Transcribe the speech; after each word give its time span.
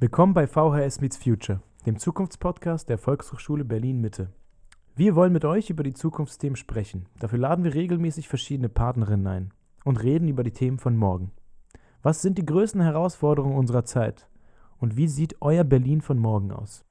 Willkommen 0.00 0.32
bei 0.32 0.46
VHS 0.46 1.02
Meets 1.02 1.18
Future, 1.18 1.60
dem 1.84 1.98
Zukunftspodcast 1.98 2.88
der 2.88 2.96
Volkshochschule 2.96 3.66
Berlin 3.66 4.00
Mitte. 4.00 4.32
Wir 4.96 5.14
wollen 5.14 5.34
mit 5.34 5.44
euch 5.44 5.68
über 5.68 5.82
die 5.82 5.92
Zukunftsthemen 5.92 6.56
sprechen. 6.56 7.06
Dafür 7.18 7.38
laden 7.38 7.64
wir 7.64 7.74
regelmäßig 7.74 8.28
verschiedene 8.28 8.70
Partnerinnen 8.70 9.26
ein 9.26 9.50
und 9.84 10.02
reden 10.02 10.28
über 10.28 10.42
die 10.42 10.52
Themen 10.52 10.78
von 10.78 10.96
morgen. 10.96 11.32
Was 12.02 12.22
sind 12.22 12.38
die 12.38 12.46
größten 12.46 12.80
Herausforderungen 12.80 13.58
unserer 13.58 13.84
Zeit? 13.84 14.26
Und 14.78 14.96
wie 14.96 15.08
sieht 15.08 15.36
euer 15.42 15.64
Berlin 15.64 16.00
von 16.00 16.18
morgen 16.18 16.50
aus? 16.50 16.86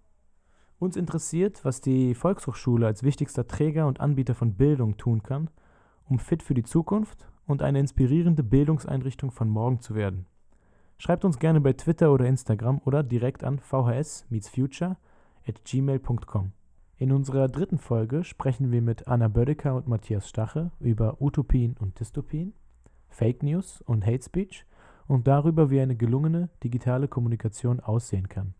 Uns 0.77 0.97
interessiert, 0.97 1.65
was 1.65 1.81
die 1.81 2.13
Volkshochschule 2.13 2.85
als 2.85 3.01
wichtigster 3.01 3.47
Träger 3.47 3.87
und 3.87 4.01
Anbieter 4.01 4.35
von 4.35 4.53
Bildung 4.53 4.97
tun 4.97 5.23
kann, 5.23 5.49
um 6.07 6.19
fit 6.19 6.43
für 6.43 6.53
die 6.53 6.63
Zukunft 6.63 7.27
und 7.47 7.61
eine 7.61 7.79
inspirierende 7.79 8.43
Bildungseinrichtung 8.43 9.31
von 9.31 9.49
morgen 9.49 9.79
zu 9.79 9.95
werden. 9.95 10.27
Schreibt 10.99 11.25
uns 11.25 11.39
gerne 11.39 11.61
bei 11.61 11.73
Twitter 11.73 12.11
oder 12.11 12.25
Instagram 12.25 12.81
oder 12.85 13.03
direkt 13.03 13.43
an 13.43 13.59
vhs-future 13.59 14.97
at 15.47 15.63
gmail.com. 15.63 16.51
In 16.97 17.11
unserer 17.11 17.47
dritten 17.47 17.77
Folge 17.77 18.23
sprechen 18.23 18.71
wir 18.71 18.81
mit 18.81 19.07
Anna 19.07 19.27
Bödecker 19.27 19.75
und 19.75 19.87
Matthias 19.87 20.27
Stache 20.27 20.71
über 20.79 21.21
Utopien 21.21 21.75
und 21.79 21.99
Dystopien, 21.99 22.53
Fake 23.07 23.43
News 23.43 23.81
und 23.81 24.05
Hate 24.05 24.23
Speech 24.23 24.65
und 25.07 25.27
darüber, 25.27 25.69
wie 25.69 25.79
eine 25.79 25.95
gelungene 25.95 26.49
digitale 26.63 27.07
Kommunikation 27.07 27.79
aussehen 27.79 28.27
kann. 28.27 28.55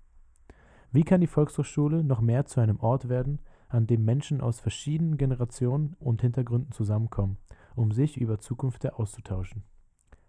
Wie 0.91 1.04
kann 1.04 1.21
die 1.21 1.27
Volkshochschule 1.27 2.04
noch 2.04 2.21
mehr 2.21 2.45
zu 2.45 2.62
einem 2.62 2.79
Ort 2.79 3.09
werden, 3.09 3.40
an 3.70 3.88
dem 3.88 4.05
Menschen 4.05 4.40
aus 4.40 4.59
verschiedenen 4.59 5.17
Generationen 5.17 5.95
und 5.99 6.21
Hintergründen 6.21 6.71
zusammenkommen, 6.71 7.38
um 7.77 7.91
sich 7.91 8.17
über 8.17 8.40
Zukunft 8.40 8.91
auszutauschen? 8.91 9.63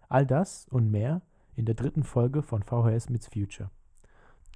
All 0.07 0.25
das 0.25 0.67
und 0.69 0.89
mehr 0.89 1.21
in 1.55 1.65
der 1.65 1.75
dritten 1.75 2.03
Folge 2.03 2.41
von 2.41 2.63
VHS 2.63 3.09
Meets 3.09 3.27
Future. 3.27 3.69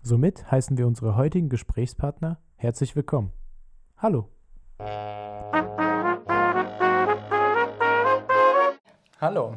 Somit 0.01 0.51
heißen 0.51 0.77
wir 0.77 0.87
unsere 0.87 1.15
heutigen 1.15 1.49
Gesprächspartner 1.49 2.39
herzlich 2.55 2.95
willkommen. 2.95 3.31
Hallo. 3.97 4.29
Hallo. 9.19 9.55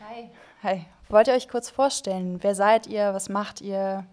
Hi. 0.00 0.30
Hi. 0.62 0.86
Wollt 1.08 1.28
ihr 1.28 1.34
euch 1.34 1.48
kurz 1.48 1.70
vorstellen? 1.70 2.42
Wer 2.42 2.54
seid 2.54 2.86
ihr? 2.86 3.14
Was 3.14 3.28
macht 3.28 3.60
ihr? 3.60 4.04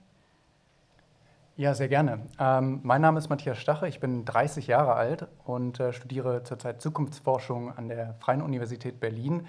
Ja, 1.55 1.75
sehr 1.75 1.87
gerne. 1.87 2.25
Ähm, 2.39 2.79
mein 2.81 3.01
Name 3.01 3.19
ist 3.19 3.29
Matthias 3.29 3.59
Stache, 3.59 3.87
ich 3.87 3.99
bin 3.99 4.25
30 4.25 4.65
Jahre 4.65 4.95
alt 4.95 5.27
und 5.43 5.79
äh, 5.79 5.93
studiere 5.93 6.41
zurzeit 6.41 6.81
Zukunftsforschung 6.81 7.71
an 7.77 7.89
der 7.89 8.15
Freien 8.15 8.41
Universität 8.41 8.99
Berlin. 8.99 9.45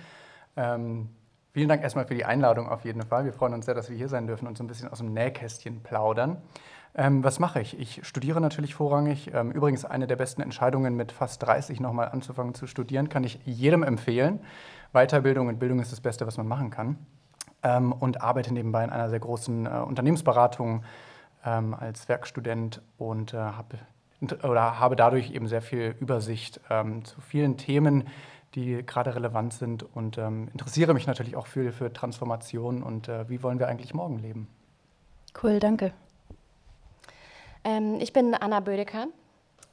Ähm, 0.54 1.08
vielen 1.52 1.70
Dank 1.70 1.82
erstmal 1.82 2.06
für 2.06 2.14
die 2.14 2.26
Einladung 2.26 2.68
auf 2.68 2.84
jeden 2.84 3.00
Fall. 3.00 3.24
Wir 3.24 3.32
freuen 3.32 3.54
uns 3.54 3.64
sehr, 3.64 3.74
dass 3.74 3.88
wir 3.88 3.96
hier 3.96 4.10
sein 4.10 4.26
dürfen 4.26 4.46
und 4.46 4.58
so 4.58 4.64
ein 4.64 4.66
bisschen 4.66 4.90
aus 4.90 4.98
dem 4.98 5.14
Nähkästchen 5.14 5.82
plaudern. 5.82 6.42
Ähm, 6.94 7.24
was 7.24 7.38
mache 7.38 7.62
ich? 7.62 7.80
Ich 7.80 8.06
studiere 8.06 8.38
natürlich 8.38 8.74
vorrangig. 8.74 9.32
Ähm, 9.32 9.50
übrigens 9.50 9.86
eine 9.86 10.06
der 10.06 10.16
besten 10.16 10.42
Entscheidungen, 10.42 10.96
mit 10.96 11.10
fast 11.10 11.42
30 11.42 11.80
nochmal 11.80 12.10
anzufangen 12.10 12.52
zu 12.52 12.66
studieren, 12.66 13.08
kann 13.08 13.24
ich 13.24 13.40
jedem 13.46 13.82
empfehlen. 13.82 14.40
Weiterbildung 14.92 15.48
und 15.48 15.58
Bildung 15.58 15.80
ist 15.80 15.90
das 15.90 16.02
Beste, 16.02 16.26
was 16.26 16.36
man 16.36 16.48
machen 16.48 16.68
kann 16.68 16.98
ähm, 17.62 17.92
und 17.92 18.20
arbeite 18.20 18.52
nebenbei 18.52 18.84
in 18.84 18.90
einer 18.90 19.08
sehr 19.08 19.20
großen 19.20 19.64
äh, 19.64 19.70
Unternehmensberatung 19.70 20.84
ähm, 21.44 21.74
als 21.74 22.08
Werkstudent 22.08 22.82
und 22.98 23.34
äh, 23.34 23.38
habe 23.38 23.78
oder 24.42 24.78
habe 24.78 24.96
dadurch 24.96 25.32
eben 25.32 25.48
sehr 25.48 25.60
viel 25.60 25.94
Übersicht 26.00 26.60
ähm, 26.70 27.04
zu 27.04 27.20
vielen 27.20 27.58
Themen, 27.58 28.08
die 28.54 28.84
gerade 28.86 29.14
relevant 29.14 29.52
sind 29.52 29.82
und 29.82 30.16
ähm, 30.16 30.48
interessiere 30.52 30.94
mich 30.94 31.06
natürlich 31.06 31.36
auch 31.36 31.46
für, 31.46 31.72
für 31.72 31.92
Transformation 31.92 32.82
und 32.82 33.08
äh, 33.08 33.28
wie 33.28 33.42
wollen 33.42 33.58
wir 33.58 33.68
eigentlich 33.68 33.92
morgen 33.92 34.18
leben. 34.18 34.48
Cool, 35.42 35.58
danke. 35.58 35.92
Ähm, 37.64 37.98
ich 38.00 38.12
bin 38.12 38.34
Anna 38.34 38.60
Bödecker. 38.60 39.08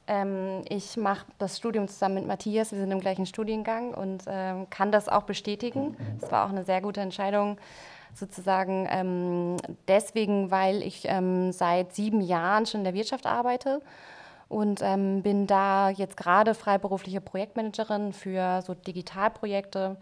Ähm, 0.08 0.64
ich 0.68 0.96
mache 0.96 1.26
das 1.38 1.58
Studium 1.58 1.86
zusammen 1.86 2.16
mit 2.16 2.26
Matthias. 2.26 2.72
Wir 2.72 2.78
sind 2.78 2.90
im 2.90 3.00
gleichen 3.00 3.26
Studiengang 3.26 3.94
und 3.94 4.24
ähm, 4.26 4.68
kann 4.68 4.90
das 4.90 5.08
auch 5.08 5.22
bestätigen. 5.22 5.96
Es 6.20 6.32
war 6.32 6.46
auch 6.46 6.50
eine 6.50 6.64
sehr 6.64 6.80
gute 6.80 7.00
Entscheidung, 7.00 7.58
sozusagen 8.14 8.86
ähm, 8.90 9.56
deswegen, 9.88 10.50
weil 10.50 10.82
ich 10.82 11.04
ähm, 11.06 11.52
seit 11.52 11.94
sieben 11.94 12.20
Jahren 12.20 12.66
schon 12.66 12.80
in 12.80 12.84
der 12.84 12.94
Wirtschaft 12.94 13.26
arbeite 13.26 13.80
und 14.48 14.80
ähm, 14.82 15.22
bin 15.22 15.46
da 15.46 15.90
jetzt 15.90 16.16
gerade 16.16 16.54
freiberufliche 16.54 17.20
Projektmanagerin 17.20 18.12
für 18.12 18.62
so 18.62 18.74
Digitalprojekte. 18.74 19.96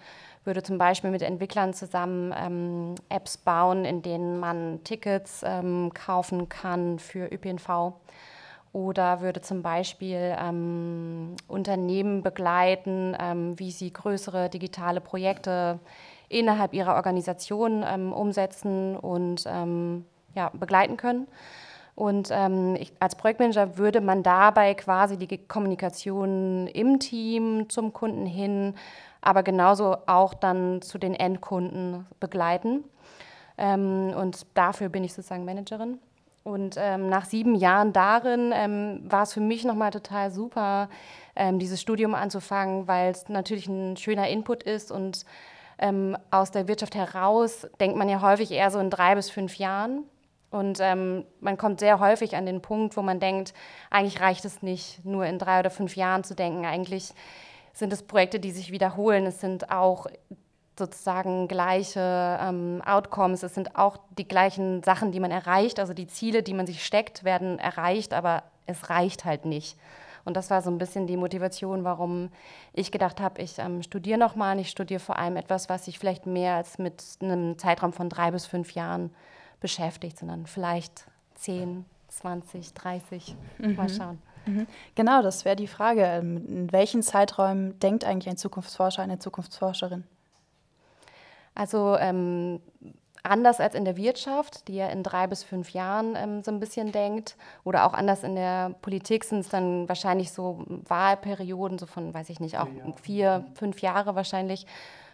Würde 0.44 0.62
zum 0.62 0.78
Beispiel 0.78 1.10
mit 1.10 1.22
Entwicklern 1.22 1.74
zusammen 1.74 2.34
ähm, 2.36 2.94
Apps 3.10 3.36
bauen, 3.36 3.84
in 3.84 4.02
denen 4.02 4.40
man 4.40 4.82
Tickets 4.84 5.44
kaufen 5.94 6.48
kann 6.48 6.98
für 6.98 7.26
ÖPNV 7.26 7.92
oder 8.72 9.20
würde 9.20 9.40
zum 9.40 9.62
Beispiel 9.62 10.36
ähm, 10.38 11.34
Unternehmen 11.48 12.22
begleiten, 12.22 13.16
ähm, 13.18 13.58
wie 13.58 13.72
sie 13.72 13.92
größere 13.92 14.48
digitale 14.48 15.00
Projekte 15.00 15.80
innerhalb 16.30 16.72
ihrer 16.72 16.94
Organisation 16.94 17.84
ähm, 17.86 18.12
umsetzen 18.14 18.96
und 18.96 19.44
ähm, 19.46 20.06
ja, 20.34 20.50
begleiten 20.54 20.96
können. 20.96 21.26
Und 21.94 22.30
ähm, 22.32 22.76
ich, 22.76 22.92
als 22.98 23.14
Projektmanager 23.14 23.76
würde 23.76 24.00
man 24.00 24.22
dabei 24.22 24.72
quasi 24.74 25.18
die 25.18 25.36
Kommunikation 25.36 26.66
im 26.68 26.98
Team 26.98 27.68
zum 27.68 27.92
Kunden 27.92 28.24
hin, 28.24 28.74
aber 29.20 29.42
genauso 29.42 29.96
auch 30.06 30.32
dann 30.32 30.80
zu 30.80 30.96
den 30.96 31.14
Endkunden 31.14 32.06
begleiten. 32.20 32.84
Ähm, 33.58 34.14
und 34.16 34.46
dafür 34.54 34.88
bin 34.88 35.04
ich 35.04 35.12
sozusagen 35.12 35.44
Managerin. 35.44 35.98
Und 36.42 36.76
ähm, 36.78 37.10
nach 37.10 37.26
sieben 37.26 37.54
Jahren 37.54 37.92
darin 37.92 38.52
ähm, 38.54 39.02
war 39.04 39.24
es 39.24 39.34
für 39.34 39.40
mich 39.40 39.64
nochmal 39.64 39.90
total 39.90 40.30
super, 40.30 40.88
ähm, 41.36 41.58
dieses 41.58 41.82
Studium 41.82 42.14
anzufangen, 42.14 42.88
weil 42.88 43.10
es 43.10 43.28
natürlich 43.28 43.68
ein 43.68 43.98
schöner 43.98 44.28
Input 44.28 44.62
ist. 44.62 44.90
Und 44.90 45.26
ähm, 45.80 46.16
aus 46.30 46.50
der 46.50 46.68
Wirtschaft 46.68 46.94
heraus 46.94 47.66
denkt 47.80 47.96
man 47.96 48.08
ja 48.08 48.20
häufig 48.20 48.50
eher 48.50 48.70
so 48.70 48.78
in 48.78 48.90
drei 48.90 49.14
bis 49.14 49.30
fünf 49.30 49.56
Jahren. 49.56 50.04
Und 50.50 50.78
ähm, 50.80 51.24
man 51.40 51.56
kommt 51.56 51.80
sehr 51.80 52.00
häufig 52.00 52.36
an 52.36 52.44
den 52.44 52.60
Punkt, 52.60 52.96
wo 52.96 53.02
man 53.02 53.20
denkt, 53.20 53.54
eigentlich 53.88 54.20
reicht 54.20 54.44
es 54.44 54.62
nicht, 54.62 55.04
nur 55.04 55.24
in 55.24 55.38
drei 55.38 55.60
oder 55.60 55.70
fünf 55.70 55.96
Jahren 55.96 56.24
zu 56.24 56.34
denken. 56.34 56.66
Eigentlich 56.66 57.12
sind 57.72 57.92
es 57.92 58.02
Projekte, 58.02 58.40
die 58.40 58.50
sich 58.50 58.72
wiederholen. 58.72 59.26
Es 59.26 59.40
sind 59.40 59.70
auch 59.70 60.06
sozusagen 60.76 61.46
gleiche 61.46 62.38
ähm, 62.40 62.82
Outcomes. 62.84 63.42
Es 63.42 63.54
sind 63.54 63.76
auch 63.76 63.98
die 64.18 64.26
gleichen 64.26 64.82
Sachen, 64.82 65.12
die 65.12 65.20
man 65.20 65.30
erreicht. 65.30 65.78
Also 65.78 65.94
die 65.94 66.08
Ziele, 66.08 66.42
die 66.42 66.54
man 66.54 66.66
sich 66.66 66.84
steckt, 66.84 67.22
werden 67.22 67.58
erreicht, 67.58 68.12
aber 68.12 68.42
es 68.66 68.90
reicht 68.90 69.24
halt 69.24 69.44
nicht. 69.44 69.76
Und 70.24 70.36
das 70.36 70.50
war 70.50 70.62
so 70.62 70.70
ein 70.70 70.78
bisschen 70.78 71.06
die 71.06 71.16
Motivation, 71.16 71.84
warum 71.84 72.30
ich 72.72 72.92
gedacht 72.92 73.20
habe, 73.20 73.40
ich 73.40 73.58
ähm, 73.58 73.82
studiere 73.82 74.18
nochmal. 74.18 74.58
Ich 74.58 74.70
studiere 74.70 75.00
vor 75.00 75.18
allem 75.18 75.36
etwas, 75.36 75.68
was 75.68 75.84
sich 75.86 75.98
vielleicht 75.98 76.26
mehr 76.26 76.54
als 76.54 76.78
mit 76.78 77.02
einem 77.20 77.58
Zeitraum 77.58 77.92
von 77.92 78.08
drei 78.08 78.30
bis 78.30 78.46
fünf 78.46 78.72
Jahren 78.72 79.10
beschäftigt, 79.60 80.18
sondern 80.18 80.46
vielleicht 80.46 81.06
zehn, 81.34 81.84
20, 82.08 82.74
30. 82.74 83.36
Mhm. 83.58 83.76
Mal 83.76 83.88
schauen. 83.88 84.18
Mhm. 84.46 84.66
Genau, 84.94 85.22
das 85.22 85.44
wäre 85.44 85.56
die 85.56 85.66
Frage. 85.66 86.02
Ähm, 86.02 86.46
in 86.48 86.72
welchen 86.72 87.02
Zeiträumen 87.02 87.78
denkt 87.80 88.04
eigentlich 88.04 88.28
ein 88.28 88.36
Zukunftsforscher, 88.36 89.02
eine 89.02 89.18
Zukunftsforscherin? 89.18 90.04
Also 91.54 91.96
ähm, 91.98 92.60
anders 93.22 93.60
als 93.60 93.74
in 93.74 93.84
der 93.84 93.96
Wirtschaft, 93.96 94.68
die 94.68 94.76
ja 94.76 94.88
in 94.88 95.02
drei 95.02 95.26
bis 95.26 95.42
fünf 95.42 95.70
Jahren 95.70 96.14
ähm, 96.16 96.42
so 96.42 96.50
ein 96.50 96.60
bisschen 96.60 96.92
denkt, 96.92 97.36
oder 97.64 97.86
auch 97.86 97.92
anders 97.92 98.24
in 98.24 98.34
der 98.34 98.70
Politik 98.82 99.24
sind 99.24 99.40
es 99.40 99.48
dann 99.48 99.88
wahrscheinlich 99.88 100.32
so 100.32 100.64
Wahlperioden, 100.66 101.78
so 101.78 101.86
von, 101.86 102.14
weiß 102.14 102.30
ich 102.30 102.40
nicht, 102.40 102.58
auch 102.58 102.68
vier, 103.02 103.44
fünf 103.54 103.80
Jahre 103.82 104.14
wahrscheinlich, 104.14 104.66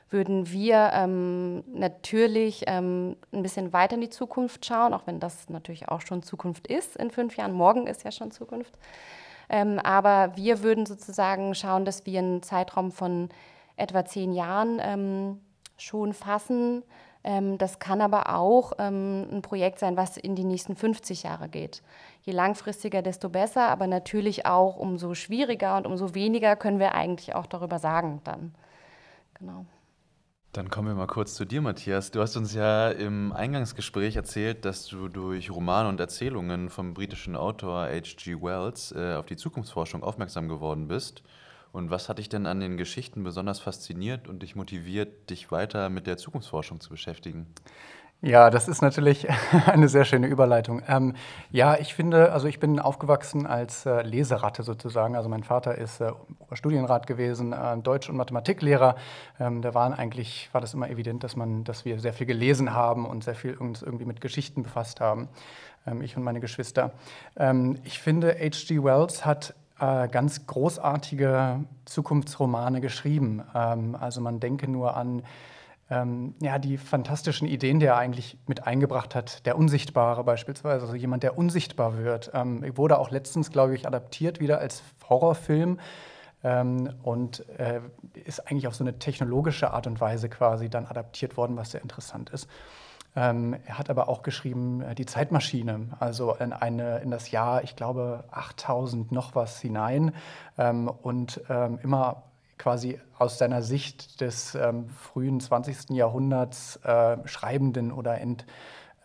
würden 0.08 0.50
wir 0.52 0.90
ähm, 0.92 1.64
natürlich 1.72 2.62
ähm, 2.68 3.16
ein 3.32 3.42
bisschen 3.42 3.72
weiter 3.72 3.96
in 3.96 4.02
die 4.02 4.10
Zukunft 4.10 4.64
schauen, 4.64 4.94
auch 4.94 5.06
wenn 5.06 5.18
das 5.18 5.48
natürlich 5.48 5.88
auch 5.88 6.00
schon 6.00 6.22
Zukunft 6.22 6.68
ist 6.68 6.96
in 6.96 7.10
fünf 7.10 7.36
Jahren. 7.36 7.52
Morgen 7.52 7.88
ist 7.88 8.04
ja 8.04 8.12
schon 8.12 8.30
Zukunft. 8.30 8.78
Ähm, 9.48 9.78
aber 9.80 10.36
wir 10.36 10.62
würden 10.62 10.86
sozusagen 10.86 11.54
schauen, 11.54 11.84
dass 11.84 12.06
wir 12.06 12.18
einen 12.20 12.42
Zeitraum 12.42 12.92
von 12.92 13.30
etwa 13.76 14.04
zehn 14.04 14.32
Jahren 14.32 14.80
ähm, 14.80 15.40
schon 15.76 16.12
fassen. 16.12 16.82
Ähm, 17.26 17.58
das 17.58 17.80
kann 17.80 18.00
aber 18.00 18.36
auch 18.36 18.72
ähm, 18.78 19.26
ein 19.32 19.42
Projekt 19.42 19.80
sein, 19.80 19.96
was 19.96 20.16
in 20.16 20.36
die 20.36 20.44
nächsten 20.44 20.76
50 20.76 21.24
Jahre 21.24 21.48
geht. 21.48 21.82
Je 22.22 22.32
langfristiger, 22.32 23.02
desto 23.02 23.28
besser, 23.28 23.68
aber 23.68 23.88
natürlich 23.88 24.46
auch 24.46 24.76
umso 24.76 25.14
schwieriger 25.14 25.76
und 25.76 25.86
umso 25.86 26.14
weniger 26.14 26.54
können 26.54 26.78
wir 26.78 26.94
eigentlich 26.94 27.34
auch 27.34 27.46
darüber 27.46 27.80
sagen 27.80 28.20
dann. 28.22 28.54
Genau. 29.34 29.66
Dann 30.52 30.70
kommen 30.70 30.86
wir 30.86 30.94
mal 30.94 31.08
kurz 31.08 31.34
zu 31.34 31.44
dir, 31.44 31.60
Matthias. 31.60 32.12
Du 32.12 32.20
hast 32.20 32.36
uns 32.36 32.54
ja 32.54 32.90
im 32.90 33.32
Eingangsgespräch 33.32 34.14
erzählt, 34.14 34.64
dass 34.64 34.86
du 34.86 35.08
durch 35.08 35.50
Romane 35.50 35.88
und 35.88 35.98
Erzählungen 35.98 36.70
vom 36.70 36.94
britischen 36.94 37.34
Autor 37.34 37.88
H.G. 37.88 38.40
Wells 38.40 38.92
äh, 38.92 39.14
auf 39.14 39.26
die 39.26 39.36
Zukunftsforschung 39.36 40.04
aufmerksam 40.04 40.48
geworden 40.48 40.86
bist 40.86 41.24
Und 41.76 41.90
was 41.90 42.08
hat 42.08 42.16
dich 42.16 42.30
denn 42.30 42.46
an 42.46 42.58
den 42.58 42.78
Geschichten 42.78 43.22
besonders 43.22 43.60
fasziniert 43.60 44.28
und 44.28 44.42
dich 44.42 44.56
motiviert, 44.56 45.28
dich 45.28 45.52
weiter 45.52 45.90
mit 45.90 46.06
der 46.06 46.16
Zukunftsforschung 46.16 46.80
zu 46.80 46.88
beschäftigen? 46.88 47.46
Ja, 48.22 48.48
das 48.48 48.66
ist 48.66 48.80
natürlich 48.80 49.28
eine 49.66 49.88
sehr 49.88 50.06
schöne 50.06 50.26
Überleitung. 50.26 50.82
Ähm, 50.88 51.16
ja, 51.50 51.76
ich 51.76 51.92
finde, 51.92 52.32
also 52.32 52.48
ich 52.48 52.60
bin 52.60 52.80
aufgewachsen 52.80 53.46
als 53.46 53.84
äh, 53.84 54.00
Leseratte 54.00 54.62
sozusagen. 54.62 55.16
Also 55.16 55.28
mein 55.28 55.44
Vater 55.44 55.76
ist 55.76 56.00
äh, 56.00 56.12
Studienrat 56.52 57.06
gewesen, 57.06 57.52
äh, 57.52 57.76
Deutsch- 57.76 58.08
und 58.08 58.16
Mathematiklehrer. 58.16 58.96
Ähm, 59.38 59.60
da 59.60 59.74
waren 59.74 59.92
eigentlich, 59.92 60.48
war 60.52 60.62
das 60.62 60.72
immer 60.72 60.88
evident, 60.88 61.24
dass 61.24 61.36
man, 61.36 61.64
dass 61.64 61.84
wir 61.84 62.00
sehr 62.00 62.14
viel 62.14 62.26
gelesen 62.26 62.72
haben 62.72 63.04
und 63.04 63.22
sehr 63.22 63.34
viel 63.34 63.54
uns 63.54 63.82
irgendwie 63.82 64.06
mit 64.06 64.22
Geschichten 64.22 64.62
befasst 64.62 65.02
haben. 65.02 65.28
Ähm, 65.86 66.00
ich 66.00 66.16
und 66.16 66.22
meine 66.22 66.40
Geschwister. 66.40 66.92
Ähm, 67.36 67.76
ich 67.84 67.98
finde, 67.98 68.34
H.G. 68.34 68.82
Wells 68.82 69.26
hat 69.26 69.54
äh, 69.80 70.08
ganz 70.08 70.46
großartige 70.46 71.64
Zukunftsromane 71.84 72.80
geschrieben. 72.80 73.42
Ähm, 73.54 73.94
also 73.94 74.20
man 74.20 74.40
denke 74.40 74.70
nur 74.70 74.96
an 74.96 75.22
ähm, 75.88 76.34
ja, 76.40 76.58
die 76.58 76.78
fantastischen 76.78 77.46
Ideen, 77.46 77.78
die 77.78 77.86
er 77.86 77.96
eigentlich 77.96 78.38
mit 78.46 78.66
eingebracht 78.66 79.14
hat. 79.14 79.46
Der 79.46 79.56
Unsichtbare 79.56 80.24
beispielsweise, 80.24 80.84
also 80.84 80.96
jemand, 80.96 81.22
der 81.22 81.38
unsichtbar 81.38 81.98
wird. 81.98 82.30
Ähm, 82.34 82.64
wurde 82.76 82.98
auch 82.98 83.10
letztens, 83.10 83.50
glaube 83.50 83.74
ich, 83.74 83.86
adaptiert 83.86 84.40
wieder 84.40 84.58
als 84.58 84.82
Horrorfilm 85.08 85.78
ähm, 86.42 86.92
und 87.02 87.48
äh, 87.58 87.80
ist 88.24 88.48
eigentlich 88.48 88.66
auf 88.66 88.74
so 88.74 88.82
eine 88.82 88.98
technologische 88.98 89.72
Art 89.72 89.86
und 89.86 90.00
Weise 90.00 90.28
quasi 90.28 90.68
dann 90.68 90.86
adaptiert 90.86 91.36
worden, 91.36 91.56
was 91.56 91.70
sehr 91.70 91.82
interessant 91.82 92.30
ist. 92.30 92.48
Ähm, 93.16 93.56
er 93.64 93.78
hat 93.78 93.88
aber 93.88 94.08
auch 94.08 94.22
geschrieben 94.22 94.82
äh, 94.82 94.94
die 94.94 95.06
Zeitmaschine, 95.06 95.88
also 95.98 96.34
in, 96.34 96.52
eine, 96.52 96.98
in 96.98 97.10
das 97.10 97.30
Jahr, 97.30 97.64
ich 97.64 97.74
glaube, 97.74 98.24
8000 98.30 99.10
noch 99.10 99.34
was 99.34 99.60
hinein 99.60 100.12
ähm, 100.58 100.88
und 100.88 101.40
ähm, 101.48 101.78
immer 101.82 102.24
quasi 102.58 103.00
aus 103.18 103.38
seiner 103.38 103.62
Sicht 103.62 104.20
des 104.20 104.54
ähm, 104.54 104.88
frühen 104.88 105.40
20. 105.40 105.90
Jahrhunderts 105.90 106.76
äh, 106.84 107.16
Schreibenden 107.26 107.90
oder 107.92 108.20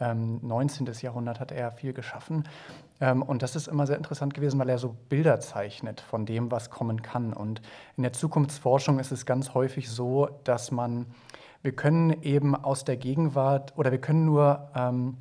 ähm, 0.01 0.39
19. 0.41 0.89
Jahrhundert 1.01 1.39
hat 1.39 1.51
er 1.51 1.71
viel 1.71 1.93
geschaffen. 1.93 2.47
Ähm, 2.99 3.21
und 3.21 3.43
das 3.43 3.55
ist 3.55 3.67
immer 3.67 3.87
sehr 3.87 3.97
interessant 3.97 4.33
gewesen, 4.33 4.59
weil 4.59 4.69
er 4.69 4.77
so 4.77 4.95
Bilder 5.09 5.39
zeichnet 5.39 6.01
von 6.01 6.25
dem, 6.25 6.51
was 6.51 6.69
kommen 6.69 7.01
kann. 7.01 7.33
Und 7.33 7.61
in 7.97 8.03
der 8.03 8.13
Zukunftsforschung 8.13 8.99
ist 8.99 9.11
es 9.11 9.25
ganz 9.25 9.53
häufig 9.53 9.89
so, 9.89 10.29
dass 10.43 10.71
man, 10.71 11.05
wir 11.61 11.71
können 11.73 12.21
eben 12.23 12.55
aus 12.55 12.83
der 12.85 12.97
Gegenwart 12.97 13.77
oder 13.77 13.91
wir 13.91 14.01
können 14.01 14.25
nur 14.25 14.69
ähm, 14.75 15.17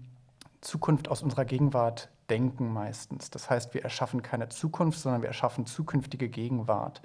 Zukunft 0.60 1.08
aus 1.08 1.22
unserer 1.22 1.44
Gegenwart 1.44 2.08
denken 2.28 2.72
meistens. 2.72 3.30
Das 3.30 3.50
heißt, 3.50 3.74
wir 3.74 3.82
erschaffen 3.82 4.22
keine 4.22 4.48
Zukunft, 4.48 5.00
sondern 5.00 5.22
wir 5.22 5.28
erschaffen 5.28 5.66
zukünftige 5.66 6.28
Gegenwart. 6.28 7.02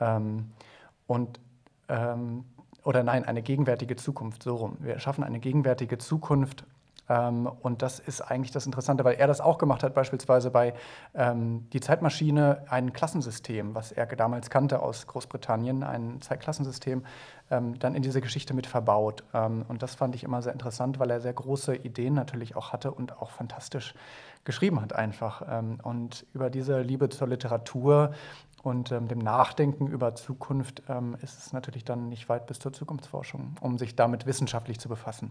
Ähm, 0.00 0.52
und, 1.06 1.40
ähm, 1.88 2.44
oder 2.82 3.02
nein, 3.02 3.24
eine 3.24 3.42
gegenwärtige 3.42 3.96
Zukunft, 3.96 4.42
so 4.42 4.56
rum. 4.56 4.76
Wir 4.80 4.98
schaffen 4.98 5.24
eine 5.24 5.40
gegenwärtige 5.40 5.98
Zukunft 5.98 6.64
und 7.08 7.82
das 7.82 8.00
ist 8.00 8.20
eigentlich 8.20 8.50
das 8.50 8.66
Interessante, 8.66 9.04
weil 9.04 9.14
er 9.14 9.28
das 9.28 9.40
auch 9.40 9.58
gemacht 9.58 9.84
hat, 9.84 9.94
beispielsweise 9.94 10.50
bei 10.50 10.74
ähm, 11.14 11.68
Die 11.72 11.80
Zeitmaschine, 11.80 12.64
ein 12.68 12.92
Klassensystem, 12.92 13.74
was 13.76 13.92
er 13.92 14.06
damals 14.06 14.50
kannte 14.50 14.80
aus 14.80 15.06
Großbritannien, 15.06 15.84
ein 15.84 16.20
Zeitklassensystem, 16.20 17.04
ähm, 17.50 17.78
dann 17.78 17.94
in 17.94 18.02
diese 18.02 18.20
Geschichte 18.20 18.54
mit 18.54 18.66
verbaut. 18.66 19.22
Ähm, 19.34 19.64
und 19.68 19.82
das 19.82 19.94
fand 19.94 20.16
ich 20.16 20.24
immer 20.24 20.42
sehr 20.42 20.52
interessant, 20.52 20.98
weil 20.98 21.10
er 21.10 21.20
sehr 21.20 21.32
große 21.32 21.76
Ideen 21.76 22.14
natürlich 22.14 22.56
auch 22.56 22.72
hatte 22.72 22.90
und 22.90 23.20
auch 23.20 23.30
fantastisch 23.30 23.94
geschrieben 24.44 24.80
hat 24.80 24.92
einfach. 24.92 25.42
Ähm, 25.48 25.78
und 25.82 26.26
über 26.32 26.50
diese 26.50 26.80
Liebe 26.80 27.08
zur 27.08 27.28
Literatur 27.28 28.12
und 28.62 28.90
ähm, 28.90 29.06
dem 29.06 29.18
Nachdenken 29.18 29.86
über 29.86 30.16
Zukunft 30.16 30.82
ähm, 30.88 31.16
ist 31.22 31.38
es 31.38 31.52
natürlich 31.52 31.84
dann 31.84 32.08
nicht 32.08 32.28
weit 32.28 32.46
bis 32.46 32.58
zur 32.58 32.72
Zukunftsforschung, 32.72 33.54
um 33.60 33.78
sich 33.78 33.94
damit 33.94 34.26
wissenschaftlich 34.26 34.80
zu 34.80 34.88
befassen. 34.88 35.30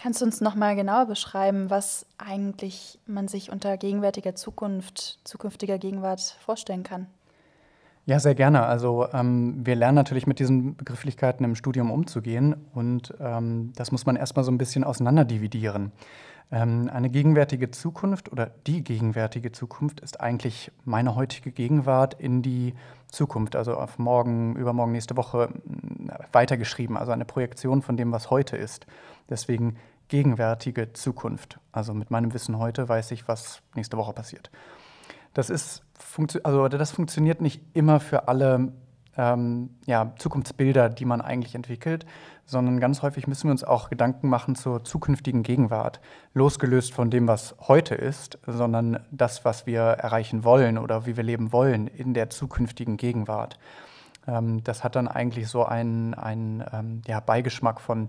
Kannst 0.00 0.20
du 0.20 0.26
uns 0.26 0.40
noch 0.40 0.54
mal 0.54 0.76
genauer 0.76 1.06
beschreiben, 1.06 1.70
was 1.70 2.06
eigentlich 2.18 3.00
man 3.06 3.26
sich 3.26 3.50
unter 3.50 3.76
gegenwärtiger 3.76 4.36
Zukunft, 4.36 5.18
zukünftiger 5.24 5.76
Gegenwart 5.78 6.36
vorstellen 6.38 6.84
kann? 6.84 7.08
Ja, 8.06 8.20
sehr 8.20 8.36
gerne. 8.36 8.62
Also 8.62 9.08
ähm, 9.12 9.66
wir 9.66 9.74
lernen 9.74 9.96
natürlich 9.96 10.28
mit 10.28 10.38
diesen 10.38 10.76
Begrifflichkeiten 10.76 11.44
im 11.44 11.56
Studium 11.56 11.90
umzugehen 11.90 12.54
und 12.74 13.12
ähm, 13.18 13.72
das 13.74 13.90
muss 13.90 14.06
man 14.06 14.14
erstmal 14.14 14.44
so 14.44 14.52
ein 14.52 14.56
bisschen 14.56 14.84
auseinanderdividieren. 14.84 15.86
Ähm, 15.86 15.92
eine 16.50 17.10
gegenwärtige 17.10 17.70
Zukunft 17.70 18.32
oder 18.32 18.50
die 18.66 18.82
gegenwärtige 18.82 19.52
Zukunft 19.52 20.00
ist 20.00 20.20
eigentlich 20.20 20.72
meine 20.84 21.14
heutige 21.14 21.52
Gegenwart 21.52 22.14
in 22.14 22.40
die 22.40 22.74
Zukunft, 23.08 23.54
also 23.54 23.74
auf 23.74 23.98
morgen, 23.98 24.56
übermorgen, 24.56 24.92
nächste 24.92 25.16
Woche 25.16 25.48
mm, 25.48 26.08
weitergeschrieben, 26.32 26.96
also 26.96 27.12
eine 27.12 27.26
Projektion 27.26 27.82
von 27.82 27.98
dem, 27.98 28.12
was 28.12 28.30
heute 28.30 28.56
ist. 28.56 28.86
Deswegen 29.28 29.76
gegenwärtige 30.08 30.94
Zukunft. 30.94 31.60
Also 31.70 31.92
mit 31.92 32.10
meinem 32.10 32.32
Wissen 32.32 32.58
heute 32.58 32.88
weiß 32.88 33.10
ich, 33.10 33.28
was 33.28 33.60
nächste 33.74 33.98
Woche 33.98 34.14
passiert. 34.14 34.50
Das, 35.34 35.50
ist, 35.50 35.82
also 36.42 36.68
das 36.68 36.90
funktioniert 36.90 37.42
nicht 37.42 37.62
immer 37.74 38.00
für 38.00 38.26
alle 38.26 38.72
ähm, 39.18 39.70
ja, 39.84 40.14
Zukunftsbilder, 40.16 40.88
die 40.88 41.04
man 41.04 41.20
eigentlich 41.20 41.54
entwickelt, 41.54 42.06
sondern 42.46 42.80
ganz 42.80 43.02
häufig 43.02 43.26
müssen 43.26 43.48
wir 43.48 43.50
uns 43.50 43.64
auch 43.64 43.90
Gedanken 43.90 44.28
machen 44.28 44.54
zur 44.54 44.84
zukünftigen 44.84 45.42
Gegenwart, 45.42 46.00
losgelöst 46.32 46.94
von 46.94 47.10
dem, 47.10 47.28
was 47.28 47.54
heute 47.66 47.94
ist, 47.94 48.38
sondern 48.46 49.04
das, 49.10 49.44
was 49.44 49.66
wir 49.66 49.80
erreichen 49.80 50.44
wollen 50.44 50.78
oder 50.78 51.04
wie 51.04 51.16
wir 51.16 51.24
leben 51.24 51.52
wollen 51.52 51.88
in 51.88 52.14
der 52.14 52.30
zukünftigen 52.30 52.96
Gegenwart. 52.96 53.58
Ähm, 54.26 54.62
das 54.62 54.84
hat 54.84 54.96
dann 54.96 55.08
eigentlich 55.08 55.48
so 55.48 55.64
einen, 55.64 56.14
einen 56.14 56.64
ähm, 56.72 57.02
ja, 57.06 57.20
Beigeschmack 57.20 57.80
von 57.80 58.08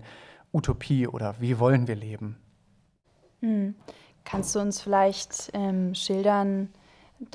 Utopie 0.52 1.06
oder 1.06 1.34
wie 1.40 1.58
wollen 1.58 1.88
wir 1.88 1.96
leben. 1.96 2.36
Hm. 3.40 3.74
Kannst 4.24 4.54
du 4.54 4.60
uns 4.60 4.80
vielleicht 4.80 5.50
ähm, 5.54 5.94
schildern, 5.94 6.68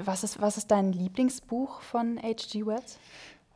was 0.04 0.24
ist, 0.24 0.42
was 0.42 0.57
ist 0.57 0.71
dein 0.71 0.92
Lieblingsbuch 0.92 1.81
von 1.81 2.18
H.G. 2.21 2.66
Wells? 2.66 3.00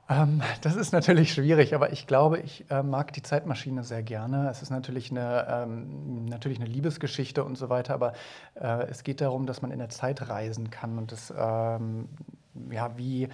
Ähm, 0.10 0.42
das 0.62 0.76
ist 0.76 0.92
natürlich 0.92 1.32
schwierig, 1.34 1.76
aber 1.76 1.94
ich 1.94 2.08
glaube, 2.08 2.40
ich 2.40 2.66
äh, 2.72 2.82
mag 2.82 3.14
die 3.14 3.22
Zeitmaschine 3.22 3.84
sehr 3.84 4.02
gerne. 4.02 4.50
Es 4.50 4.64
ist 4.64 4.72
natürlich 4.72 5.12
eine, 5.12 5.46
ähm, 5.48 6.26
natürlich 6.26 6.60
eine 6.60 6.68
Liebesgeschichte 6.68 7.44
und 7.44 7.58
so 7.58 7.70
weiter, 7.70 7.94
aber 7.94 8.14
äh, 8.56 8.88
es 8.90 9.04
geht 9.04 9.22
darum, 9.22 9.46
dass 9.46 9.62
man 9.62 9.70
in 9.70 9.78
der 9.78 9.90
Zeit 9.90 10.28
reisen 10.28 10.72
kann 10.72 10.98
und 10.98 11.12
das, 11.12 11.32
ähm, 11.38 12.10
ja, 12.72 12.98
wie 12.98 13.30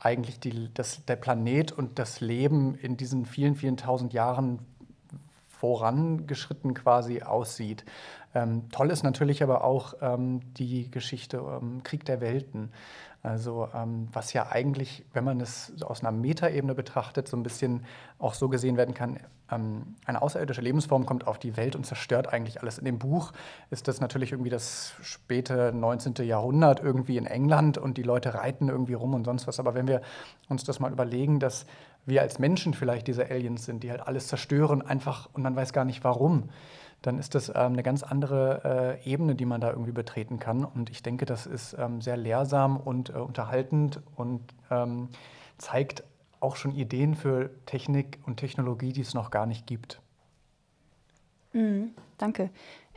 eigentlich 0.00 0.40
die, 0.40 0.72
das, 0.74 1.04
der 1.04 1.16
Planet 1.16 1.70
und 1.70 2.00
das 2.00 2.20
Leben 2.20 2.74
in 2.74 2.96
diesen 2.96 3.24
vielen, 3.24 3.54
vielen 3.54 3.76
tausend 3.76 4.12
Jahren 4.12 4.58
vorangeschritten 5.58 6.74
quasi 6.74 7.22
aussieht. 7.22 7.84
Ähm, 8.34 8.68
toll 8.70 8.90
ist 8.90 9.02
natürlich 9.02 9.42
aber 9.42 9.64
auch 9.64 9.94
ähm, 10.00 10.40
die 10.54 10.90
Geschichte 10.90 11.38
ähm, 11.38 11.82
Krieg 11.82 12.04
der 12.04 12.20
Welten. 12.20 12.70
Also 13.22 13.68
ähm, 13.74 14.08
was 14.12 14.32
ja 14.32 14.48
eigentlich, 14.50 15.04
wenn 15.12 15.24
man 15.24 15.40
es 15.40 15.72
aus 15.82 16.00
einer 16.00 16.12
Metaebene 16.12 16.74
betrachtet, 16.74 17.26
so 17.26 17.36
ein 17.36 17.42
bisschen 17.42 17.84
auch 18.18 18.34
so 18.34 18.48
gesehen 18.48 18.76
werden 18.76 18.94
kann, 18.94 19.18
ähm, 19.50 19.96
eine 20.04 20.22
außerirdische 20.22 20.60
Lebensform 20.60 21.04
kommt 21.04 21.26
auf 21.26 21.38
die 21.38 21.56
Welt 21.56 21.74
und 21.74 21.84
zerstört 21.84 22.32
eigentlich 22.32 22.60
alles. 22.60 22.78
In 22.78 22.84
dem 22.84 23.00
Buch 23.00 23.32
ist 23.70 23.88
das 23.88 24.00
natürlich 24.00 24.30
irgendwie 24.30 24.50
das 24.50 24.94
späte 25.02 25.72
19. 25.74 26.14
Jahrhundert 26.26 26.80
irgendwie 26.80 27.16
in 27.16 27.26
England 27.26 27.76
und 27.76 27.96
die 27.96 28.02
Leute 28.04 28.34
reiten 28.34 28.68
irgendwie 28.68 28.94
rum 28.94 29.14
und 29.14 29.24
sonst 29.24 29.48
was. 29.48 29.58
Aber 29.58 29.74
wenn 29.74 29.88
wir 29.88 30.00
uns 30.48 30.62
das 30.62 30.78
mal 30.78 30.92
überlegen, 30.92 31.40
dass 31.40 31.66
wir 32.08 32.22
als 32.22 32.38
Menschen 32.38 32.74
vielleicht 32.74 33.06
diese 33.06 33.30
Aliens 33.30 33.64
sind, 33.64 33.82
die 33.82 33.90
halt 33.90 34.06
alles 34.06 34.28
zerstören, 34.28 34.82
einfach 34.82 35.28
und 35.32 35.42
man 35.42 35.54
weiß 35.54 35.72
gar 35.72 35.84
nicht 35.84 36.02
warum 36.04 36.48
dann 37.02 37.18
ist 37.18 37.34
das 37.34 37.48
ähm, 37.48 37.54
eine 37.72 37.82
ganz 37.82 38.02
andere 38.02 38.98
äh, 39.04 39.10
Ebene, 39.10 39.34
die 39.34 39.44
man 39.44 39.60
da 39.60 39.70
irgendwie 39.70 39.92
betreten 39.92 40.38
kann. 40.38 40.64
Und 40.64 40.90
ich 40.90 41.02
denke, 41.02 41.26
das 41.26 41.46
ist 41.46 41.76
ähm, 41.78 42.00
sehr 42.00 42.16
lehrsam 42.16 42.76
und 42.76 43.10
äh, 43.10 43.14
unterhaltend 43.14 44.00
und 44.16 44.42
ähm, 44.70 45.08
zeigt 45.58 46.02
auch 46.40 46.56
schon 46.56 46.74
Ideen 46.74 47.14
für 47.14 47.50
Technik 47.66 48.18
und 48.26 48.36
Technologie, 48.36 48.92
die 48.92 49.00
es 49.00 49.14
noch 49.14 49.30
gar 49.30 49.46
nicht 49.46 49.66
gibt. 49.66 50.00
Mhm, 51.52 51.92
danke. 52.16 52.50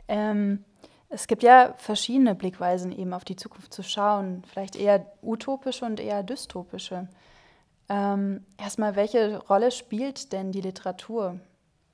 Ähm, 0.08 0.64
es 1.08 1.26
gibt 1.26 1.42
ja 1.42 1.74
verschiedene 1.76 2.34
Blickweisen, 2.34 2.92
eben 2.92 3.12
auf 3.12 3.24
die 3.24 3.36
Zukunft 3.36 3.72
zu 3.72 3.82
schauen. 3.82 4.42
Vielleicht 4.46 4.76
eher 4.76 5.06
utopische 5.22 5.84
und 5.84 6.00
eher 6.00 6.22
dystopische. 6.22 7.08
Ähm, 7.92 8.46
erstmal, 8.56 8.96
welche 8.96 9.38
Rolle 9.38 9.70
spielt 9.70 10.32
denn 10.32 10.50
die 10.50 10.62
Literatur 10.62 11.38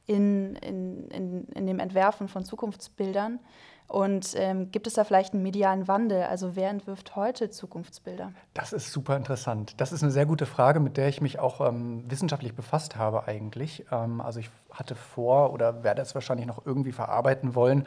in, 0.06 0.54
in, 0.56 1.08
in, 1.08 1.44
in 1.48 1.66
dem 1.66 1.80
Entwerfen 1.80 2.28
von 2.28 2.44
Zukunftsbildern? 2.44 3.40
Und 3.88 4.34
ähm, 4.36 4.70
gibt 4.70 4.86
es 4.86 4.92
da 4.92 5.02
vielleicht 5.02 5.32
einen 5.32 5.42
medialen 5.42 5.88
Wandel? 5.88 6.22
Also 6.24 6.54
wer 6.54 6.68
entwirft 6.68 7.16
heute 7.16 7.50
Zukunftsbilder? 7.50 8.32
Das 8.54 8.72
ist 8.72 8.92
super 8.92 9.16
interessant. 9.16 9.74
Das 9.78 9.92
ist 9.92 10.02
eine 10.02 10.12
sehr 10.12 10.26
gute 10.26 10.46
Frage, 10.46 10.78
mit 10.78 10.98
der 10.98 11.08
ich 11.08 11.20
mich 11.20 11.38
auch 11.38 11.66
ähm, 11.66 12.04
wissenschaftlich 12.08 12.54
befasst 12.54 12.96
habe 12.96 13.26
eigentlich. 13.26 13.86
Ähm, 13.90 14.20
also 14.20 14.38
ich 14.38 14.50
hatte 14.70 14.94
vor 14.94 15.52
oder 15.52 15.82
werde 15.82 16.02
es 16.02 16.14
wahrscheinlich 16.14 16.46
noch 16.46 16.64
irgendwie 16.64 16.92
verarbeiten 16.92 17.54
wollen. 17.54 17.86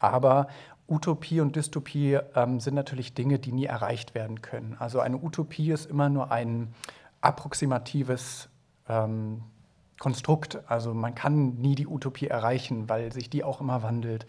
Aber 0.00 0.48
Utopie 0.88 1.40
und 1.40 1.54
Dystopie 1.56 2.18
ähm, 2.34 2.58
sind 2.58 2.74
natürlich 2.74 3.14
Dinge, 3.14 3.38
die 3.38 3.52
nie 3.52 3.66
erreicht 3.66 4.14
werden 4.14 4.40
können. 4.42 4.76
Also 4.78 5.00
eine 5.00 5.18
Utopie 5.18 5.70
ist 5.70 5.90
immer 5.90 6.08
nur 6.08 6.32
ein 6.32 6.74
approximatives 7.24 8.48
ähm, 8.88 9.42
Konstrukt. 9.98 10.58
Also 10.66 10.92
man 10.92 11.14
kann 11.14 11.54
nie 11.54 11.74
die 11.74 11.86
Utopie 11.86 12.26
erreichen, 12.26 12.88
weil 12.88 13.12
sich 13.12 13.30
die 13.30 13.44
auch 13.44 13.60
immer 13.60 13.82
wandelt. 13.82 14.26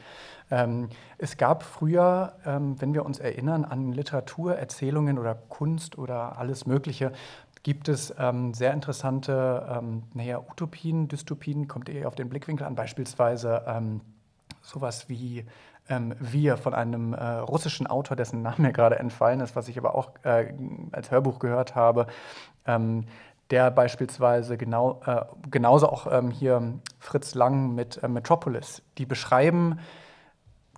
Ähm, 0.51 0.89
es 1.17 1.37
gab 1.37 1.63
früher, 1.63 2.33
ähm, 2.45 2.79
wenn 2.79 2.93
wir 2.93 3.05
uns 3.05 3.19
erinnern 3.19 3.65
an 3.65 3.91
Literatur, 3.91 4.55
Erzählungen 4.55 5.17
oder 5.17 5.35
Kunst 5.35 5.97
oder 5.97 6.37
alles 6.37 6.65
Mögliche, 6.65 7.11
gibt 7.63 7.89
es 7.89 8.13
ähm, 8.19 8.53
sehr 8.53 8.73
interessante 8.73 9.67
ähm, 9.69 10.03
naja, 10.13 10.39
Utopien, 10.39 11.07
Dystopien, 11.07 11.67
kommt 11.67 11.89
eher 11.89 12.07
auf 12.07 12.15
den 12.15 12.29
Blickwinkel 12.29 12.65
an, 12.65 12.75
beispielsweise 12.75 13.63
ähm, 13.67 14.01
sowas 14.61 15.09
wie 15.09 15.45
ähm, 15.89 16.13
Wir 16.19 16.57
von 16.57 16.73
einem 16.73 17.13
äh, 17.13 17.23
russischen 17.23 17.87
Autor, 17.87 18.15
dessen 18.15 18.43
Name 18.43 18.55
mir 18.59 18.71
gerade 18.71 18.99
entfallen 18.99 19.39
ist, 19.39 19.55
was 19.55 19.67
ich 19.67 19.77
aber 19.77 19.95
auch 19.95 20.11
äh, 20.23 20.53
als 20.91 21.11
Hörbuch 21.11 21.39
gehört 21.39 21.75
habe, 21.75 22.07
der 23.51 23.71
beispielsweise 23.71 24.57
genau, 24.57 25.01
äh, 25.05 25.21
genauso 25.49 25.89
auch 25.89 26.11
ähm, 26.11 26.31
hier 26.31 26.79
Fritz 26.99 27.35
Lang 27.35 27.75
mit 27.75 28.01
äh, 28.01 28.07
Metropolis, 28.07 28.81
die 28.97 29.05
beschreiben 29.05 29.79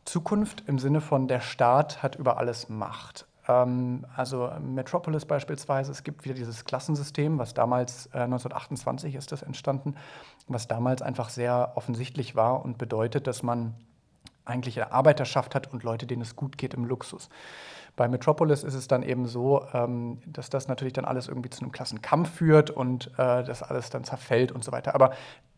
Zukunft 0.06 0.64
im 0.68 0.80
Sinne 0.80 1.02
von 1.02 1.28
der 1.28 1.42
Staat 1.42 2.04
hat 2.04 2.16
über 2.16 2.38
alles 2.38 2.70
Macht. 2.70 3.26
Ähm, 3.48 4.06
also 4.16 4.52
Metropolis 4.62 5.26
beispielsweise, 5.26 5.92
es 5.92 6.04
gibt 6.04 6.26
wieder 6.26 6.36
dieses 6.36 6.66
Klassensystem, 6.66 7.40
was 7.40 7.54
damals 7.54 8.08
äh, 8.08 8.20
1928 8.20 9.16
ist 9.16 9.32
das 9.32 9.42
entstanden, 9.42 9.96
was 10.48 10.68
damals 10.68 11.02
einfach 11.02 11.30
sehr 11.30 11.74
offensichtlich 11.76 12.36
war 12.36 12.64
und 12.64 12.78
bedeutet, 12.78 13.28
dass 13.28 13.44
man 13.44 13.76
eigentlich 14.46 14.82
eine 14.82 14.92
Arbeiterschaft 14.92 15.56
hat 15.56 15.72
und 15.72 15.84
Leute, 15.84 16.08
denen 16.08 16.22
es 16.22 16.36
gut 16.36 16.58
geht 16.58 16.74
im 16.74 16.86
Luxus. 16.86 17.30
Bei 17.98 18.08
Metropolis 18.08 18.64
ist 18.64 18.76
es 18.76 18.88
dann 18.88 19.02
eben 19.02 19.26
so, 19.26 19.66
ähm, 19.74 20.20
dass 20.28 20.50
das 20.50 20.68
natürlich 20.68 20.94
dann 20.94 21.04
alles 21.04 21.28
irgendwie 21.28 21.50
zu 21.50 21.62
einem 21.62 21.72
Klassenkampf 21.72 22.30
führt 22.30 22.70
und 22.70 23.08
äh, 23.18 23.44
das 23.44 23.64
alles 23.64 23.90
dann 23.90 24.06
zerfällt 24.06 24.54
und 24.54 24.64
so 24.64 24.72
weiter. 24.72 24.96
Aber 24.96 25.12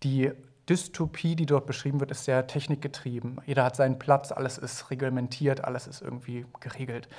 die 0.03 0.31
Dystopie, 0.69 1.35
die 1.35 1.45
dort 1.45 1.65
beschrieben 1.65 1.99
wird, 1.99 2.11
ist 2.11 2.23
sehr 2.23 2.47
technikgetrieben. 2.47 3.41
Jeder 3.45 3.65
hat 3.65 3.75
seinen 3.75 3.99
Platz, 3.99 4.31
alles 4.31 4.57
ist 4.57 4.89
reglementiert, 4.89 5.65
alles 5.65 5.85
ist 5.85 6.01
irgendwie 6.01 6.45
geregelt. 6.61 7.09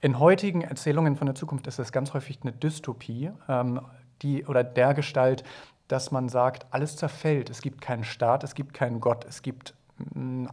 In 0.00 0.18
heutigen 0.18 0.62
Erzählungen 0.62 1.14
von 1.14 1.26
der 1.26 1.36
Zukunft 1.36 1.68
ist 1.68 1.78
es 1.78 1.92
ganz 1.92 2.12
häufig 2.12 2.40
eine 2.42 2.52
Dystopie, 2.52 3.30
ähm, 3.48 3.80
die 4.22 4.44
oder 4.46 4.64
der 4.64 4.94
Gestalt, 4.94 5.44
dass 5.86 6.10
man 6.10 6.28
sagt, 6.28 6.66
alles 6.70 6.96
zerfällt. 6.96 7.50
Es 7.50 7.62
gibt 7.62 7.80
keinen 7.80 8.02
Staat, 8.02 8.42
es 8.42 8.56
gibt 8.56 8.74
keinen 8.74 9.00
Gott, 9.00 9.24
es 9.28 9.42
gibt 9.42 9.74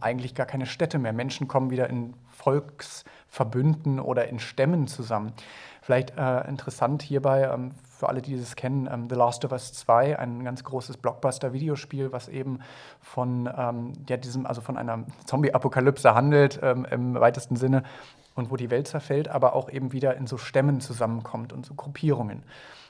eigentlich 0.00 0.34
gar 0.34 0.46
keine 0.46 0.66
Städte 0.66 0.98
mehr. 0.98 1.12
Menschen 1.12 1.48
kommen 1.48 1.70
wieder 1.70 1.90
in 1.90 2.14
Volksverbünden 2.30 4.00
oder 4.00 4.28
in 4.28 4.38
Stämmen 4.38 4.86
zusammen. 4.86 5.32
Vielleicht 5.82 6.16
äh, 6.16 6.48
interessant 6.48 7.02
hierbei, 7.02 7.42
ähm, 7.52 7.72
für 7.82 8.08
alle, 8.08 8.22
die 8.22 8.38
das 8.38 8.56
kennen, 8.56 8.88
ähm, 8.90 9.08
The 9.10 9.16
Last 9.16 9.44
of 9.44 9.52
Us 9.52 9.72
2, 9.74 10.18
ein 10.18 10.42
ganz 10.42 10.64
großes 10.64 10.96
Blockbuster-Videospiel, 10.96 12.10
was 12.10 12.28
eben 12.28 12.60
von, 13.00 13.50
ähm, 13.54 13.92
ja, 14.08 14.16
diesem, 14.16 14.46
also 14.46 14.62
von 14.62 14.78
einer 14.78 15.04
Zombie-Apokalypse 15.26 16.14
handelt, 16.14 16.58
ähm, 16.62 16.86
im 16.90 17.14
weitesten 17.14 17.56
Sinne, 17.56 17.82
und 18.34 18.50
wo 18.50 18.56
die 18.56 18.70
Welt 18.70 18.88
zerfällt, 18.88 19.28
aber 19.28 19.54
auch 19.54 19.70
eben 19.70 19.92
wieder 19.92 20.16
in 20.16 20.26
so 20.26 20.38
Stämmen 20.38 20.80
zusammenkommt 20.80 21.52
und 21.52 21.64
so 21.66 21.74
Gruppierungen. 21.74 22.42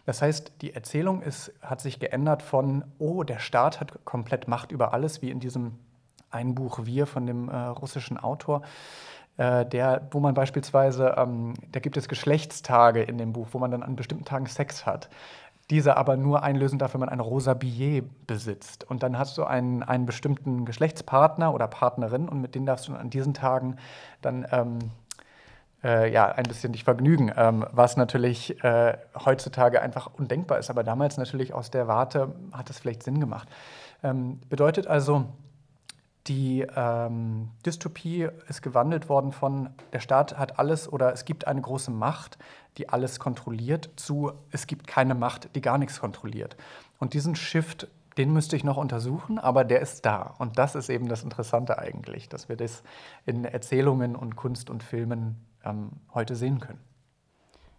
Das 0.06 0.22
heißt, 0.22 0.52
die 0.62 0.74
Erzählung 0.74 1.22
ist, 1.22 1.52
hat 1.62 1.80
sich 1.80 1.98
geändert 1.98 2.42
von, 2.42 2.84
oh, 2.98 3.24
der 3.24 3.38
Staat 3.38 3.80
hat 3.80 4.04
komplett 4.04 4.48
Macht 4.48 4.72
über 4.72 4.92
alles, 4.92 5.22
wie 5.22 5.30
in 5.30 5.40
diesem 5.40 5.78
ein 6.34 6.54
Buch 6.54 6.80
Wir 6.82 7.06
von 7.06 7.26
dem 7.26 7.48
äh, 7.48 7.56
russischen 7.56 8.18
Autor, 8.18 8.62
äh, 9.36 9.64
der, 9.64 10.08
wo 10.10 10.20
man 10.20 10.34
beispielsweise, 10.34 11.14
ähm, 11.16 11.54
da 11.72 11.80
gibt 11.80 11.96
es 11.96 12.08
Geschlechtstage 12.08 13.02
in 13.02 13.18
dem 13.18 13.32
Buch, 13.32 13.48
wo 13.52 13.58
man 13.58 13.70
dann 13.70 13.82
an 13.82 13.96
bestimmten 13.96 14.24
Tagen 14.24 14.46
Sex 14.46 14.84
hat. 14.84 15.08
Diese 15.70 15.96
aber 15.96 16.16
nur 16.16 16.42
einlösen 16.42 16.78
darf, 16.78 16.92
wenn 16.92 17.00
man 17.00 17.08
ein 17.08 17.20
rosa 17.20 17.54
Billet 17.54 18.04
besitzt. 18.26 18.84
Und 18.84 19.02
dann 19.02 19.18
hast 19.18 19.38
du 19.38 19.44
einen, 19.44 19.82
einen 19.82 20.04
bestimmten 20.04 20.66
Geschlechtspartner 20.66 21.54
oder 21.54 21.68
Partnerin 21.68 22.28
und 22.28 22.42
mit 22.42 22.54
denen 22.54 22.66
darfst 22.66 22.88
du 22.88 22.94
an 22.94 23.08
diesen 23.08 23.32
Tagen 23.32 23.76
dann 24.20 24.46
ähm, 24.52 24.78
äh, 25.82 26.12
ja, 26.12 26.26
ein 26.26 26.44
bisschen 26.44 26.72
dich 26.72 26.84
vergnügen, 26.84 27.32
ähm, 27.36 27.64
was 27.70 27.96
natürlich 27.96 28.62
äh, 28.64 28.96
heutzutage 29.24 29.80
einfach 29.82 30.10
undenkbar 30.18 30.58
ist, 30.58 30.70
aber 30.70 30.82
damals 30.82 31.18
natürlich 31.18 31.52
aus 31.52 31.70
der 31.70 31.86
Warte 31.86 32.34
hat 32.52 32.70
es 32.70 32.78
vielleicht 32.78 33.02
Sinn 33.02 33.20
gemacht. 33.20 33.48
Ähm, 34.02 34.40
bedeutet 34.48 34.86
also, 34.86 35.26
die 36.26 36.66
ähm, 36.74 37.50
Dystopie 37.66 38.28
ist 38.48 38.62
gewandelt 38.62 39.08
worden 39.08 39.32
von 39.32 39.70
der 39.92 40.00
Staat 40.00 40.38
hat 40.38 40.58
alles 40.58 40.90
oder 40.90 41.12
es 41.12 41.24
gibt 41.24 41.46
eine 41.46 41.60
große 41.60 41.90
Macht, 41.90 42.38
die 42.78 42.88
alles 42.88 43.20
kontrolliert, 43.20 43.90
zu 43.96 44.32
es 44.50 44.66
gibt 44.66 44.86
keine 44.86 45.14
Macht, 45.14 45.54
die 45.54 45.60
gar 45.60 45.76
nichts 45.76 46.00
kontrolliert. 46.00 46.56
Und 46.98 47.12
diesen 47.12 47.36
Shift, 47.36 47.88
den 48.16 48.32
müsste 48.32 48.56
ich 48.56 48.64
noch 48.64 48.78
untersuchen, 48.78 49.38
aber 49.38 49.64
der 49.64 49.80
ist 49.80 50.06
da. 50.06 50.34
Und 50.38 50.58
das 50.58 50.74
ist 50.74 50.88
eben 50.88 51.08
das 51.08 51.22
Interessante 51.22 51.78
eigentlich, 51.78 52.28
dass 52.28 52.48
wir 52.48 52.56
das 52.56 52.82
in 53.26 53.44
Erzählungen 53.44 54.16
und 54.16 54.34
Kunst 54.34 54.70
und 54.70 54.82
Filmen 54.82 55.44
ähm, 55.62 55.90
heute 56.14 56.36
sehen 56.36 56.60
können. 56.60 56.93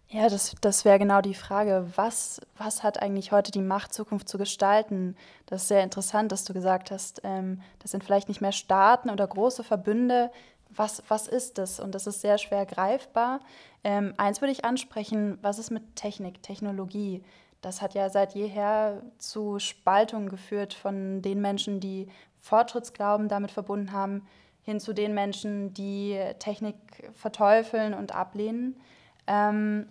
Ja, 0.08 0.28
das, 0.28 0.54
das 0.60 0.84
wäre 0.84 1.00
genau 1.00 1.20
die 1.20 1.34
Frage. 1.34 1.84
Was, 1.96 2.40
was 2.56 2.84
hat 2.84 3.02
eigentlich 3.02 3.32
heute 3.32 3.50
die 3.50 3.60
Macht, 3.60 3.92
Zukunft 3.92 4.28
zu 4.28 4.38
gestalten? 4.38 5.16
Das 5.46 5.62
ist 5.62 5.68
sehr 5.68 5.82
interessant, 5.82 6.30
dass 6.30 6.44
du 6.44 6.52
gesagt 6.54 6.92
hast, 6.92 7.22
ähm, 7.24 7.60
das 7.80 7.90
sind 7.90 8.04
vielleicht 8.04 8.28
nicht 8.28 8.40
mehr 8.40 8.52
Staaten 8.52 9.10
oder 9.10 9.26
große 9.26 9.64
Verbünde. 9.64 10.30
Was, 10.70 11.02
was 11.08 11.26
ist 11.26 11.58
das? 11.58 11.80
Und 11.80 11.92
das 11.94 12.06
ist 12.06 12.20
sehr 12.20 12.38
schwer 12.38 12.66
greifbar. 12.66 13.40
Ähm, 13.82 14.14
eins 14.16 14.40
würde 14.40 14.52
ich 14.52 14.64
ansprechen, 14.64 15.38
was 15.42 15.58
ist 15.58 15.70
mit 15.70 15.96
Technik, 15.96 16.40
Technologie? 16.40 17.24
Das 17.60 17.82
hat 17.82 17.94
ja 17.94 18.08
seit 18.08 18.34
jeher 18.36 19.02
zu 19.18 19.58
Spaltungen 19.58 20.28
geführt 20.28 20.72
von 20.72 21.20
den 21.20 21.40
Menschen, 21.40 21.80
die 21.80 22.08
Fortschrittsglauben 22.38 23.28
damit 23.28 23.50
verbunden 23.50 23.90
haben, 23.90 24.22
hin 24.62 24.78
zu 24.78 24.92
den 24.92 25.14
Menschen, 25.14 25.74
die 25.74 26.20
Technik 26.38 26.76
verteufeln 27.12 27.92
und 27.92 28.14
ablehnen. 28.14 28.76
Ähm, 29.26 29.88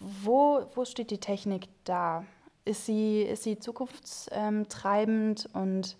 wo, 0.00 0.66
wo 0.74 0.84
steht 0.84 1.10
die 1.10 1.18
Technik 1.18 1.68
da? 1.84 2.24
Ist 2.64 2.86
sie, 2.86 3.22
ist 3.22 3.44
sie 3.44 3.58
zukunftstreibend 3.58 5.48
und 5.52 5.96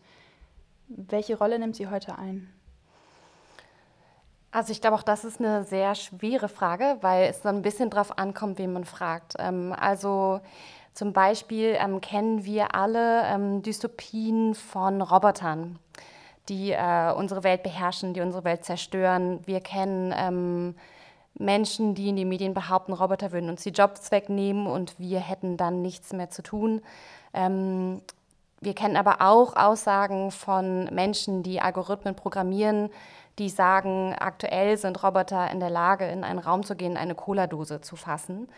welche 0.88 1.38
Rolle 1.38 1.58
nimmt 1.58 1.76
sie 1.76 1.88
heute 1.88 2.18
ein? 2.18 2.52
Also 4.50 4.72
ich 4.72 4.80
glaube, 4.80 4.96
auch 4.96 5.02
das 5.02 5.24
ist 5.24 5.38
eine 5.38 5.64
sehr 5.64 5.94
schwere 5.94 6.48
Frage, 6.48 6.96
weil 7.02 7.28
es 7.28 7.42
so 7.42 7.50
ein 7.50 7.62
bisschen 7.62 7.90
darauf 7.90 8.18
ankommt, 8.18 8.58
wen 8.58 8.72
man 8.72 8.84
fragt. 8.84 9.34
Ähm, 9.38 9.74
also 9.78 10.40
zum 10.94 11.12
Beispiel 11.12 11.76
ähm, 11.78 12.00
kennen 12.00 12.44
wir 12.46 12.74
alle 12.74 13.24
ähm, 13.26 13.62
Dystopien 13.62 14.54
von 14.54 15.02
Robotern, 15.02 15.78
die 16.48 16.72
äh, 16.72 17.12
unsere 17.12 17.44
Welt 17.44 17.64
beherrschen, 17.64 18.14
die 18.14 18.22
unsere 18.22 18.44
Welt 18.44 18.64
zerstören. 18.64 19.40
Wir 19.46 19.60
kennen 19.60 20.74
Menschen, 21.38 21.94
die 21.94 22.08
in 22.08 22.16
den 22.16 22.28
Medien 22.28 22.54
behaupten, 22.54 22.92
Roboter 22.92 23.32
würden 23.32 23.50
uns 23.50 23.62
die 23.62 23.70
Jobs 23.70 24.10
wegnehmen 24.10 24.66
und 24.66 24.98
wir 24.98 25.20
hätten 25.20 25.56
dann 25.56 25.82
nichts 25.82 26.12
mehr 26.12 26.30
zu 26.30 26.42
tun. 26.42 26.82
Ähm, 27.34 28.00
wir 28.60 28.74
kennen 28.74 28.96
aber 28.96 29.20
auch 29.20 29.54
Aussagen 29.54 30.30
von 30.30 30.86
Menschen, 30.86 31.42
die 31.42 31.60
Algorithmen 31.60 32.14
programmieren, 32.14 32.90
die 33.38 33.50
sagen, 33.50 34.14
aktuell 34.18 34.78
sind 34.78 35.02
Roboter 35.02 35.50
in 35.50 35.60
der 35.60 35.68
Lage, 35.68 36.06
in 36.06 36.24
einen 36.24 36.38
Raum 36.38 36.64
zu 36.64 36.74
gehen, 36.74 36.96
eine 36.96 37.14
Cola-Dose 37.14 37.82
zu 37.82 37.96
fassen. 37.96 38.48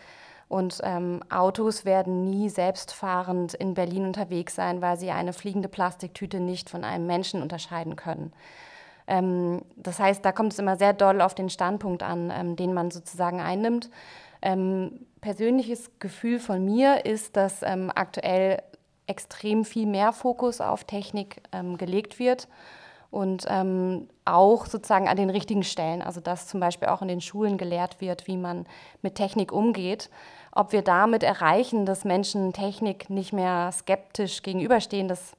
Und 0.47 0.79
ähm, 0.83 1.21
Autos 1.29 1.85
werden 1.85 2.29
nie 2.29 2.49
selbstfahrend 2.49 3.53
in 3.53 3.75
Berlin 3.75 4.05
unterwegs 4.05 4.55
sein, 4.55 4.81
weil 4.81 4.97
sie 4.97 5.11
eine 5.11 5.33
fliegende 5.33 5.67
Plastiktüte 5.67 6.39
nicht 6.39 6.69
von 6.69 6.83
einem 6.83 7.05
Menschen 7.05 7.41
unterscheiden 7.41 7.95
können. 7.95 8.33
Ähm, 9.09 9.63
das 9.75 9.99
heißt, 9.99 10.23
da 10.23 10.31
kommt 10.31 10.53
es 10.53 10.59
immer 10.59 10.77
sehr 10.77 10.93
doll 10.93 11.19
auf 11.21 11.33
den 11.33 11.49
Standpunkt 11.49 12.03
an, 12.03 12.31
ähm, 12.33 12.55
den 12.55 12.73
man 12.73 12.91
sozusagen 12.91 13.41
einnimmt. 13.41 13.89
Ähm, 14.41 15.05
persönliches 15.19 15.89
Gefühl 15.99 16.39
von 16.39 16.63
mir 16.63 17.05
ist, 17.05 17.35
dass 17.35 17.63
ähm, 17.63 17.91
aktuell 17.93 18.61
extrem 19.07 19.65
viel 19.65 19.87
mehr 19.87 20.13
Fokus 20.13 20.61
auf 20.61 20.83
Technik 20.83 21.41
ähm, 21.51 21.77
gelegt 21.77 22.19
wird 22.19 22.47
und 23.09 23.45
ähm, 23.49 24.07
auch 24.23 24.67
sozusagen 24.67 25.07
an 25.07 25.17
den 25.17 25.31
richtigen 25.31 25.63
Stellen. 25.63 26.03
Also 26.03 26.21
dass 26.21 26.47
zum 26.47 26.59
Beispiel 26.59 26.89
auch 26.89 27.01
in 27.01 27.07
den 27.07 27.21
Schulen 27.21 27.57
gelehrt 27.57 28.01
wird, 28.01 28.27
wie 28.27 28.37
man 28.37 28.67
mit 29.01 29.15
Technik 29.15 29.51
umgeht. 29.51 30.11
Ob 30.51 30.71
wir 30.71 30.83
damit 30.83 31.23
erreichen, 31.23 31.87
dass 31.87 32.05
Menschen 32.05 32.53
Technik 32.53 33.09
nicht 33.09 33.33
mehr 33.33 33.71
skeptisch 33.71 34.43
gegenüberstehen, 34.43 35.07
das 35.07 35.33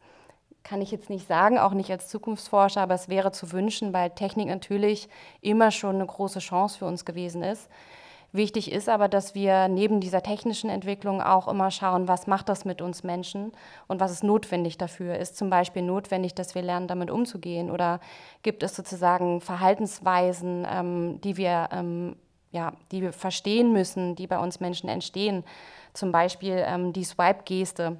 kann 0.62 0.82
ich 0.82 0.90
jetzt 0.90 1.10
nicht 1.10 1.26
sagen, 1.26 1.58
auch 1.58 1.72
nicht 1.72 1.90
als 1.90 2.08
Zukunftsforscher, 2.08 2.82
aber 2.82 2.94
es 2.94 3.08
wäre 3.08 3.32
zu 3.32 3.52
wünschen, 3.52 3.92
weil 3.92 4.10
Technik 4.10 4.48
natürlich 4.48 5.08
immer 5.40 5.70
schon 5.70 5.96
eine 5.96 6.06
große 6.06 6.40
Chance 6.40 6.78
für 6.78 6.86
uns 6.86 7.04
gewesen 7.04 7.42
ist. 7.42 7.68
Wichtig 8.32 8.70
ist 8.70 8.88
aber, 8.88 9.08
dass 9.08 9.34
wir 9.34 9.66
neben 9.66 10.00
dieser 10.00 10.22
technischen 10.22 10.70
Entwicklung 10.70 11.20
auch 11.20 11.48
immer 11.48 11.72
schauen, 11.72 12.06
was 12.06 12.28
macht 12.28 12.48
das 12.48 12.64
mit 12.64 12.80
uns 12.80 13.02
Menschen 13.02 13.50
und 13.88 13.98
was 13.98 14.12
ist 14.12 14.22
notwendig 14.22 14.78
dafür. 14.78 15.16
Ist 15.16 15.36
zum 15.36 15.50
Beispiel 15.50 15.82
notwendig, 15.82 16.34
dass 16.34 16.54
wir 16.54 16.62
lernen, 16.62 16.86
damit 16.86 17.10
umzugehen 17.10 17.70
oder 17.72 17.98
gibt 18.42 18.62
es 18.62 18.76
sozusagen 18.76 19.40
Verhaltensweisen, 19.40 20.64
ähm, 20.70 21.20
die, 21.22 21.36
wir, 21.36 21.70
ähm, 21.72 22.14
ja, 22.52 22.72
die 22.92 23.02
wir 23.02 23.12
verstehen 23.12 23.72
müssen, 23.72 24.14
die 24.14 24.28
bei 24.28 24.38
uns 24.38 24.60
Menschen 24.60 24.88
entstehen. 24.88 25.42
Zum 25.92 26.12
Beispiel 26.12 26.62
ähm, 26.64 26.92
die 26.92 27.04
Swipe-Geste 27.04 27.96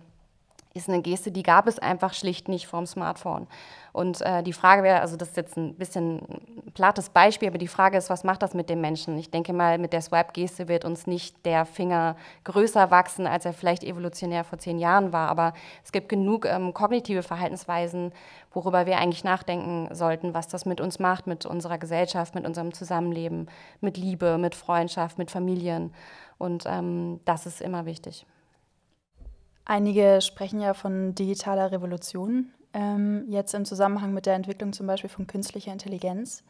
ist 0.73 0.89
eine 0.89 1.03
Geste, 1.03 1.33
die 1.33 1.43
gab 1.43 1.67
es 1.67 1.79
einfach 1.81 2.15
schlicht 2.15 2.49
nicht 2.49 2.67
vom 2.69 2.87
Smartphone. 2.87 3.49
Und 3.93 4.21
äh, 4.21 4.45
die 4.45 4.53
Frage 4.53 4.85
wäre, 4.85 5.00
also 5.00 5.17
das 5.17 5.31
ist 5.31 5.37
jetzt 5.37 5.57
ein 5.57 5.75
bisschen 5.75 6.21
ein 6.21 6.73
plattes 6.75 7.11
Beispiel, 7.11 7.49
aber 7.49 7.59
die 7.59 7.67
Frage 7.67 7.99
ist, 7.99 8.09
was 8.09 8.23
macht 8.23 8.43
das 8.43 8.55
mit 8.55 8.71
dem 8.71 8.81
Menschen? 8.81 9.19
Ich 9.19 9.33
denke 9.33 9.53
mal, 9.53 9.79
mit 9.79 9.93
der 9.93 10.00
Swipe-Geste 10.00 10.69
wird 10.69 10.85
uns 10.85 11.09
nicht 11.09 11.45
der 11.45 11.65
Finger 11.65 12.15
größer 12.45 12.93
wachsen, 12.93 13.27
als 13.27 13.45
er 13.45 13.53
vielleicht 13.53 13.83
evolutionär 13.83 14.45
vor 14.45 14.59
zehn 14.59 14.79
Jahren 14.79 15.12
war. 15.12 15.29
Aber 15.29 15.55
es 15.85 15.91
gibt 15.91 16.09
genug 16.09 16.47
ähm, 16.47 16.73
kognitive 16.73 17.25
Verhaltensweisen, 17.25 18.12
worüber 18.53 18.87
wir 18.87 18.99
eigentlich 18.99 19.25
nachdenken 19.25 19.93
sollten, 19.93 20.35
was 20.35 20.47
das 20.47 20.67
mit 20.67 20.81
uns 20.81 21.00
macht, 21.00 21.27
mit 21.27 21.47
unserer 21.47 21.79
Gesellschaft, 21.79 22.37
mit 22.37 22.47
unserem 22.47 22.73
Zusammenleben, 22.73 23.49
mit 23.81 23.97
Liebe, 23.97 24.39
mit 24.39 24.55
Freundschaft, 24.55 25.19
mit 25.19 25.33
Familien. 25.33 25.93
Und 26.39 26.62
ähm, 26.67 27.19
das 27.25 27.47
ist 27.47 27.61
immer 27.61 27.87
wichtig. 27.87 28.25
Einige 29.71 30.21
sprechen 30.21 30.61
ja 30.61 30.75
von 30.75 31.15
digitaler 31.15 31.71
Revolution, 31.71 32.50
ähm, 32.73 33.25
jetzt 33.29 33.55
im 33.55 33.65
Zusammenhang 33.65 34.12
mit 34.12 34.27
der 34.27 34.35
Entwicklung 34.35 34.73
zum 34.73 34.89
Beispiel 34.89 35.09
von 35.09 35.29
künstlicher 35.29 35.71
Intelligenz. 35.71 36.43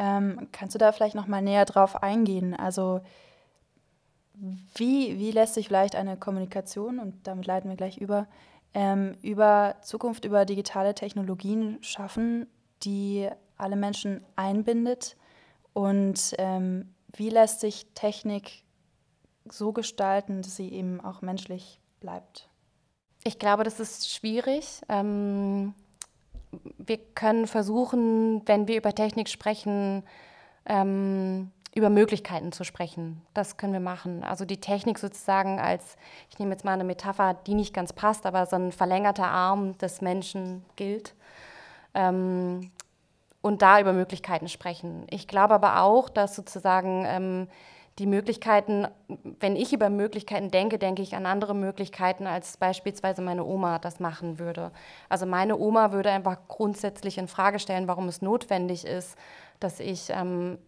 Ähm, 0.00 0.48
kannst 0.50 0.74
du 0.74 0.78
da 0.80 0.90
vielleicht 0.90 1.14
noch 1.14 1.28
mal 1.28 1.42
näher 1.42 1.64
drauf 1.64 2.02
eingehen? 2.02 2.54
Also 2.54 3.02
wie, 4.34 5.16
wie 5.16 5.30
lässt 5.30 5.54
sich 5.54 5.68
vielleicht 5.68 5.94
eine 5.94 6.16
Kommunikation, 6.16 6.98
und 6.98 7.28
damit 7.28 7.46
leiten 7.46 7.70
wir 7.70 7.76
gleich 7.76 7.98
über, 7.98 8.26
ähm, 8.74 9.14
über 9.22 9.76
Zukunft, 9.82 10.24
über 10.24 10.44
digitale 10.44 10.92
Technologien 10.96 11.78
schaffen, 11.82 12.48
die 12.82 13.28
alle 13.56 13.76
Menschen 13.76 14.24
einbindet? 14.34 15.16
Und 15.72 16.34
ähm, 16.38 16.92
wie 17.16 17.30
lässt 17.30 17.60
sich 17.60 17.86
Technik 17.94 18.64
so 19.48 19.70
gestalten, 19.70 20.42
dass 20.42 20.56
sie 20.56 20.72
eben 20.72 21.00
auch 21.00 21.22
menschlich 21.22 21.78
bleibt? 22.00 22.48
Ich 23.24 23.38
glaube, 23.38 23.64
das 23.64 23.80
ist 23.80 24.12
schwierig. 24.12 24.82
Ähm, 24.88 25.74
wir 26.78 26.98
können 27.14 27.46
versuchen, 27.46 28.42
wenn 28.46 28.68
wir 28.68 28.76
über 28.76 28.94
Technik 28.94 29.28
sprechen, 29.28 30.04
ähm, 30.64 31.50
über 31.74 31.90
Möglichkeiten 31.90 32.52
zu 32.52 32.64
sprechen. 32.64 33.20
Das 33.34 33.58
können 33.58 33.74
wir 33.74 33.80
machen. 33.80 34.24
Also 34.24 34.46
die 34.46 34.60
Technik 34.60 34.98
sozusagen 34.98 35.60
als, 35.60 35.96
ich 36.30 36.38
nehme 36.38 36.52
jetzt 36.52 36.64
mal 36.64 36.72
eine 36.72 36.84
Metapher, 36.84 37.34
die 37.46 37.54
nicht 37.54 37.74
ganz 37.74 37.92
passt, 37.92 38.24
aber 38.24 38.46
so 38.46 38.56
ein 38.56 38.72
verlängerter 38.72 39.28
Arm 39.28 39.76
des 39.78 40.00
Menschen 40.00 40.64
gilt. 40.76 41.14
Ähm, 41.94 42.70
und 43.42 43.62
da 43.62 43.78
über 43.78 43.92
Möglichkeiten 43.92 44.48
sprechen. 44.48 45.06
Ich 45.10 45.28
glaube 45.28 45.54
aber 45.54 45.82
auch, 45.82 46.08
dass 46.08 46.34
sozusagen 46.34 47.04
ähm, 47.06 47.48
die 47.98 48.06
Möglichkeiten, 48.06 48.86
wenn 49.40 49.56
ich 49.56 49.72
über 49.72 49.88
Möglichkeiten 49.88 50.50
denke, 50.50 50.78
denke 50.78 51.02
ich 51.02 51.14
an 51.14 51.24
andere 51.24 51.54
Möglichkeiten, 51.54 52.26
als 52.26 52.58
beispielsweise 52.58 53.22
meine 53.22 53.44
Oma 53.44 53.78
das 53.78 54.00
machen 54.00 54.38
würde. 54.38 54.70
Also 55.08 55.24
meine 55.24 55.56
Oma 55.56 55.92
würde 55.92 56.10
einfach 56.10 56.36
grundsätzlich 56.48 57.16
in 57.16 57.26
Frage 57.26 57.58
stellen, 57.58 57.88
warum 57.88 58.08
es 58.08 58.20
notwendig 58.20 58.84
ist, 58.84 59.16
dass 59.60 59.80
ich 59.80 60.10
ähm, 60.10 60.58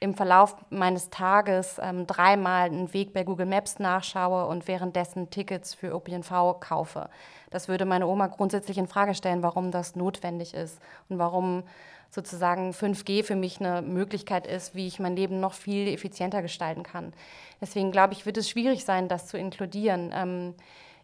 im 0.00 0.14
Verlauf 0.14 0.56
meines 0.70 1.10
Tages 1.10 1.80
ähm, 1.82 2.06
dreimal 2.06 2.66
einen 2.66 2.92
Weg 2.92 3.12
bei 3.12 3.24
Google 3.24 3.46
Maps 3.46 3.78
nachschaue 3.78 4.46
und 4.46 4.68
währenddessen 4.68 5.30
Tickets 5.30 5.74
für 5.74 5.88
ÖPNV 5.88 6.60
kaufe. 6.60 7.10
Das 7.50 7.68
würde 7.68 7.84
meine 7.84 8.06
Oma 8.06 8.28
grundsätzlich 8.28 8.78
in 8.78 8.86
Frage 8.86 9.14
stellen, 9.14 9.42
warum 9.42 9.70
das 9.70 9.96
notwendig 9.96 10.54
ist 10.54 10.80
und 11.08 11.18
warum 11.18 11.64
sozusagen 12.10 12.70
5G 12.70 13.24
für 13.24 13.34
mich 13.34 13.60
eine 13.60 13.82
Möglichkeit 13.82 14.46
ist, 14.46 14.74
wie 14.74 14.86
ich 14.86 14.98
mein 14.98 15.16
Leben 15.16 15.40
noch 15.40 15.52
viel 15.52 15.88
effizienter 15.88 16.42
gestalten 16.42 16.82
kann. 16.82 17.12
Deswegen 17.60 17.90
glaube 17.90 18.14
ich, 18.14 18.24
wird 18.24 18.36
es 18.36 18.48
schwierig 18.48 18.84
sein, 18.84 19.08
das 19.08 19.26
zu 19.26 19.36
inkludieren. 19.36 20.12
Ähm, 20.14 20.54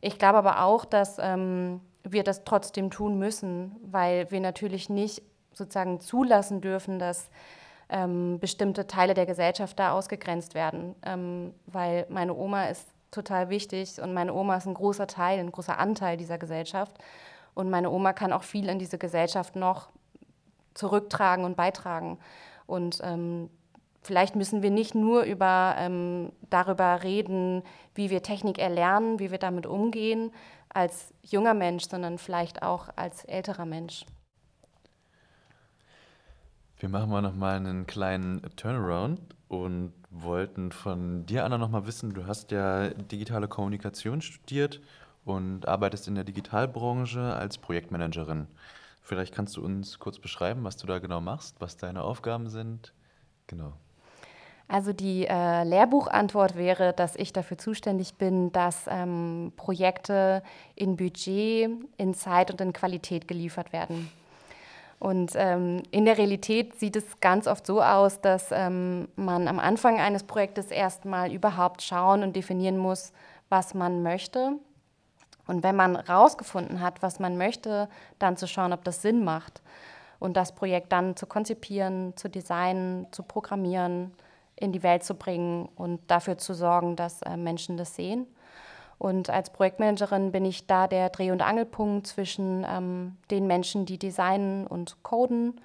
ich 0.00 0.18
glaube 0.18 0.38
aber 0.38 0.62
auch, 0.62 0.84
dass 0.84 1.18
ähm, 1.18 1.80
wir 2.04 2.22
das 2.22 2.44
trotzdem 2.44 2.90
tun 2.90 3.18
müssen, 3.18 3.74
weil 3.82 4.30
wir 4.30 4.40
natürlich 4.40 4.88
nicht 4.88 5.22
sozusagen 5.52 6.00
zulassen 6.00 6.60
dürfen, 6.60 6.98
dass 6.98 7.30
ähm, 7.88 8.38
bestimmte 8.38 8.86
Teile 8.86 9.14
der 9.14 9.26
Gesellschaft 9.26 9.78
da 9.78 9.92
ausgegrenzt 9.92 10.54
werden. 10.54 10.94
Ähm, 11.04 11.54
weil 11.66 12.06
meine 12.08 12.34
Oma 12.34 12.66
ist 12.66 12.86
total 13.10 13.48
wichtig 13.48 14.00
und 14.00 14.12
meine 14.12 14.34
Oma 14.34 14.56
ist 14.56 14.66
ein 14.66 14.74
großer 14.74 15.06
Teil, 15.06 15.38
ein 15.38 15.52
großer 15.52 15.78
Anteil 15.78 16.16
dieser 16.16 16.38
Gesellschaft. 16.38 16.92
Und 17.54 17.70
meine 17.70 17.90
Oma 17.90 18.12
kann 18.12 18.32
auch 18.32 18.42
viel 18.42 18.68
in 18.68 18.78
diese 18.78 18.98
Gesellschaft 18.98 19.54
noch 19.54 19.88
zurücktragen 20.74 21.44
und 21.44 21.56
beitragen. 21.56 22.18
Und 22.66 23.00
ähm, 23.02 23.48
vielleicht 24.02 24.34
müssen 24.34 24.62
wir 24.62 24.70
nicht 24.70 24.94
nur 24.94 25.22
über, 25.22 25.76
ähm, 25.78 26.32
darüber 26.50 27.02
reden, 27.02 27.62
wie 27.94 28.10
wir 28.10 28.22
Technik 28.22 28.58
erlernen, 28.58 29.20
wie 29.20 29.30
wir 29.30 29.38
damit 29.38 29.66
umgehen 29.66 30.32
als 30.68 31.14
junger 31.22 31.54
Mensch, 31.54 31.88
sondern 31.88 32.18
vielleicht 32.18 32.62
auch 32.62 32.88
als 32.96 33.24
älterer 33.24 33.64
Mensch. 33.64 34.04
Wir 36.84 36.90
machen 36.90 37.08
mal 37.08 37.22
noch 37.22 37.34
mal 37.34 37.56
einen 37.56 37.86
kleinen 37.86 38.42
Turnaround 38.56 39.18
und 39.48 39.94
wollten 40.10 40.70
von 40.70 41.24
dir, 41.24 41.46
Anna, 41.46 41.56
noch 41.56 41.70
mal 41.70 41.86
wissen, 41.86 42.12
du 42.12 42.26
hast 42.26 42.50
ja 42.50 42.90
digitale 42.90 43.48
Kommunikation 43.48 44.20
studiert 44.20 44.82
und 45.24 45.66
arbeitest 45.66 46.08
in 46.08 46.14
der 46.14 46.24
Digitalbranche 46.24 47.22
als 47.22 47.56
Projektmanagerin. 47.56 48.48
Vielleicht 49.00 49.34
kannst 49.34 49.56
du 49.56 49.64
uns 49.64 49.98
kurz 49.98 50.18
beschreiben, 50.18 50.62
was 50.62 50.76
du 50.76 50.86
da 50.86 50.98
genau 50.98 51.22
machst, 51.22 51.58
was 51.58 51.78
deine 51.78 52.02
Aufgaben 52.02 52.50
sind. 52.50 52.92
Genau. 53.46 53.72
Also 54.68 54.92
die 54.92 55.26
äh, 55.26 55.64
Lehrbuchantwort 55.64 56.54
wäre, 56.54 56.92
dass 56.92 57.16
ich 57.16 57.32
dafür 57.32 57.56
zuständig 57.56 58.16
bin, 58.16 58.52
dass 58.52 58.84
ähm, 58.88 59.54
Projekte 59.56 60.42
in 60.74 60.98
Budget, 60.98 61.70
in 61.96 62.12
Zeit 62.12 62.50
und 62.50 62.60
in 62.60 62.74
Qualität 62.74 63.26
geliefert 63.26 63.72
werden. 63.72 64.10
Und 65.04 65.32
ähm, 65.34 65.82
in 65.90 66.06
der 66.06 66.16
Realität 66.16 66.76
sieht 66.76 66.96
es 66.96 67.04
ganz 67.20 67.46
oft 67.46 67.66
so 67.66 67.82
aus, 67.82 68.22
dass 68.22 68.50
ähm, 68.52 69.08
man 69.16 69.48
am 69.48 69.58
Anfang 69.58 70.00
eines 70.00 70.22
Projektes 70.22 70.70
erstmal 70.70 71.30
überhaupt 71.30 71.82
schauen 71.82 72.22
und 72.22 72.34
definieren 72.34 72.78
muss, 72.78 73.12
was 73.50 73.74
man 73.74 74.02
möchte 74.02 74.54
und 75.46 75.62
wenn 75.62 75.76
man 75.76 75.96
rausgefunden 75.96 76.80
hat, 76.80 77.02
was 77.02 77.20
man 77.20 77.36
möchte, 77.36 77.88
dann 78.18 78.38
zu 78.38 78.46
schauen, 78.46 78.72
ob 78.72 78.82
das 78.84 79.02
Sinn 79.02 79.24
macht. 79.24 79.60
Und 80.20 80.38
das 80.38 80.54
Projekt 80.54 80.90
dann 80.92 81.16
zu 81.16 81.26
konzipieren, 81.26 82.16
zu 82.16 82.30
designen, 82.30 83.06
zu 83.10 83.22
programmieren, 83.22 84.12
in 84.56 84.72
die 84.72 84.82
Welt 84.82 85.04
zu 85.04 85.14
bringen 85.14 85.68
und 85.76 86.00
dafür 86.06 86.38
zu 86.38 86.54
sorgen, 86.54 86.96
dass 86.96 87.20
äh, 87.22 87.36
Menschen 87.36 87.76
das 87.76 87.94
sehen. 87.94 88.26
Und 89.04 89.28
als 89.28 89.50
Projektmanagerin 89.50 90.32
bin 90.32 90.46
ich 90.46 90.66
da 90.66 90.86
der 90.86 91.10
Dreh- 91.10 91.30
und 91.30 91.42
Angelpunkt 91.42 92.06
zwischen 92.06 92.64
ähm, 92.66 93.18
den 93.30 93.46
Menschen, 93.46 93.84
die 93.84 93.98
designen 93.98 94.66
und 94.66 95.02
coden 95.02 95.60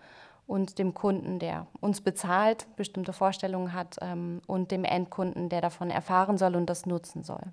und 0.45 0.78
dem 0.78 0.93
Kunden, 0.93 1.39
der 1.39 1.65
uns 1.80 2.02
bezahlt, 2.02 2.67
bestimmte 2.75 3.13
Vorstellungen 3.13 3.71
hat 3.71 3.95
ähm, 4.02 4.41
und 4.45 4.71
dem 4.71 4.84
Endkunden, 4.84 5.47
der 5.47 5.62
davon 5.62 5.89
erfahren 5.89 6.38
soll 6.38 6.58
und 6.58 6.69
das 6.69 6.86
nutzen 6.86 7.23
soll. 7.23 7.43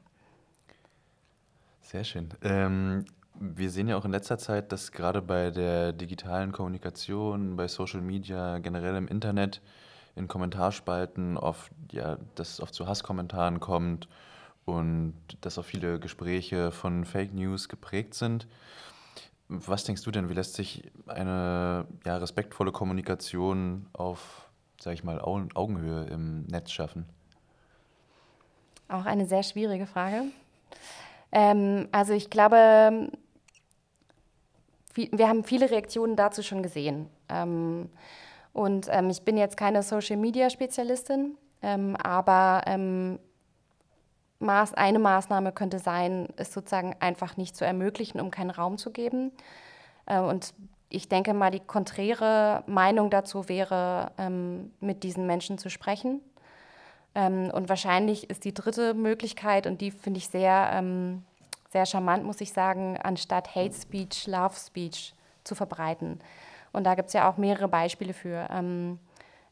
Sehr 1.82 2.02
schön. 2.02 2.30
Ähm, 2.42 3.04
wir 3.38 3.70
sehen 3.70 3.86
ja 3.86 3.96
auch 3.96 4.04
in 4.04 4.10
letzter 4.10 4.38
Zeit, 4.38 4.72
dass 4.72 4.90
gerade 4.90 5.22
bei 5.22 5.52
der 5.52 5.92
digitalen 5.92 6.50
Kommunikation, 6.50 7.54
bei 7.54 7.68
Social 7.68 8.00
Media, 8.00 8.58
generell 8.58 8.96
im 8.96 9.06
Internet, 9.06 9.62
in 10.16 10.26
Kommentarspalten 10.26 11.36
oft, 11.36 11.70
ja, 11.92 12.18
dass 12.34 12.54
es 12.54 12.60
oft 12.60 12.74
zu 12.74 12.88
Hasskommentaren 12.88 13.60
kommt 13.60 14.08
und 14.66 15.14
dass 15.40 15.58
auch 15.58 15.64
viele 15.64 15.98
Gespräche 15.98 16.70
von 16.72 17.04
Fake 17.06 17.32
News 17.32 17.68
geprägt 17.68 18.14
sind. 18.14 18.46
Was 19.48 19.84
denkst 19.84 20.02
du 20.02 20.10
denn, 20.10 20.28
wie 20.28 20.34
lässt 20.34 20.54
sich 20.54 20.82
eine 21.06 21.86
ja, 22.04 22.16
respektvolle 22.16 22.72
Kommunikation 22.72 23.86
auf, 23.92 24.50
sag 24.80 24.94
ich 24.94 25.04
mal, 25.04 25.20
Augenhöhe 25.20 26.04
im 26.06 26.42
Netz 26.46 26.72
schaffen? 26.72 27.06
Auch 28.88 29.04
eine 29.04 29.26
sehr 29.26 29.44
schwierige 29.44 29.86
Frage. 29.86 30.24
Ähm, 31.30 31.88
also 31.92 32.12
ich 32.12 32.28
glaube, 32.28 33.08
wir 34.94 35.28
haben 35.28 35.44
viele 35.44 35.70
Reaktionen 35.70 36.16
dazu 36.16 36.42
schon 36.42 36.62
gesehen. 36.62 37.08
Ähm, 37.28 37.88
und 38.52 38.88
ähm, 38.90 39.10
ich 39.10 39.22
bin 39.22 39.36
jetzt 39.36 39.56
keine 39.56 39.82
Social-Media-Spezialistin, 39.82 41.36
ähm, 41.62 41.94
aber 41.96 42.62
ähm, 42.66 43.18
Maß, 44.38 44.74
eine 44.74 44.98
Maßnahme 44.98 45.52
könnte 45.52 45.78
sein, 45.78 46.28
es 46.36 46.52
sozusagen 46.52 46.94
einfach 47.00 47.36
nicht 47.36 47.56
zu 47.56 47.64
ermöglichen, 47.64 48.20
um 48.20 48.30
keinen 48.30 48.50
Raum 48.50 48.78
zu 48.78 48.90
geben. 48.90 49.32
Äh, 50.06 50.20
und 50.20 50.54
ich 50.88 51.08
denke 51.08 51.34
mal, 51.34 51.50
die 51.50 51.60
konträre 51.60 52.62
Meinung 52.66 53.10
dazu 53.10 53.48
wäre, 53.48 54.12
ähm, 54.18 54.72
mit 54.80 55.02
diesen 55.02 55.26
Menschen 55.26 55.58
zu 55.58 55.70
sprechen 55.70 56.20
Ähm, 57.16 57.50
und 57.50 57.70
wahrscheinlich 57.70 58.28
ist 58.28 58.44
die 58.44 58.52
dritte 58.52 58.92
Möglichkeit, 58.94 59.66
und 59.66 59.80
die 59.80 59.90
finde 59.90 60.18
ich 60.18 60.28
sehr, 60.28 60.70
ähm, 60.74 61.24
sehr 61.70 61.86
charmant, 61.86 62.24
muss 62.24 62.42
ich 62.42 62.52
sagen, 62.52 62.98
anstatt 63.02 63.54
Hate 63.54 63.74
Speech, 63.74 64.26
Love 64.26 64.54
Speech 64.54 65.14
zu 65.42 65.54
verbreiten. 65.54 66.20
Und 66.72 66.84
da 66.84 66.94
gibt 66.94 67.08
es 67.08 67.14
ja 67.14 67.28
auch 67.28 67.38
mehrere 67.38 67.68
Beispiele 67.68 68.12
für. 68.12 68.46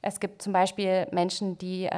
Es 0.03 0.21
gibt 0.21 0.43
zum 0.43 0.53
Beispiel 0.53 1.07
Menschen, 1.11 1.57
die 1.57 1.89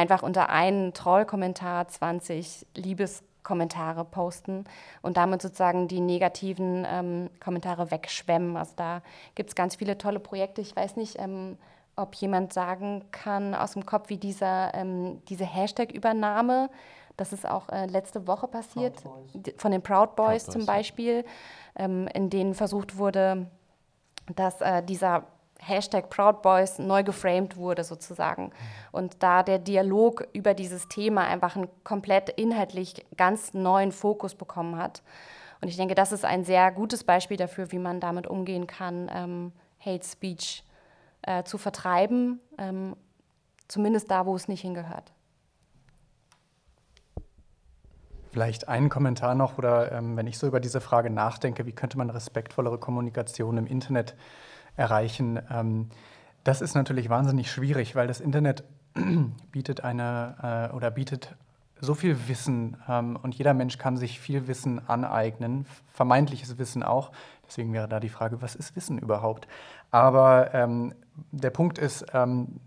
einfach 0.00 0.22
unter 0.22 0.48
einen 0.48 0.94
Troll-Kommentar 0.94 1.86
20 1.86 2.66
Liebeskommentare 2.74 4.04
posten 4.04 4.64
und 5.02 5.18
damit 5.18 5.42
sozusagen 5.42 5.88
die 5.88 6.00
negativen 6.00 6.86
ähm, 6.88 7.30
Kommentare 7.38 7.90
wegschwemmen. 7.90 8.56
Also 8.56 8.72
da 8.76 9.02
gibt 9.34 9.50
es 9.50 9.54
ganz 9.54 9.76
viele 9.76 9.98
tolle 9.98 10.18
Projekte. 10.18 10.62
Ich 10.62 10.74
weiß 10.74 10.96
nicht, 10.96 11.18
ähm, 11.18 11.58
ob 11.96 12.14
jemand 12.14 12.54
sagen 12.54 13.04
kann 13.10 13.54
aus 13.54 13.72
dem 13.72 13.84
Kopf, 13.84 14.08
wie 14.08 14.16
dieser, 14.16 14.74
ähm, 14.74 15.20
diese 15.28 15.44
Hashtag-Übernahme, 15.44 16.70
das 17.18 17.34
ist 17.34 17.46
auch 17.46 17.68
äh, 17.68 17.84
letzte 17.84 18.26
Woche 18.26 18.48
passiert, 18.48 19.02
von 19.58 19.70
den 19.70 19.82
Proud 19.82 20.16
Boys, 20.16 20.44
Proud 20.44 20.46
Boys 20.46 20.46
zum 20.46 20.64
Beispiel, 20.64 21.24
ähm, 21.76 22.08
in 22.14 22.30
denen 22.30 22.54
versucht 22.54 22.96
wurde, 22.96 23.46
dass 24.34 24.62
äh, 24.62 24.82
dieser 24.82 25.26
Hashtag 25.62 26.10
Proud 26.10 26.42
Boys 26.42 26.78
neu 26.78 27.02
geframed 27.02 27.56
wurde 27.56 27.84
sozusagen. 27.84 28.52
Und 28.92 29.22
da 29.22 29.42
der 29.42 29.58
Dialog 29.58 30.26
über 30.32 30.54
dieses 30.54 30.88
Thema 30.88 31.26
einfach 31.26 31.56
einen 31.56 31.68
komplett 31.84 32.30
inhaltlich 32.30 33.06
ganz 33.16 33.54
neuen 33.54 33.92
Fokus 33.92 34.34
bekommen 34.34 34.76
hat. 34.76 35.02
Und 35.60 35.68
ich 35.68 35.76
denke, 35.76 35.94
das 35.94 36.12
ist 36.12 36.24
ein 36.24 36.44
sehr 36.44 36.70
gutes 36.72 37.04
Beispiel 37.04 37.36
dafür, 37.36 37.70
wie 37.72 37.78
man 37.78 38.00
damit 38.00 38.26
umgehen 38.26 38.66
kann, 38.66 39.10
ähm, 39.14 39.52
Hate 39.78 40.04
Speech 40.04 40.64
äh, 41.22 41.44
zu 41.44 41.58
vertreiben, 41.58 42.40
ähm, 42.58 42.96
zumindest 43.68 44.10
da, 44.10 44.26
wo 44.26 44.34
es 44.34 44.48
nicht 44.48 44.62
hingehört. 44.62 45.12
Vielleicht 48.32 48.68
einen 48.68 48.88
Kommentar 48.88 49.34
noch 49.34 49.58
oder 49.58 49.90
ähm, 49.90 50.16
wenn 50.16 50.26
ich 50.28 50.38
so 50.38 50.46
über 50.46 50.60
diese 50.60 50.80
Frage 50.80 51.10
nachdenke, 51.10 51.66
wie 51.66 51.72
könnte 51.72 51.98
man 51.98 52.10
respektvollere 52.10 52.78
Kommunikation 52.78 53.58
im 53.58 53.66
Internet 53.66 54.14
erreichen? 54.80 55.38
Ähm, 55.50 55.90
das 56.42 56.62
ist 56.62 56.74
natürlich 56.74 57.08
wahnsinnig 57.10 57.50
schwierig, 57.52 57.94
weil 57.94 58.08
das 58.08 58.20
Internet 58.20 58.64
bietet 59.52 59.84
eine 59.84 60.70
äh, 60.72 60.74
oder 60.74 60.90
bietet 60.90 61.36
so 61.80 61.94
viel 61.94 62.28
Wissen 62.28 62.76
ähm, 62.88 63.18
und 63.22 63.34
jeder 63.34 63.54
Mensch 63.54 63.78
kann 63.78 63.96
sich 63.96 64.20
viel 64.20 64.48
Wissen 64.48 64.86
aneignen, 64.88 65.66
vermeintliches 65.92 66.58
Wissen 66.58 66.82
auch. 66.82 67.12
Deswegen 67.46 67.72
wäre 67.72 67.88
da 67.88 68.00
die 68.00 68.08
Frage, 68.08 68.42
was 68.42 68.54
ist 68.54 68.76
Wissen 68.76 68.98
überhaupt? 68.98 69.48
Aber 69.90 70.52
ähm, 70.54 70.94
der 71.32 71.50
Punkt 71.50 71.78
ist, 71.78 72.06
ähm, 72.12 72.60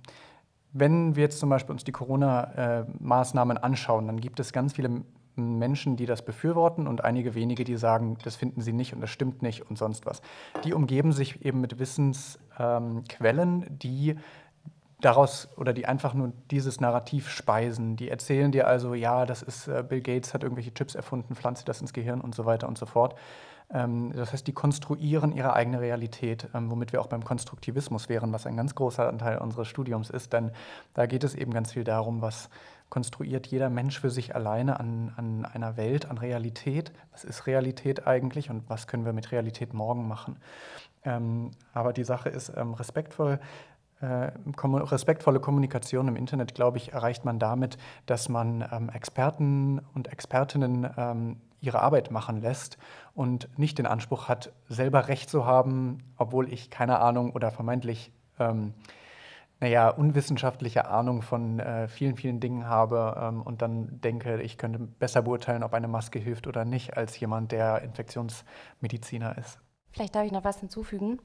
wenn 0.72 1.16
wir 1.16 1.24
jetzt 1.24 1.40
zum 1.40 1.50
Beispiel 1.50 1.74
uns 1.74 1.84
die 1.84 1.92
Corona-Maßnahmen 1.92 3.58
anschauen, 3.58 4.08
dann 4.08 4.20
gibt 4.20 4.40
es 4.40 4.52
ganz 4.52 4.74
viele 4.74 5.04
Menschen, 5.36 5.96
die 5.96 6.06
das 6.06 6.24
befürworten 6.24 6.88
und 6.88 7.04
einige 7.04 7.36
wenige, 7.36 7.64
die 7.64 7.78
sagen, 7.78 8.18
das 8.24 8.36
finden 8.36 8.62
sie 8.62 8.74
nicht 8.74 8.94
und 8.94 9.02
das 9.02 9.10
stimmt 9.10 9.42
nicht 9.42 9.70
und 9.70 9.78
sonst 9.78 10.06
was. 10.06 10.22
Die 10.64 10.74
umgeben 10.74 11.12
sich 11.12 11.44
eben 11.44 11.62
mit 11.62 11.80
Wissensquellen, 11.80 13.64
ähm, 13.64 13.80
die 13.80 14.16
daraus 15.02 15.50
oder 15.58 15.74
die 15.74 15.86
einfach 15.86 16.14
nur 16.14 16.32
dieses 16.50 16.80
Narrativ 16.80 17.30
speisen. 17.30 17.98
Die 17.98 18.10
erzählen 18.10 18.52
dir 18.52 18.68
also, 18.68 18.94
ja, 18.94 19.26
das 19.26 19.42
ist 19.42 19.68
äh, 19.68 19.84
Bill 19.88 20.02
Gates 20.02 20.34
hat 20.34 20.44
irgendwelche 20.44 20.74
Chips 20.74 20.96
erfunden, 20.96 21.36
pflanzt 21.36 21.68
das 21.68 21.82
ins 21.82 21.94
Gehirn 21.94 22.22
und 22.22 22.36
so 22.36 22.46
weiter 22.46 22.68
und 22.68 22.78
so 22.78 22.86
fort. 22.86 23.16
Ähm, 23.72 24.14
das 24.16 24.32
heißt, 24.32 24.48
die 24.48 24.54
konstruieren 24.54 25.34
ihre 25.34 25.54
eigene 25.54 25.82
Realität, 25.82 26.48
ähm, 26.54 26.72
womit 26.72 26.94
wir 26.94 27.02
auch 27.02 27.08
beim 27.08 27.24
Konstruktivismus 27.24 28.08
wären, 28.08 28.32
was 28.32 28.46
ein 28.46 28.56
ganz 28.56 28.76
großer 28.76 29.08
Anteil 29.08 29.40
unseres 29.40 29.68
Studiums 29.68 30.10
ist. 30.10 30.32
Denn 30.32 30.52
da 30.94 31.06
geht 31.06 31.24
es 31.24 31.36
eben 31.36 31.54
ganz 31.54 31.74
viel 31.74 31.84
darum, 31.84 32.22
was 32.22 32.50
konstruiert 32.94 33.48
jeder 33.48 33.72
Mensch 33.72 34.00
für 34.00 34.12
sich 34.12 34.36
alleine 34.36 34.80
an, 34.80 35.14
an 35.18 35.46
einer 35.46 35.78
Welt, 35.78 36.06
an 36.06 36.20
Realität. 36.20 36.92
Was 37.12 37.24
ist 37.24 37.48
Realität 37.48 38.06
eigentlich 38.06 38.52
und 38.52 38.70
was 38.70 38.86
können 38.86 39.04
wir 39.04 39.14
mit 39.14 39.32
Realität 39.32 39.74
morgen 39.74 40.08
machen? 40.08 40.38
Ähm, 41.04 41.50
aber 41.74 41.92
die 41.92 42.04
Sache 42.04 42.30
ist 42.30 42.54
ähm, 42.56 42.76
respektvoll. 42.76 43.40
Äh, 44.00 44.30
respektvolle 44.64 45.40
Kommunikation 45.40 46.08
im 46.08 46.16
Internet, 46.16 46.54
glaube 46.54 46.78
ich, 46.78 46.94
erreicht 46.94 47.26
man 47.26 47.40
damit, 47.40 47.80
dass 48.06 48.30
man 48.30 48.64
ähm, 48.72 48.90
Experten 48.90 49.82
und 49.96 50.10
Expertinnen 50.10 50.88
ähm, 50.96 51.42
ihre 51.62 51.82
Arbeit 51.82 52.12
machen 52.12 52.42
lässt 52.42 52.78
und 53.16 53.50
nicht 53.58 53.80
den 53.80 53.88
Anspruch 53.88 54.28
hat, 54.28 54.54
selber 54.70 55.08
Recht 55.08 55.32
zu 55.32 55.48
haben, 55.48 56.04
obwohl 56.16 56.54
ich 56.54 56.70
keine 56.70 57.00
Ahnung 57.00 57.32
oder 57.32 57.50
vermeintlich 57.50 58.12
ähm, 58.38 58.76
naja, 59.64 59.88
unwissenschaftliche 59.88 60.90
Ahnung 60.90 61.22
von 61.22 61.62
äh, 61.62 61.88
vielen, 61.88 62.18
vielen 62.18 62.42
Dingen 62.42 62.68
habe 62.68 63.16
ähm, 63.18 63.42
und 63.42 63.62
dann 63.62 64.02
denke, 64.02 64.42
ich 64.42 64.58
könnte 64.58 64.78
besser 64.78 65.22
beurteilen, 65.22 65.64
ob 65.64 65.74
eine 65.74 65.88
Maske 65.88 66.20
hilft 66.20 66.48
oder 66.48 66.66
nicht, 66.66 66.98
als 66.98 67.18
jemand, 67.18 67.54
der 67.54 67.82
Infektionsmediziner 67.82 69.38
ist. 69.38 69.60
Vielleicht 69.92 70.16
darf 70.16 70.26
ich 70.26 70.34
noch 70.34 70.44
was 70.44 70.60
hinzufügen. 70.60 71.20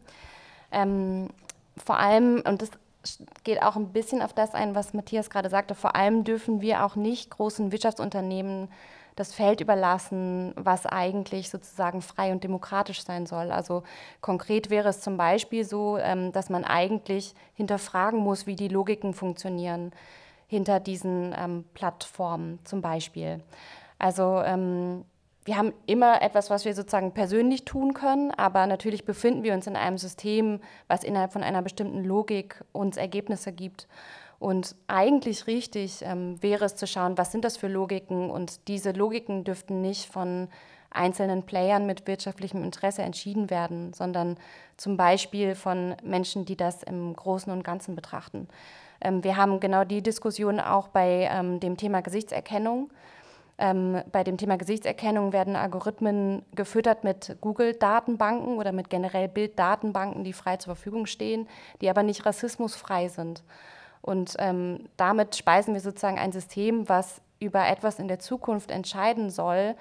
Ähm, 0.71 1.31
vor 1.77 1.99
allem, 1.99 2.41
und 2.47 2.63
das 2.63 2.71
geht 3.43 3.61
auch 3.61 3.75
ein 3.75 3.93
bisschen 3.93 4.23
auf 4.23 4.33
das 4.33 4.55
ein, 4.55 4.77
was 4.77 4.95
Matthias 4.95 5.31
gerade 5.31 5.51
sagte, 5.51 5.75
vor 5.75 5.97
allem 5.97 6.23
dürfen 6.23 6.61
wir 6.61 6.85
auch 6.85 6.95
nicht 6.95 7.31
großen 7.31 7.73
Wirtschaftsunternehmen 7.73 8.69
das 9.19 9.35
Feld 9.35 9.61
überlassen, 9.61 10.53
was 10.57 10.87
eigentlich 10.87 11.51
sozusagen 11.51 12.03
frei 12.03 12.33
und 12.33 12.45
demokratisch 12.45 13.03
sein 13.03 13.27
soll. 13.27 13.51
Also 13.51 13.83
konkret 14.21 14.71
wäre 14.71 14.89
es 14.89 15.01
zum 15.01 15.17
Beispiel 15.17 15.65
so, 15.65 15.99
ähm, 15.99 16.33
dass 16.33 16.51
man 16.51 16.65
eigentlich 16.65 17.35
hinterfragen 17.55 18.21
muss, 18.21 18.47
wie 18.47 18.57
die 18.57 18.69
Logiken 18.69 19.15
funktionieren 19.15 19.93
hinter 20.47 20.81
diesen 20.81 21.35
ähm, 21.37 21.65
Plattformen 21.75 22.59
zum 22.65 22.81
Beispiel. 22.81 23.41
Also 23.99 24.41
ähm, 24.45 25.05
wir 25.45 25.57
haben 25.57 25.73
immer 25.87 26.21
etwas, 26.21 26.51
was 26.51 26.65
wir 26.65 26.75
sozusagen 26.75 27.13
persönlich 27.13 27.65
tun 27.65 27.95
können, 27.95 28.31
aber 28.33 28.67
natürlich 28.67 29.05
befinden 29.05 29.43
wir 29.43 29.55
uns 29.55 29.67
in 29.67 29.77
einem 29.77 29.97
System, 29.97 30.61
was 30.89 31.05
innerhalb 31.05 31.33
von 31.33 31.43
einer 31.43 31.63
bestimmten 31.63 32.05
Logik 32.05 32.63
uns 32.73 32.97
Ergebnisse 32.97 33.53
gibt. 33.53 33.89
Und 34.39 34.77
eigentlich 34.87 35.47
richtig 35.47 36.03
ähm, 36.03 36.41
wäre 36.43 36.65
es 36.65 36.77
zu 36.77 36.87
schauen, 36.87 37.19
was 37.19 37.33
sind 37.33 37.45
das 37.45 37.57
für 37.57 37.69
Logiken 37.69 38.31
und 38.31 38.69
diese 38.69 38.93
Logiken 38.93 39.43
dürften 39.45 39.81
nicht 39.81 40.07
von 40.07 40.49
einzelnen 40.91 41.43
Playern 41.43 41.87
mit 41.87 42.07
wirtschaftlichem 42.07 42.63
Interesse 42.63 43.03
entschieden 43.03 43.51
werden, 43.51 43.93
sondern 43.93 44.37
zum 44.77 44.97
Beispiel 44.97 45.55
von 45.55 45.97
Menschen, 46.03 46.45
die 46.45 46.57
das 46.57 46.83
im 46.83 47.15
Großen 47.15 47.53
und 47.53 47.65
Ganzen 47.65 47.95
betrachten. 47.95 48.49
Ähm, 49.01 49.23
wir 49.25 49.37
haben 49.37 49.61
genau 49.61 49.85
die 49.85 50.03
Diskussion 50.03 50.61
auch 50.61 50.89
bei 50.89 51.29
ähm, 51.31 51.61
dem 51.61 51.77
Thema 51.77 52.01
Gesichtserkennung. 52.01 52.91
Ähm, 53.59 54.03
bei 54.13 54.23
dem 54.23 54.37
Thema 54.37 54.57
Gesichtserkennung 54.57 55.33
werden 55.33 55.57
Algorithmen 55.57 56.45
gefüttert 56.55 57.03
mit 57.03 57.37
Google-Datenbanken 57.41 58.57
oder 58.57 58.71
mit 58.71 58.89
generell 58.89 59.29
Bilddatenbanken, 59.29 60.23
die 60.23 60.33
frei 60.33 60.59
zur 60.59 60.77
Verfügung 60.77 61.07
stehen, 61.07 61.49
die 61.81 61.91
aber 61.91 62.05
nicht 62.05 62.25
rassismusfrei 62.25 63.09
sind. 63.09 63.43
Und 64.09 64.37
ähm, 64.39 64.89
damit 64.97 65.37
speisen 65.37 65.75
wir 65.75 65.83
sozusagen 65.83 66.19
ein 66.19 66.33
System, 66.33 66.89
was 66.89 67.21
über 67.41 67.69
etwas 67.69 67.99
in 67.99 68.09
der 68.09 68.19
Zukunft 68.19 68.71
entscheiden 68.71 69.29
soll, 69.29 69.77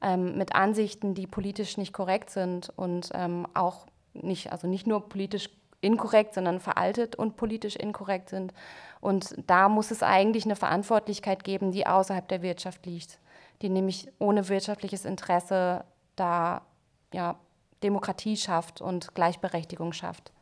ähm, 0.00 0.38
mit 0.38 0.54
Ansichten, 0.54 1.12
die 1.12 1.26
politisch 1.26 1.76
nicht 1.76 1.92
korrekt 1.92 2.30
sind 2.30 2.72
und 2.76 3.10
ähm, 3.12 3.46
auch 3.52 3.84
nicht, 4.14 4.50
also 4.50 4.66
nicht 4.66 4.86
nur 4.86 5.06
politisch 5.10 5.50
inkorrekt, 5.82 6.32
sondern 6.32 6.58
veraltet 6.58 7.16
und 7.16 7.36
politisch 7.36 7.76
inkorrekt 7.76 8.30
sind. 8.30 8.54
Und 9.02 9.34
da 9.46 9.68
muss 9.68 9.90
es 9.90 10.02
eigentlich 10.02 10.46
eine 10.46 10.56
Verantwortlichkeit 10.56 11.44
geben, 11.44 11.70
die 11.70 11.86
außerhalb 11.86 12.26
der 12.28 12.40
Wirtschaft 12.40 12.86
liegt, 12.86 13.18
die 13.60 13.68
nämlich 13.68 14.08
ohne 14.18 14.48
wirtschaftliches 14.48 15.04
Interesse 15.04 15.84
da 16.16 16.62
ja, 17.12 17.36
Demokratie 17.82 18.38
schafft 18.38 18.80
und 18.80 19.14
Gleichberechtigung 19.14 19.92
schafft. 19.92 20.32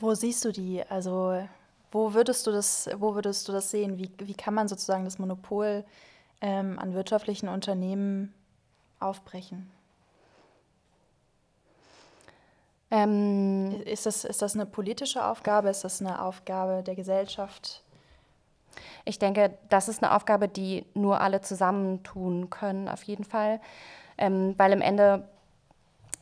Wo 0.00 0.14
siehst 0.14 0.44
du 0.44 0.50
die? 0.50 0.82
Also 0.88 1.46
wo 1.90 2.14
würdest 2.14 2.46
du 2.46 2.52
das, 2.52 2.88
wo 2.96 3.14
würdest 3.14 3.48
du 3.48 3.52
das 3.52 3.70
sehen? 3.70 3.98
Wie, 3.98 4.10
wie 4.18 4.34
kann 4.34 4.54
man 4.54 4.68
sozusagen 4.68 5.04
das 5.04 5.18
Monopol 5.18 5.84
ähm, 6.40 6.78
an 6.78 6.94
wirtschaftlichen 6.94 7.48
Unternehmen 7.48 8.34
aufbrechen? 9.00 9.70
Ähm, 12.90 13.82
ist, 13.84 14.06
das, 14.06 14.24
ist 14.24 14.40
das 14.40 14.54
eine 14.54 14.66
politische 14.66 15.24
Aufgabe? 15.24 15.68
Ist 15.68 15.84
das 15.84 16.00
eine 16.00 16.22
Aufgabe 16.22 16.82
der 16.82 16.94
Gesellschaft? 16.94 17.82
Ich 19.04 19.18
denke, 19.18 19.56
das 19.68 19.88
ist 19.88 20.02
eine 20.02 20.14
Aufgabe, 20.14 20.48
die 20.48 20.86
nur 20.94 21.20
alle 21.20 21.40
zusammen 21.40 22.02
tun 22.02 22.50
können, 22.50 22.88
auf 22.88 23.02
jeden 23.02 23.24
Fall. 23.24 23.60
Ähm, 24.16 24.54
weil 24.56 24.72
im 24.72 24.80
Ende 24.80 25.28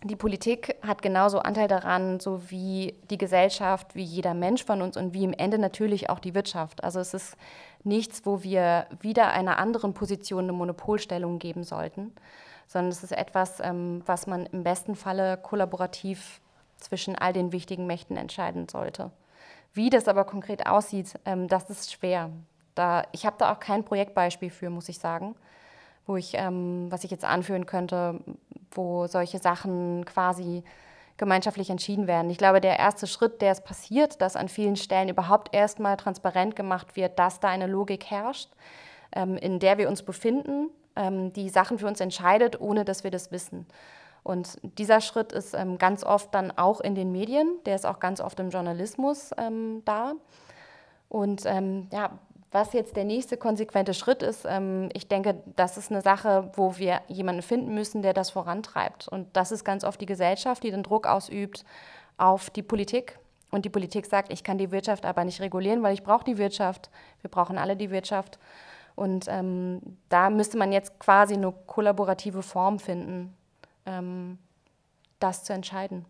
die 0.05 0.17
Politik 0.17 0.77
hat 0.83 1.03
genauso 1.03 1.39
Anteil 1.39 1.69
daran, 1.69 2.21
so 2.21 2.51
wie 2.51 2.95
die 3.11 3.19
Gesellschaft, 3.19 3.95
wie 3.95 4.03
jeder 4.03 4.35
Mensch 4.35 4.65
von 4.65 4.83
uns 4.83 4.97
und 4.97 5.15
wie 5.15 5.25
im 5.25 5.33
Ende 5.33 5.59
natürlich 5.59 6.11
auch 6.11 6.19
die 6.19 6.35
Wirtschaft. 6.35 6.85
Also 6.85 7.01
es 7.01 7.15
ist 7.15 7.37
nichts, 7.83 8.27
wo 8.27 8.43
wir 8.43 8.87
wieder 9.01 9.31
einer 9.33 9.59
anderen 9.59 9.95
Position 9.95 10.45
eine 10.45 10.53
Monopolstellung 10.53 11.39
geben 11.39 11.65
sollten, 11.65 12.13
sondern 12.67 12.93
es 12.93 13.03
ist 13.03 13.13
etwas, 13.13 13.61
ähm, 13.61 14.03
was 14.07 14.27
man 14.27 14.47
im 14.47 14.65
besten 14.65 14.97
Falle 14.97 15.39
kollaborativ 15.39 16.41
zwischen 16.77 17.17
all 17.17 17.33
den 17.33 17.53
wichtigen 17.53 17.87
Mächten 17.87 18.17
entscheiden 18.17 18.69
sollte. 18.69 19.11
Wie 19.73 19.91
das 19.91 20.09
aber 20.09 20.25
konkret 20.25 20.67
aussieht, 20.67 21.15
ähm, 21.25 21.49
das 21.49 21.71
ist 21.71 21.93
schwer. 21.93 22.31
Da, 22.75 23.05
ich 23.13 23.25
habe 23.25 23.37
da 23.39 23.53
auch 23.53 23.61
kein 23.61 23.85
Projektbeispiel 23.85 24.51
für, 24.51 24.69
muss 24.69 24.89
ich 24.89 24.99
sagen, 24.99 25.35
wo 26.07 26.17
ich, 26.17 26.35
ähm, 26.35 26.87
was 26.91 27.05
ich 27.05 27.11
jetzt 27.11 27.25
anführen 27.25 27.67
könnte, 27.67 28.21
wo 28.71 29.07
solche 29.07 29.39
Sachen 29.39 30.05
quasi 30.05 30.63
gemeinschaftlich 31.17 31.71
entschieden 31.71 32.07
werden. 32.07 32.31
Ich 32.31 32.39
glaube, 32.39 32.61
der 32.61 32.79
erste 32.79 33.07
Schritt, 33.07 33.41
der 33.41 33.53
es 33.53 33.63
passiert, 33.63 34.21
dass 34.21 34.37
an 34.37 34.49
vielen 34.49 34.77
Stellen 34.77 35.09
überhaupt 35.09 35.55
erstmal 35.55 35.97
transparent 35.97 36.57
gemacht 36.57 36.95
wird, 36.95 37.19
dass 37.19 37.41
da 37.41 37.49
eine 37.49 37.67
Logik 37.67 38.05
herrscht, 38.05 38.51
ähm, 39.13 39.37
in 39.37 39.59
der 39.59 39.79
wir 39.79 39.89
uns 39.89 40.03
befinden, 40.03 40.69
ähm, 40.95 41.33
die 41.33 41.49
Sachen 41.49 41.79
für 41.79 41.87
uns 41.87 42.01
entscheidet, 42.01 42.61
ohne 42.61 42.85
dass 42.85 43.03
wir 43.03 43.11
das 43.11 43.33
wissen. 43.33 43.67
Und 44.23 44.59
dieser 44.63 45.01
Schritt 45.01 45.33
ist 45.33 45.55
ähm, 45.55 45.79
ganz 45.79 46.03
oft 46.05 46.35
dann 46.35 46.51
auch 46.51 46.81
in 46.81 46.95
den 46.95 47.13
Medien, 47.13 47.49
der 47.65 47.77
ist 47.77 47.87
auch 47.87 48.01
ganz 48.01 48.21
oft 48.21 48.39
im 48.41 48.51
Journalismus 48.51 49.31
ähm, 49.39 49.83
da. 49.85 50.15
Und 51.09 51.43
ähm, 51.47 51.87
ja, 51.93 52.19
was 52.53 52.73
jetzt 52.73 52.97
der 52.97 53.05
nächste 53.05 53.37
konsequente 53.37 53.95
Schritt 53.95 54.23
ist, 54.23 54.47
ähm, 54.49 54.89
ich 54.93 55.09
denke, 55.09 55.43
das 55.57 55.77
ist 55.77 55.91
eine 55.91 56.03
Sache, 56.03 56.51
wo 56.55 56.77
wir 56.79 57.01
jemanden 57.09 57.43
finden 57.43 57.75
müssen, 57.75 58.03
der 58.03 58.15
das 58.15 58.31
vorantreibt. 58.31 59.09
Und 59.09 59.37
das 59.37 59.53
ist 59.53 59.65
ganz 59.65 59.85
oft 59.85 60.01
die 60.01 60.07
Gesellschaft, 60.07 60.63
die 60.63 60.71
den 60.71 60.83
Druck 60.83 61.07
ausübt 61.07 61.65
auf 62.17 62.51
die 62.51 62.63
Politik. 62.63 63.19
Und 63.51 63.65
die 63.65 63.71
Politik 63.71 64.07
sagt, 64.07 64.33
ich 64.33 64.43
kann 64.43 64.59
die 64.59 64.71
Wirtschaft 64.71 65.05
aber 65.05 65.25
nicht 65.25 65.41
regulieren, 65.41 65.83
weil 65.83 65.95
ich 65.95 66.03
brauche 66.03 66.25
die 66.25 66.39
Wirtschaft. 66.39 66.91
Wir 67.21 67.31
brauchen 67.31 67.59
alle 67.59 67.77
die 67.77 67.91
Wirtschaft. 67.91 68.39
Und 68.95 69.27
ähm, 69.29 69.81
da 70.09 70.31
müsste 70.31 70.57
man 70.57 70.73
jetzt 70.73 70.99
quasi 70.99 71.35
eine 71.35 71.53
kollaborative 71.67 72.43
Form 72.43 72.79
finden, 72.79 73.37
ähm, 73.85 74.39
das 75.21 75.45
zu 75.45 75.53
entscheiden. 75.53 76.07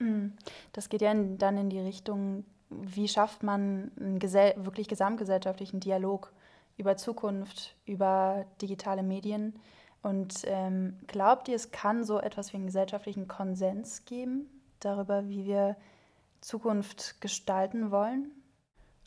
Mhm. 0.00 0.32
Das 0.72 0.88
geht 0.88 1.02
ja 1.02 1.14
dann 1.14 1.56
in 1.56 1.70
die 1.70 1.78
Richtung, 1.78 2.44
wie 2.70 3.08
schafft 3.08 3.42
man 3.42 3.90
einen 3.98 4.22
wirklich 4.64 4.88
gesamtgesellschaftlichen 4.88 5.80
Dialog 5.80 6.32
über 6.76 6.96
Zukunft, 6.96 7.76
über 7.84 8.46
digitale 8.62 9.02
Medien. 9.02 9.54
Und 10.02 10.44
ähm, 10.44 10.96
glaubt 11.06 11.48
ihr, 11.48 11.56
es 11.56 11.72
kann 11.72 12.04
so 12.04 12.20
etwas 12.20 12.52
wie 12.52 12.56
einen 12.56 12.66
gesellschaftlichen 12.66 13.28
Konsens 13.28 14.04
geben 14.06 14.46
darüber, 14.80 15.28
wie 15.28 15.44
wir 15.44 15.76
Zukunft 16.40 17.20
gestalten 17.20 17.90
wollen? 17.90 18.30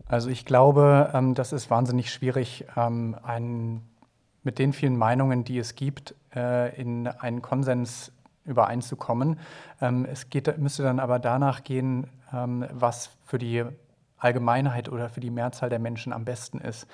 Also 0.05 0.29
ich 0.29 0.45
glaube, 0.45 1.11
ähm, 1.13 1.33
das 1.33 1.53
ist 1.53 1.69
wahnsinnig 1.69 2.11
schwierig, 2.11 2.65
ähm, 2.75 3.15
einen 3.23 3.89
mit 4.43 4.59
den 4.59 4.73
vielen 4.73 4.97
Meinungen, 4.97 5.43
die 5.43 5.57
es 5.57 5.75
gibt, 5.75 6.15
äh, 6.35 6.79
in 6.79 7.07
einen 7.07 7.41
Konsens 7.41 8.11
übereinzukommen. 8.45 9.39
Ähm, 9.81 10.05
es 10.05 10.29
geht, 10.29 10.57
müsste 10.57 10.83
dann 10.83 10.99
aber 10.99 11.19
danach 11.19 11.63
gehen, 11.63 12.07
ähm, 12.33 12.65
was 12.71 13.11
für 13.25 13.37
die 13.37 13.63
Allgemeinheit 14.17 14.89
oder 14.89 15.09
für 15.09 15.19
die 15.19 15.31
Mehrzahl 15.31 15.69
der 15.69 15.79
Menschen 15.79 16.13
am 16.13 16.25
besten 16.25 16.59
ist. 16.59 16.87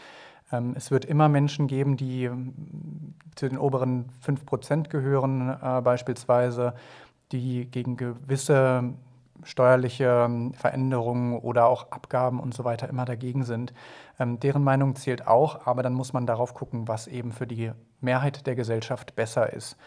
Ähm, 0.52 0.74
es 0.76 0.92
wird 0.92 1.06
immer 1.06 1.30
Menschen 1.30 1.68
geben, 1.68 1.98
die 1.98 2.30
zu 3.36 3.48
den 3.48 3.58
oberen 3.58 4.10
5% 4.26 4.90
gehören, 4.90 5.58
äh, 5.62 5.82
beispielsweise, 5.82 6.74
die 7.32 7.70
gegen 7.70 7.98
gewisse 7.98 8.94
steuerliche 9.44 10.30
Veränderungen 10.54 11.38
oder 11.38 11.68
auch 11.68 11.92
Abgaben 11.92 12.40
und 12.40 12.54
so 12.54 12.66
weiter 12.66 12.90
immer 12.90 13.06
dagegen 13.06 13.44
sind. 13.44 13.74
Ähm, 14.20 14.40
deren 14.40 14.64
Meinung 14.64 14.96
zählt 14.96 15.28
auch, 15.28 15.66
aber 15.66 15.84
dann 15.84 15.94
muss 15.94 16.12
man 16.12 16.26
darauf 16.26 16.54
gucken, 16.54 16.88
was 16.88 17.08
eben 17.08 17.32
für 17.32 17.48
die 17.48 17.72
Mehrheit 18.02 18.48
der 18.48 18.56
Gesellschaft 18.56 19.16
besser 19.16 19.54
ist. 19.54 19.78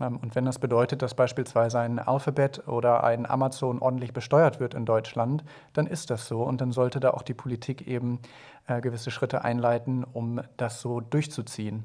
Ähm, 0.00 0.18
und 0.18 0.34
wenn 0.34 0.44
das 0.44 0.58
bedeutet, 0.58 1.02
dass 1.02 1.14
beispielsweise 1.14 1.78
ein 1.80 1.98
Alphabet 1.98 2.66
oder 2.68 3.04
ein 3.04 3.28
Amazon 3.28 3.80
ordentlich 3.80 4.12
besteuert 4.12 4.60
wird 4.60 4.74
in 4.74 4.86
Deutschland, 4.86 5.44
dann 5.72 5.86
ist 5.86 6.10
das 6.10 6.26
so 6.28 6.42
und 6.42 6.60
dann 6.60 6.72
sollte 6.72 7.00
da 7.00 7.10
auch 7.10 7.22
die 7.22 7.34
Politik 7.34 7.86
eben 7.86 8.20
äh, 8.66 8.80
gewisse 8.80 9.10
Schritte 9.10 9.44
einleiten, 9.44 10.04
um 10.04 10.40
das 10.56 10.80
so 10.80 11.00
durchzuziehen. 11.00 11.84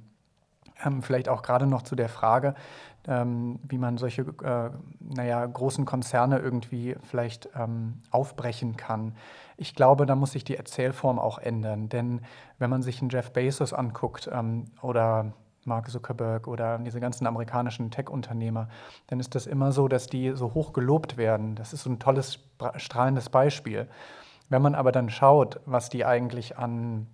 Ähm, 0.84 1.02
vielleicht 1.04 1.30
auch 1.30 1.41
gerade 1.41 1.67
noch 1.67 1.84
zu 1.84 1.95
der 1.95 2.10
Frage, 2.10 2.56
ähm, 3.08 3.60
wie 3.67 3.78
man 3.78 3.97
solche 3.97 4.21
äh, 4.21 4.69
naja, 5.00 5.45
großen 5.45 5.86
Konzerne 5.86 6.39
irgendwie 6.39 6.95
vielleicht 7.04 7.50
ähm, 7.56 8.02
aufbrechen 8.12 8.78
kann. 8.78 9.15
Ich 9.58 9.76
glaube, 9.76 10.06
da 10.06 10.15
muss 10.15 10.32
sich 10.32 10.43
die 10.43 10.58
Erzählform 10.58 11.19
auch 11.19 11.38
ändern. 11.38 11.89
Denn 11.89 12.21
wenn 12.58 12.69
man 12.69 12.82
sich 12.82 13.02
einen 13.02 13.10
Jeff 13.10 13.32
Bezos 13.32 13.74
anguckt 13.74 14.30
ähm, 14.32 14.65
oder 14.82 15.34
Mark 15.65 15.89
Zuckerberg 15.89 16.47
oder 16.47 16.80
diese 16.80 17.00
ganzen 17.00 17.28
amerikanischen 17.28 17.91
Tech-Unternehmer, 17.91 18.67
dann 19.08 19.19
ist 19.19 19.36
das 19.36 19.47
immer 19.47 19.71
so, 19.71 19.88
dass 19.88 20.08
die 20.08 20.32
so 20.32 20.54
hoch 20.54 20.74
gelobt 20.74 21.17
werden. 21.17 21.56
Das 21.56 21.74
ist 21.74 21.84
so 21.84 21.89
ein 21.89 22.00
tolles, 22.00 22.39
strahlendes 22.78 23.30
Beispiel. 23.30 23.88
Wenn 24.50 24.62
man 24.62 24.76
aber 24.76 24.91
dann 24.91 25.10
schaut, 25.10 25.60
was 25.65 25.89
die 25.89 26.06
eigentlich 26.06 26.58
an 26.58 27.08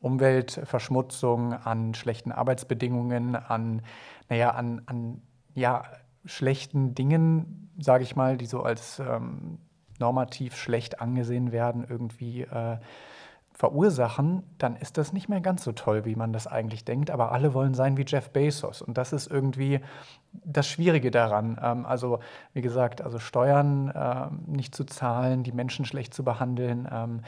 Umweltverschmutzung, 0.00 1.52
an 1.52 1.94
schlechten 1.94 2.32
Arbeitsbedingungen, 2.32 3.36
an, 3.36 3.82
naja, 4.28 4.50
an, 4.50 4.82
an 4.86 5.22
ja, 5.54 5.84
schlechten 6.24 6.94
Dingen, 6.94 7.70
sage 7.78 8.04
ich 8.04 8.16
mal, 8.16 8.36
die 8.36 8.46
so 8.46 8.62
als 8.62 8.98
ähm, 8.98 9.58
normativ 9.98 10.56
schlecht 10.56 11.00
angesehen 11.00 11.52
werden, 11.52 11.86
irgendwie 11.88 12.42
äh, 12.42 12.78
verursachen, 13.60 14.42
dann 14.56 14.74
ist 14.74 14.96
das 14.96 15.12
nicht 15.12 15.28
mehr 15.28 15.42
ganz 15.42 15.64
so 15.64 15.72
toll, 15.72 16.06
wie 16.06 16.16
man 16.16 16.32
das 16.32 16.46
eigentlich 16.46 16.86
denkt. 16.86 17.10
Aber 17.10 17.30
alle 17.30 17.52
wollen 17.52 17.74
sein 17.74 17.98
wie 17.98 18.06
Jeff 18.06 18.30
Bezos. 18.30 18.80
Und 18.80 18.96
das 18.96 19.12
ist 19.12 19.30
irgendwie 19.30 19.80
das 20.32 20.66
Schwierige 20.66 21.10
daran. 21.10 21.60
Ähm, 21.62 21.84
also, 21.84 22.20
wie 22.54 22.62
gesagt, 22.62 23.02
also 23.02 23.18
Steuern 23.18 23.92
ähm, 23.94 24.44
nicht 24.46 24.74
zu 24.74 24.84
zahlen, 24.84 25.42
die 25.42 25.52
Menschen 25.52 25.84
schlecht 25.84 26.14
zu 26.14 26.24
behandeln, 26.24 26.88
ähm, 26.90 27.20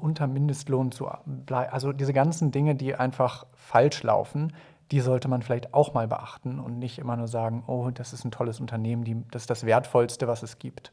unter 0.00 0.26
Mindestlohn 0.28 0.92
zu 0.92 1.10
bleiben. 1.26 1.70
Also 1.74 1.92
diese 1.92 2.14
ganzen 2.14 2.50
Dinge, 2.50 2.74
die 2.74 2.94
einfach 2.94 3.44
falsch 3.52 4.02
laufen, 4.02 4.50
die 4.92 5.00
sollte 5.00 5.28
man 5.28 5.42
vielleicht 5.42 5.74
auch 5.74 5.92
mal 5.92 6.08
beachten 6.08 6.58
und 6.58 6.78
nicht 6.78 6.98
immer 6.98 7.18
nur 7.18 7.28
sagen, 7.28 7.64
oh, 7.66 7.90
das 7.90 8.14
ist 8.14 8.24
ein 8.24 8.30
tolles 8.30 8.60
Unternehmen, 8.60 9.04
die, 9.04 9.22
das 9.30 9.42
ist 9.42 9.50
das 9.50 9.66
Wertvollste, 9.66 10.26
was 10.26 10.42
es 10.42 10.58
gibt. 10.58 10.90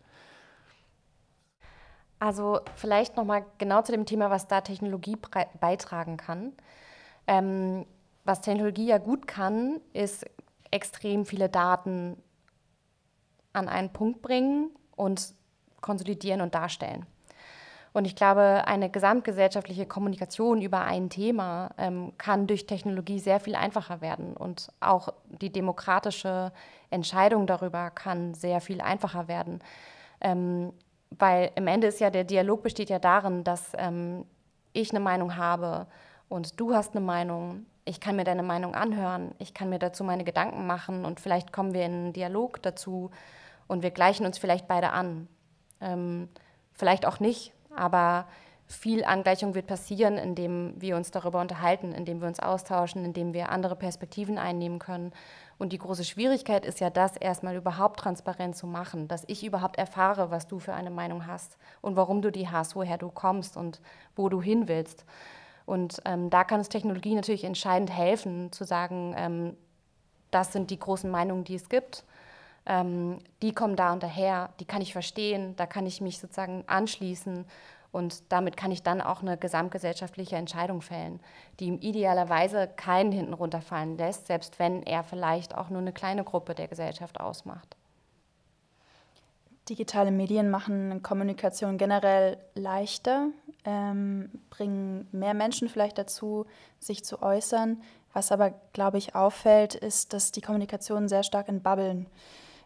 Also 2.22 2.60
vielleicht 2.76 3.18
nochmal 3.18 3.44
genau 3.58 3.82
zu 3.82 3.92
dem 3.92 4.06
Thema, 4.06 4.30
was 4.30 4.48
da 4.48 4.62
Technologie 4.62 5.18
beitragen 5.60 6.18
kann. 6.18 6.54
Ähm, 7.26 7.88
was 8.26 8.42
Technologie 8.42 8.86
ja 8.86 9.00
gut 9.00 9.26
kann, 9.26 9.82
ist 9.92 10.28
extrem 10.70 11.26
viele 11.26 11.50
Daten 11.50 12.16
an 13.54 13.68
einen 13.68 13.92
Punkt 13.92 14.22
bringen 14.22 14.70
und 14.96 15.34
konsolidieren 15.82 16.42
und 16.42 16.54
darstellen. 16.54 17.08
Und 17.92 18.06
ich 18.06 18.16
glaube, 18.16 18.66
eine 18.68 18.92
gesamtgesellschaftliche 18.92 19.88
Kommunikation 19.88 20.62
über 20.62 20.82
ein 20.82 21.10
Thema 21.10 21.72
ähm, 21.80 22.14
kann 22.20 22.46
durch 22.46 22.68
Technologie 22.68 23.18
sehr 23.18 23.40
viel 23.40 23.56
einfacher 23.56 24.00
werden. 24.00 24.38
Und 24.38 24.72
auch 24.80 25.10
die 25.26 25.52
demokratische 25.52 26.54
Entscheidung 26.92 27.48
darüber 27.48 27.90
kann 27.90 28.36
sehr 28.36 28.62
viel 28.62 28.80
einfacher 28.80 29.28
werden. 29.28 29.64
Ähm, 30.22 30.72
weil 31.18 31.52
im 31.56 31.68
Ende 31.68 31.88
ist 31.88 32.00
ja 32.00 32.10
der 32.10 32.24
Dialog 32.24 32.64
besteht 32.64 32.90
ja 32.90 33.00
darin, 33.00 33.44
dass 33.44 33.72
ähm, 33.78 34.26
ich 34.74 34.92
eine 34.92 35.00
Meinung 35.00 35.38
habe 35.38 35.88
und 36.30 36.60
du 36.60 36.74
hast 36.74 36.96
eine 36.96 37.06
Meinung. 37.06 37.66
Ich 37.84 38.00
kann 38.00 38.16
mir 38.16 38.24
deine 38.24 38.44
Meinung 38.44 38.76
anhören, 38.76 39.34
ich 39.40 39.54
kann 39.54 39.70
mir 39.70 39.80
dazu 39.80 40.04
meine 40.04 40.24
Gedanken 40.24 40.66
machen 40.66 41.04
und 41.06 41.20
vielleicht 41.20 41.52
kommen 41.52 41.74
wir 41.74 41.86
in 41.86 41.94
einen 41.94 42.14
Dialog 42.14 42.62
dazu 42.62 43.12
und 43.68 43.84
wir 43.84 43.92
gleichen 43.92 44.26
uns 44.26 44.38
vielleicht 44.38 44.68
beide 44.68 44.92
an. 44.92 45.28
Ähm, 45.82 46.30
vielleicht 46.74 47.06
auch 47.06 47.20
nicht, 47.20 47.54
aber 47.76 48.28
viel 48.68 49.04
Angleichung 49.04 49.54
wird 49.54 49.68
passieren, 49.68 50.18
indem 50.18 50.80
wir 50.80 50.96
uns 50.96 51.12
darüber 51.12 51.42
unterhalten, 51.42 51.92
indem 51.92 52.22
wir 52.22 52.28
uns 52.28 52.40
austauschen, 52.40 53.04
indem 53.04 53.34
wir 53.34 53.50
andere 53.50 53.76
Perspektiven 53.76 54.38
einnehmen 54.38 54.80
können. 54.80 55.12
Und 55.62 55.74
die 55.74 55.78
große 55.78 56.06
Schwierigkeit 56.06 56.66
ist 56.66 56.80
ja, 56.80 56.90
das 56.90 57.16
erstmal 57.18 57.56
überhaupt 57.56 58.00
transparent 58.00 58.56
zu 58.56 58.66
machen, 58.66 59.08
dass 59.08 59.26
ich 59.28 59.46
überhaupt 59.46 59.78
erfahre, 59.78 60.32
was 60.32 60.48
du 60.48 60.58
für 60.58 60.74
eine 60.74 60.90
Meinung 60.90 61.28
hast 61.28 61.60
und 61.82 61.96
warum 61.96 62.24
du 62.24 62.32
die 62.32 62.50
hast, 62.50 62.76
woher 62.76 62.98
du 62.98 63.10
kommst 63.10 63.58
und 63.58 63.80
wo 64.16 64.28
du 64.28 64.42
hin 64.42 64.68
willst. 64.68 65.06
Und 65.68 66.02
ähm, 66.06 66.32
da 66.32 66.44
kann 66.46 66.58
uns 66.58 66.70
Technologie 66.70 67.14
natürlich 67.14 67.44
entscheidend 67.44 67.96
helfen, 67.96 68.52
zu 68.52 68.64
sagen, 68.64 69.14
ähm, 69.16 69.56
das 70.32 70.52
sind 70.52 70.72
die 70.72 70.80
großen 70.80 71.12
Meinungen, 71.12 71.44
die 71.44 71.54
es 71.54 71.70
gibt. 71.70 72.06
Ähm, 72.66 73.20
die 73.44 73.54
kommen 73.54 73.76
da 73.76 73.94
und 73.94 74.02
daher, 74.02 74.50
die 74.60 74.66
kann 74.66 74.82
ich 74.82 74.94
verstehen, 74.94 75.56
da 75.58 75.68
kann 75.68 75.86
ich 75.86 76.02
mich 76.02 76.18
sozusagen 76.18 76.64
anschließen 76.66 77.46
und 77.92 78.32
damit 78.32 78.56
kann 78.56 78.72
ich 78.72 78.84
dann 78.84 79.02
auch 79.02 79.22
eine 79.22 79.38
gesamtgesellschaftliche 79.38 80.38
Entscheidung 80.38 80.82
fällen, 80.82 81.20
die 81.60 81.66
ihm 81.66 81.80
idealerweise 81.80 82.70
keinen 82.76 83.12
hinten 83.12 83.34
runterfallen 83.34 83.98
lässt, 83.98 84.28
selbst 84.28 84.60
wenn 84.60 84.84
er 84.84 85.04
vielleicht 85.04 85.56
auch 85.56 85.70
nur 85.70 85.82
eine 85.82 85.92
kleine 85.92 86.24
Gruppe 86.24 86.56
der 86.56 86.68
Gesellschaft 86.68 87.20
ausmacht. 87.20 87.76
Digitale 89.68 90.12
Medien 90.12 90.50
machen 90.50 91.04
Kommunikation 91.04 91.78
generell 91.78 92.38
leichter, 92.56 93.28
ähm, 93.66 94.32
bringen 94.50 95.08
mehr 95.12 95.34
Menschen 95.34 95.70
vielleicht 95.70 95.98
dazu, 95.98 96.46
sich 96.80 97.04
zu 97.06 97.22
äußern. 97.22 97.82
Was 98.14 98.32
aber, 98.32 98.54
glaube 98.74 98.98
ich, 98.98 99.16
auffällt, 99.16 99.76
ist, 99.76 100.14
dass 100.14 100.32
die 100.32 100.42
Kommunikation 100.42 101.08
sehr 101.08 101.24
stark 101.24 101.48
in 101.48 101.62
Bubblen 101.62 102.08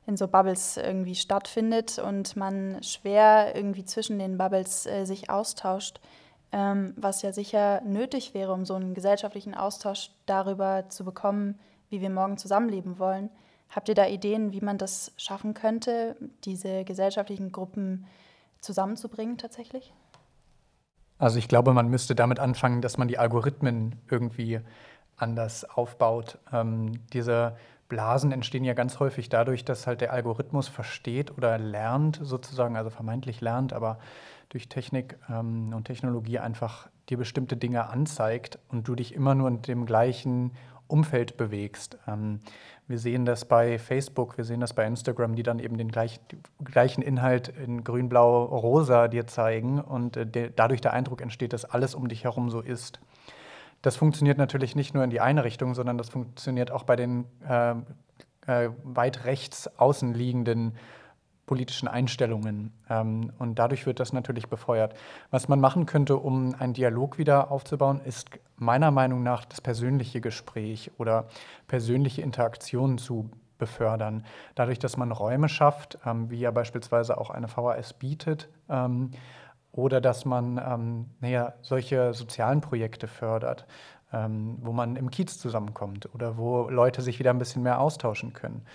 in 0.08 0.18
so 0.18 0.28
Bubbles 0.28 0.78
irgendwie 0.78 1.16
stattfindet 1.16 2.00
und 2.00 2.36
man 2.36 2.82
schwer 2.84 3.56
irgendwie 3.56 3.86
zwischen 3.86 4.20
den 4.20 4.38
Bubbles 4.38 4.86
äh, 4.86 5.06
sich 5.06 5.30
austauscht. 5.30 6.00
ähm, 6.52 6.94
was 6.96 7.22
ja 7.22 7.34
sicher 7.34 7.82
nötig 7.82 8.34
wäre, 8.34 8.54
um 8.54 8.64
so 8.66 8.76
einen 8.76 8.94
gesellschaftlichen 8.94 9.54
Austausch 9.54 10.12
darüber 10.26 10.86
zu 10.88 11.04
bekommen, 11.04 11.60
wie 11.90 12.00
wir 12.00 12.10
morgen 12.10 12.38
zusammenleben 12.38 12.98
wollen. 12.98 13.30
Habt 13.70 13.90
ihr 13.90 13.96
da 13.96 14.08
Ideen, 14.08 14.54
wie 14.54 14.62
man 14.62 14.78
das 14.78 15.12
schaffen 15.18 15.54
könnte, 15.54 16.16
diese 16.46 16.86
gesellschaftlichen 16.86 17.52
Gruppen 17.52 18.06
zusammenzubringen 18.62 19.38
tatsächlich? 19.38 19.92
Also 21.18 21.40
ich 21.40 21.50
glaube, 21.50 21.74
man 21.74 21.90
müsste 21.90 22.16
damit 22.16 22.40
anfangen, 22.40 22.82
dass 22.82 22.98
man 22.98 23.10
die 23.10 23.18
Algorithmen 23.18 23.96
irgendwie 24.10 24.62
anders 25.18 25.66
aufbaut. 25.66 26.38
Ähm, 26.54 27.02
diese 27.12 27.58
Blasen 27.88 28.32
entstehen 28.32 28.64
ja 28.64 28.74
ganz 28.74 29.00
häufig 29.00 29.30
dadurch, 29.30 29.64
dass 29.64 29.86
halt 29.86 30.02
der 30.02 30.12
Algorithmus 30.12 30.68
versteht 30.68 31.38
oder 31.38 31.58
lernt, 31.58 32.20
sozusagen, 32.22 32.76
also 32.76 32.90
vermeintlich 32.90 33.42
lernt, 33.42 33.74
aber 33.74 34.00
durch 34.50 34.70
Technik 34.70 35.18
ähm, 35.30 35.74
und 35.74 35.86
Technologie 35.86 36.40
einfach 36.40 36.88
dir 37.10 37.18
bestimmte 37.18 37.58
Dinge 37.58 37.90
anzeigt 37.90 38.58
und 38.70 38.88
du 38.88 38.96
dich 38.96 39.14
immer 39.14 39.36
nur 39.36 39.48
in 39.48 39.62
dem 39.62 39.86
gleichen 39.86 40.52
Umfeld 40.88 41.38
bewegst. 41.38 41.98
Ähm, 42.08 42.40
wir 42.88 43.00
sehen 43.00 43.26
das 43.26 43.46
bei 43.46 43.80
Facebook, 43.80 44.38
wir 44.38 44.46
sehen 44.46 44.60
das 44.60 44.74
bei 44.74 44.86
Instagram, 44.86 45.36
die 45.36 45.44
dann 45.44 45.60
eben 45.60 45.78
den 45.78 45.90
gleich, 45.90 46.20
gleichen 46.64 47.02
Inhalt 47.02 47.48
in 47.48 47.84
grün, 47.84 48.10
blau, 48.10 48.44
rosa 48.46 49.08
dir 49.08 49.26
zeigen 49.26 49.80
und 49.82 50.18
äh, 50.18 50.26
de, 50.26 50.52
dadurch 50.56 50.82
der 50.82 50.94
Eindruck 50.94 51.22
entsteht, 51.22 51.54
dass 51.54 51.66
alles 51.66 51.96
um 51.96 52.08
dich 52.08 52.24
herum 52.24 52.50
so 52.50 52.62
ist. 52.62 53.00
Das 53.86 53.98
funktioniert 53.98 54.40
natürlich 54.40 54.76
nicht 54.76 54.96
nur 54.96 55.04
in 55.04 55.12
die 55.12 55.22
eine 55.22 55.44
Richtung, 55.44 55.76
sondern 55.76 56.00
das 56.00 56.10
funktioniert 56.10 56.72
auch 56.72 56.86
bei 56.86 56.96
den 56.96 57.26
äh, 57.48 57.76
äh, 58.48 58.72
weit 58.84 59.26
rechts 59.26 59.68
außen 59.78 60.12
liegenden 60.16 60.74
politischen 61.46 61.88
Einstellungen. 61.88 62.74
Ähm, 62.90 63.32
und 63.38 63.60
dadurch 63.60 63.86
wird 63.86 64.00
das 64.00 64.12
natürlich 64.12 64.50
befeuert. 64.50 64.96
Was 65.30 65.50
man 65.50 65.60
machen 65.60 65.86
könnte, 65.86 66.18
um 66.18 66.56
einen 66.58 66.74
Dialog 66.74 67.20
wieder 67.20 67.52
aufzubauen, 67.52 68.02
ist 68.04 68.32
meiner 68.56 68.90
Meinung 68.90 69.22
nach 69.22 69.46
das 69.46 69.62
persönliche 69.62 70.20
Gespräch 70.20 70.90
oder 70.98 71.28
persönliche 71.68 72.24
Interaktionen 72.24 72.98
zu 72.98 73.30
befördern. 73.60 74.26
Dadurch, 74.56 74.80
dass 74.80 74.98
man 74.98 75.12
Räume 75.12 75.48
schafft, 75.48 76.00
ähm, 76.08 76.32
wie 76.32 76.40
ja 76.40 76.50
beispielsweise 76.50 77.20
auch 77.20 77.30
eine 77.30 77.48
VHS 77.48 77.94
bietet, 77.94 78.50
ähm, 78.68 79.12
oder 79.76 80.00
dass 80.00 80.24
man 80.24 80.58
ähm, 80.58 81.10
naja, 81.20 81.54
solche 81.62 82.14
sozialen 82.14 82.62
Projekte 82.62 83.08
fördert, 83.08 83.68
ähm, 84.14 84.58
wo 84.62 84.72
man 84.72 84.96
im 84.96 85.12
Kiez 85.12 85.38
zusammenkommt 85.38 86.14
oder 86.14 86.38
wo 86.38 86.70
Leute 86.70 87.02
sich 87.02 87.20
wieder 87.20 87.32
ein 87.32 87.40
bisschen 87.40 87.62
mehr 87.62 87.82
austauschen 87.82 88.32
können. 88.32 88.66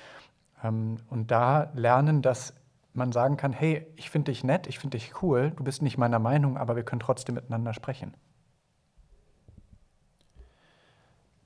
Ähm, 0.63 0.99
und 1.09 1.31
da 1.31 1.71
lernen, 1.75 2.21
dass 2.21 2.55
man 2.93 3.13
sagen 3.13 3.39
kann, 3.39 3.53
hey, 3.53 3.87
ich 3.97 4.11
finde 4.11 4.31
dich 4.31 4.45
nett, 4.45 4.67
ich 4.67 4.79
finde 4.79 4.99
dich 4.99 5.23
cool, 5.23 5.53
du 5.57 5.65
bist 5.65 5.81
nicht 5.81 5.97
meiner 5.97 6.19
Meinung, 6.19 6.59
aber 6.59 6.77
wir 6.77 6.83
können 6.83 7.01
trotzdem 7.01 7.37
miteinander 7.37 7.73
sprechen. 7.73 8.15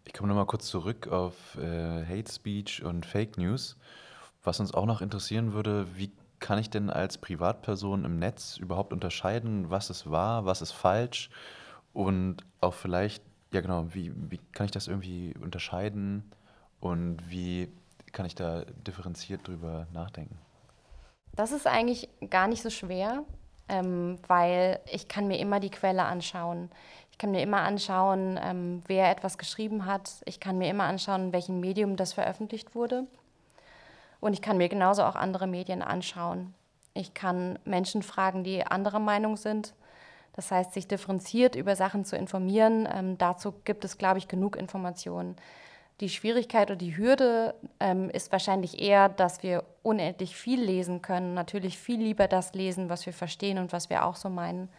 Ich 0.05 0.15
komme 0.15 0.29
nochmal 0.29 0.47
kurz 0.47 0.67
zurück 0.67 1.09
auf 1.09 1.57
äh, 1.59 2.05
Hate 2.05 2.31
Speech 2.31 2.83
und 2.83 3.07
Fake 3.07 3.39
News. 3.39 3.77
Was 4.43 4.59
uns 4.59 4.75
auch 4.75 4.87
noch 4.87 5.01
interessieren 5.01 5.53
würde, 5.53 5.87
wie 5.97 6.13
kann 6.45 6.59
ich 6.59 6.69
denn 6.69 6.91
als 6.91 7.17
Privatperson 7.17 8.05
im 8.05 8.19
Netz 8.19 8.59
überhaupt 8.59 8.93
unterscheiden, 8.93 9.71
was 9.71 9.89
ist 9.89 10.11
wahr, 10.11 10.45
was 10.45 10.61
ist 10.61 10.73
falsch 10.73 11.31
und 11.95 12.45
auch 12.61 12.75
vielleicht, 12.75 13.25
ja 13.51 13.63
genau, 13.63 13.87
wie, 13.95 14.13
wie 14.15 14.39
kann 14.53 14.67
ich 14.67 14.71
das 14.71 14.87
irgendwie 14.87 15.35
unterscheiden 15.41 16.31
und 16.81 17.31
wie 17.31 17.73
kann 18.13 18.27
ich 18.27 18.35
da 18.35 18.67
differenziert 18.87 19.49
drüber 19.49 19.87
nachdenken? 19.95 20.37
Das 21.35 21.51
ist 21.51 21.67
eigentlich 21.67 22.11
gar 22.29 22.47
nicht 22.47 22.63
so 22.63 22.69
schwer, 22.69 23.25
ähm, 23.71 24.19
weil 24.29 24.81
ich 24.93 25.09
kann 25.09 25.27
mir 25.27 25.39
immer 25.39 25.61
die 25.61 25.71
Quelle 25.71 26.05
anschauen. 26.05 26.69
Ich 27.11 27.17
kann 27.17 27.31
mir 27.31 27.41
immer 27.41 27.63
anschauen, 27.63 28.39
ähm, 28.39 28.83
wer 28.87 29.11
etwas 29.11 29.39
geschrieben 29.39 29.87
hat. 29.87 30.11
Ich 30.27 30.41
kann 30.41 30.59
mir 30.59 30.69
immer 30.69 30.85
anschauen, 30.85 31.29
in 31.29 31.33
welchem 31.33 31.61
Medium 31.61 31.97
das 31.97 32.13
veröffentlicht 32.13 32.75
wurde. 32.75 33.07
Und 34.25 34.33
ich 34.33 34.41
kann 34.41 34.57
mir 34.57 34.71
genauso 34.71 35.03
auch 35.03 35.17
andere 35.17 35.47
Medien 35.47 35.83
anschauen. 35.83 36.55
Ich 36.95 37.13
kann 37.13 37.59
Menschen 37.67 38.03
fragen, 38.03 38.43
die 38.43 38.67
anderer 38.67 38.99
Meinung 38.99 39.37
sind. 39.37 39.75
Das 40.33 40.51
heißt, 40.51 40.73
sich 40.73 40.89
differenziert 40.89 41.55
über 41.55 41.77
Sachen 41.77 42.07
zu 42.07 42.17
informieren. 42.17 42.89
Ähm, 42.91 43.19
dazu 43.19 43.53
gibt 43.65 43.85
es, 43.85 43.99
glaube 43.99 44.17
ich, 44.17 44.27
genug 44.27 44.57
Informationen. 44.57 45.37
Die 46.01 46.09
Schwierigkeit 46.09 46.71
oder 46.71 46.79
die 46.79 46.97
Hürde 46.97 47.55
ähm, 47.81 48.09
ist 48.09 48.33
wahrscheinlich 48.33 48.81
eher, 48.81 49.11
dass 49.11 49.43
wir 49.43 49.63
unendlich 49.83 50.35
viel 50.35 50.59
lesen 50.59 51.03
können. 51.03 51.35
Natürlich 51.35 51.77
viel 51.77 52.01
lieber 52.01 52.27
das 52.27 52.55
lesen, 52.55 52.89
was 52.89 53.05
wir 53.05 53.13
verstehen 53.13 53.59
und 53.59 53.75
was 53.75 53.91
wir 53.91 54.07
auch 54.07 54.17
so 54.17 54.31
meinen. 54.31 54.71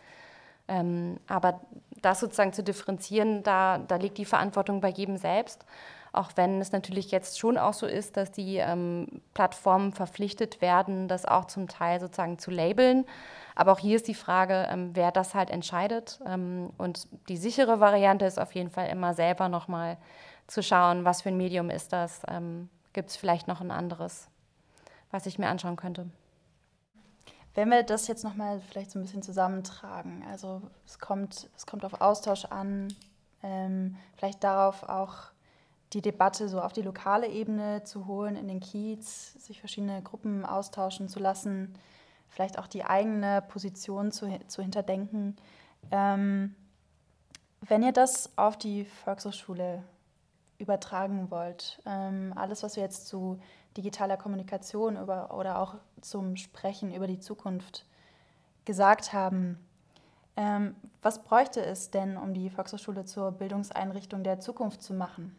Ähm, 0.68 1.20
aber 1.28 1.62
das 2.02 2.20
sozusagen 2.20 2.52
zu 2.52 2.64
differenzieren, 2.64 3.44
da, 3.44 3.78
da 3.78 3.98
liegt 3.98 4.18
die 4.18 4.26
Verantwortung 4.26 4.82
bei 4.82 4.90
jedem 4.90 5.18
selbst. 5.18 5.66
Auch 6.16 6.32
wenn 6.36 6.62
es 6.62 6.72
natürlich 6.72 7.12
jetzt 7.12 7.38
schon 7.38 7.58
auch 7.58 7.74
so 7.74 7.86
ist, 7.86 8.16
dass 8.18 8.32
die 8.32 8.58
ähm, 8.58 9.22
Plattformen 9.34 9.92
verpflichtet 9.92 10.62
werden, 10.62 11.08
das 11.08 11.26
auch 11.26 11.46
zum 11.46 11.68
Teil 11.68 12.00
sozusagen 12.00 12.40
zu 12.40 12.52
labeln. 12.52 13.06
Aber 13.56 13.74
auch 13.74 13.80
hier 13.80 13.96
ist 13.96 14.08
die 14.08 14.16
Frage, 14.16 14.68
ähm, 14.70 14.92
wer 14.94 15.12
das 15.12 15.36
halt 15.36 15.50
entscheidet. 15.50 16.20
Ähm, 16.26 16.70
und 16.78 17.08
die 17.30 17.38
sichere 17.38 17.80
Variante 17.80 18.26
ist 18.26 18.40
auf 18.40 18.54
jeden 18.54 18.70
Fall 18.70 18.88
immer 18.88 19.14
selber 19.14 19.50
nochmal 19.50 19.98
zu 20.48 20.64
schauen, 20.64 21.06
was 21.06 21.22
für 21.22 21.30
ein 21.30 21.38
Medium 21.38 21.70
ist 21.70 21.92
das. 21.92 22.22
Ähm, 22.28 22.70
Gibt 22.94 23.10
es 23.10 23.18
vielleicht 23.18 23.48
noch 23.48 23.62
ein 23.62 23.72
anderes, 23.72 24.30
was 25.12 25.26
ich 25.26 25.38
mir 25.38 25.48
anschauen 25.48 25.76
könnte? 25.76 26.08
Wenn 27.56 27.70
wir 27.70 27.84
das 27.84 28.08
jetzt 28.08 28.24
nochmal 28.24 28.60
vielleicht 28.60 28.92
so 28.92 29.00
ein 29.00 29.02
bisschen 29.02 29.22
zusammentragen, 29.22 30.24
also 30.30 30.62
es 30.86 31.00
kommt, 31.00 31.50
es 31.56 31.66
kommt 31.66 31.86
auf 31.86 32.00
Austausch 32.02 32.46
an, 32.46 32.94
ähm, 33.44 33.96
vielleicht 34.18 34.44
darauf 34.44 34.84
auch 34.84 35.35
die 35.94 36.02
Debatte 36.02 36.50
so 36.50 36.62
auf 36.62 36.74
die 36.74 36.82
lokale 36.82 37.28
Ebene 37.28 37.84
zu 37.84 38.08
holen, 38.08 38.36
in 38.36 38.48
den 38.48 38.60
Kiez, 38.60 39.34
sich 39.34 39.60
verschiedene 39.60 40.02
Gruppen 40.02 40.46
austauschen 40.46 41.08
zu 41.08 41.20
lassen, 41.20 41.74
vielleicht 42.30 42.60
auch 42.60 42.68
die 42.68 42.84
eigene 42.84 43.42
Position 43.42 44.12
zu, 44.12 44.28
zu 44.48 44.62
hinterdenken. 44.62 45.38
Ähm, 45.92 46.56
wenn 47.62 47.84
ihr 47.84 47.94
das 47.94 48.38
auf 48.38 48.58
die 48.58 48.86
Volkshochschule 48.86 49.84
übertragen 50.58 51.30
wollt. 51.32 51.82
Ähm, 51.86 52.34
alles, 52.36 52.64
was 52.64 52.76
wir 52.76 52.84
jetzt 52.84 53.08
zu 53.08 53.40
digitaler 53.78 54.18
Kommunikation 54.18 54.98
über, 54.98 55.38
oder 55.38 55.60
auch 55.60 55.76
zum 56.02 56.38
Sprechen 56.38 56.94
über 56.94 57.08
die 57.08 57.20
Zukunft 57.20 57.86
gesagt 58.64 59.14
haben. 59.14 59.60
Ähm, 60.38 60.76
was 61.02 61.24
bräuchte 61.24 61.64
es 61.64 61.92
denn, 61.92 62.18
um 62.18 62.34
die 62.34 62.50
Volkshochschule 62.50 63.06
zur 63.06 63.32
Bildungseinrichtung 63.32 64.24
der 64.24 64.40
Zukunft 64.40 64.82
zu 64.82 64.94
machen? 64.94 65.38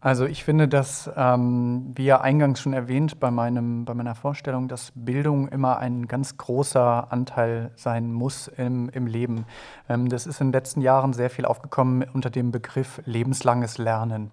Also 0.00 0.26
ich 0.26 0.44
finde, 0.44 0.68
dass, 0.68 1.10
ähm, 1.16 1.90
wie 1.96 2.04
ja 2.04 2.20
eingangs 2.20 2.60
schon 2.60 2.72
erwähnt 2.72 3.18
bei, 3.18 3.32
meinem, 3.32 3.84
bei 3.84 3.94
meiner 3.94 4.14
Vorstellung, 4.14 4.68
dass 4.68 4.92
Bildung 4.94 5.48
immer 5.48 5.78
ein 5.78 6.06
ganz 6.06 6.36
großer 6.36 7.10
Anteil 7.10 7.72
sein 7.74 8.12
muss 8.12 8.46
im, 8.46 8.88
im 8.90 9.08
Leben. 9.08 9.44
Ähm, 9.88 10.08
das 10.08 10.28
ist 10.28 10.40
in 10.40 10.48
den 10.48 10.52
letzten 10.52 10.82
Jahren 10.82 11.14
sehr 11.14 11.30
viel 11.30 11.44
aufgekommen 11.44 12.08
unter 12.12 12.30
dem 12.30 12.52
Begriff 12.52 13.02
lebenslanges 13.06 13.78
Lernen, 13.78 14.30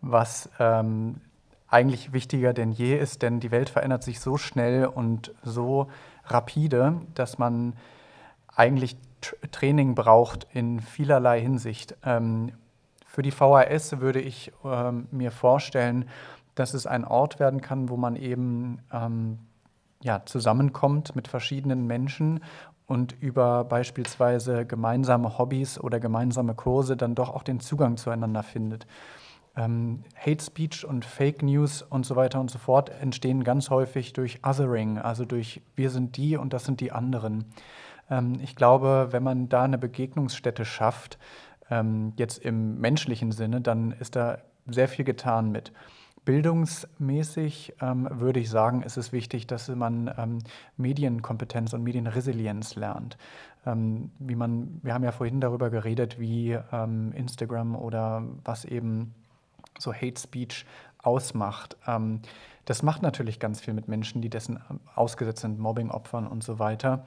was 0.00 0.48
ähm, 0.58 1.20
eigentlich 1.68 2.14
wichtiger 2.14 2.54
denn 2.54 2.72
je 2.72 2.98
ist, 2.98 3.20
denn 3.20 3.38
die 3.38 3.50
Welt 3.50 3.68
verändert 3.68 4.02
sich 4.02 4.18
so 4.18 4.38
schnell 4.38 4.86
und 4.86 5.34
so 5.42 5.88
rapide, 6.24 7.02
dass 7.14 7.38
man 7.38 7.74
eigentlich 8.54 8.96
Training 9.50 9.94
braucht 9.94 10.46
in 10.52 10.80
vielerlei 10.80 11.40
Hinsicht. 11.40 11.96
Ähm, 12.02 12.52
für 13.12 13.20
die 13.20 13.30
VHS 13.30 14.00
würde 14.00 14.22
ich 14.22 14.52
ähm, 14.64 15.06
mir 15.10 15.30
vorstellen, 15.32 16.08
dass 16.54 16.72
es 16.72 16.86
ein 16.86 17.04
Ort 17.04 17.40
werden 17.40 17.60
kann, 17.60 17.90
wo 17.90 17.98
man 17.98 18.16
eben 18.16 18.78
ähm, 18.90 19.38
ja, 20.02 20.22
zusammenkommt 20.24 21.14
mit 21.14 21.28
verschiedenen 21.28 21.86
Menschen 21.86 22.40
und 22.86 23.14
über 23.20 23.64
beispielsweise 23.64 24.64
gemeinsame 24.64 25.36
Hobbys 25.36 25.78
oder 25.78 26.00
gemeinsame 26.00 26.54
Kurse 26.54 26.96
dann 26.96 27.14
doch 27.14 27.28
auch 27.28 27.42
den 27.42 27.60
Zugang 27.60 27.98
zueinander 27.98 28.42
findet. 28.42 28.86
Ähm, 29.56 30.04
Hate 30.16 30.42
Speech 30.42 30.86
und 30.86 31.04
Fake 31.04 31.42
News 31.42 31.82
und 31.82 32.06
so 32.06 32.16
weiter 32.16 32.40
und 32.40 32.50
so 32.50 32.58
fort 32.58 32.88
entstehen 32.88 33.44
ganz 33.44 33.68
häufig 33.68 34.14
durch 34.14 34.40
Othering, 34.42 34.96
also 34.96 35.26
durch 35.26 35.60
wir 35.76 35.90
sind 35.90 36.16
die 36.16 36.38
und 36.38 36.54
das 36.54 36.64
sind 36.64 36.80
die 36.80 36.92
anderen. 36.92 37.44
Ähm, 38.08 38.38
ich 38.42 38.56
glaube, 38.56 39.08
wenn 39.10 39.22
man 39.22 39.50
da 39.50 39.64
eine 39.64 39.76
Begegnungsstätte 39.76 40.64
schafft, 40.64 41.18
ähm, 41.72 42.12
jetzt 42.16 42.38
im 42.38 42.78
menschlichen 42.80 43.32
Sinne, 43.32 43.60
dann 43.60 43.92
ist 43.92 44.14
da 44.14 44.38
sehr 44.66 44.88
viel 44.88 45.04
getan 45.04 45.50
mit. 45.50 45.72
Bildungsmäßig 46.24 47.74
ähm, 47.80 48.08
würde 48.10 48.38
ich 48.38 48.48
sagen, 48.48 48.82
ist 48.82 48.96
es 48.96 49.10
wichtig, 49.10 49.48
dass 49.48 49.68
man 49.68 50.12
ähm, 50.16 50.38
Medienkompetenz 50.76 51.72
und 51.72 51.82
Medienresilienz 51.82 52.76
lernt. 52.76 53.16
Ähm, 53.66 54.12
wie 54.18 54.36
man, 54.36 54.80
wir 54.82 54.94
haben 54.94 55.02
ja 55.02 55.10
vorhin 55.10 55.40
darüber 55.40 55.70
geredet, 55.70 56.20
wie 56.20 56.58
ähm, 56.72 57.12
Instagram 57.12 57.74
oder 57.74 58.22
was 58.44 58.64
eben 58.64 59.14
so 59.78 59.92
Hate 59.92 60.20
Speech 60.20 60.64
ausmacht. 60.98 61.76
Ähm, 61.88 62.20
das 62.66 62.84
macht 62.84 63.02
natürlich 63.02 63.40
ganz 63.40 63.60
viel 63.60 63.74
mit 63.74 63.88
Menschen, 63.88 64.22
die 64.22 64.30
dessen 64.30 64.60
ähm, 64.70 64.78
ausgesetzt 64.94 65.40
sind, 65.40 65.58
Mobbing-Opfern 65.58 66.26
und 66.28 66.44
so 66.44 66.58
weiter. 66.58 67.04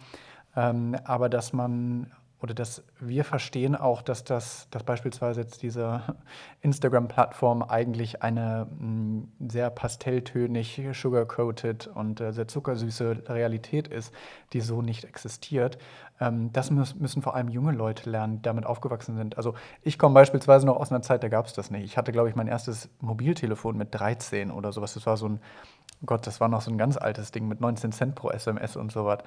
aber 0.53 1.27
dass 1.27 1.51
man 1.51 2.09
oder 2.41 2.53
dass 2.53 2.83
wir 2.99 3.23
verstehen 3.23 3.75
auch, 3.75 4.01
dass 4.01 4.23
das 4.23 4.67
dass 4.69 4.83
beispielsweise 4.83 5.41
jetzt 5.41 5.61
diese 5.61 6.01
Instagram-Plattform 6.61 7.63
eigentlich 7.63 8.21
eine 8.23 8.67
mh, 8.77 8.85
mm, 8.85 9.49
sehr 9.49 9.69
pastelltönig, 9.69 10.81
sugar-coated 10.93 11.87
und 11.87 12.19
äh, 12.21 12.33
sehr 12.33 12.47
zuckersüße 12.47 13.23
Realität 13.27 13.87
ist, 13.87 14.13
die 14.53 14.61
so 14.61 14.81
nicht 14.81 15.05
existiert. 15.05 15.77
Ähm, 16.19 16.51
das 16.53 16.71
muss, 16.71 16.95
müssen 16.95 17.21
vor 17.21 17.35
allem 17.35 17.49
junge 17.49 17.71
Leute 17.71 18.09
lernen, 18.09 18.37
die 18.37 18.41
damit 18.41 18.65
aufgewachsen 18.65 19.15
sind. 19.15 19.37
Also 19.37 19.55
ich 19.81 19.97
komme 19.97 20.13
beispielsweise 20.13 20.65
noch 20.65 20.77
aus 20.77 20.91
einer 20.91 21.01
Zeit, 21.01 21.23
da 21.23 21.29
gab 21.29 21.45
es 21.45 21.53
das 21.53 21.71
nicht. 21.71 21.83
Ich 21.83 21.97
hatte, 21.97 22.11
glaube 22.11 22.29
ich, 22.29 22.35
mein 22.35 22.47
erstes 22.47 22.89
Mobiltelefon 22.99 23.77
mit 23.77 23.93
13 23.93 24.51
oder 24.51 24.71
sowas. 24.71 24.93
Das 24.93 25.05
war 25.05 25.17
so 25.17 25.29
ein, 25.29 25.39
oh 26.01 26.05
Gott, 26.05 26.27
das 26.27 26.39
war 26.39 26.47
noch 26.47 26.61
so 26.61 26.71
ein 26.71 26.77
ganz 26.77 26.97
altes 26.97 27.31
Ding 27.31 27.47
mit 27.47 27.61
19 27.61 27.91
Cent 27.91 28.15
pro 28.15 28.29
SMS 28.29 28.75
und 28.75 28.91
so 28.91 29.05
was. 29.05 29.19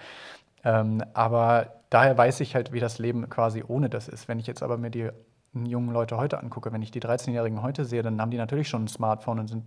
Ähm, 0.65 1.03
aber 1.15 1.73
daher 1.91 2.17
weiß 2.17 2.41
ich 2.41 2.55
halt, 2.55 2.73
wie 2.73 2.81
das 2.81 2.99
Leben 2.99 3.29
quasi 3.29 3.65
ohne 3.67 3.89
das 3.89 4.09
ist. 4.09 4.29
Wenn 4.29 4.39
ich 4.39 4.47
jetzt 4.47 4.63
aber 4.63 4.77
mir 4.77 4.91
die 4.91 5.11
jungen 5.53 5.93
Leute 5.93 6.17
heute 6.17 6.39
angucke, 6.39 6.73
wenn 6.73 6.83
ich 6.83 6.91
die 6.91 7.01
13-Jährigen 7.01 7.63
heute 7.63 7.85
sehe, 7.85 8.03
dann 8.03 8.21
haben 8.21 8.31
die 8.31 8.37
natürlich 8.37 8.69
schon 8.69 8.85
ein 8.85 8.89
Smartphone 8.89 9.39
und 9.41 9.49
sind 9.49 9.65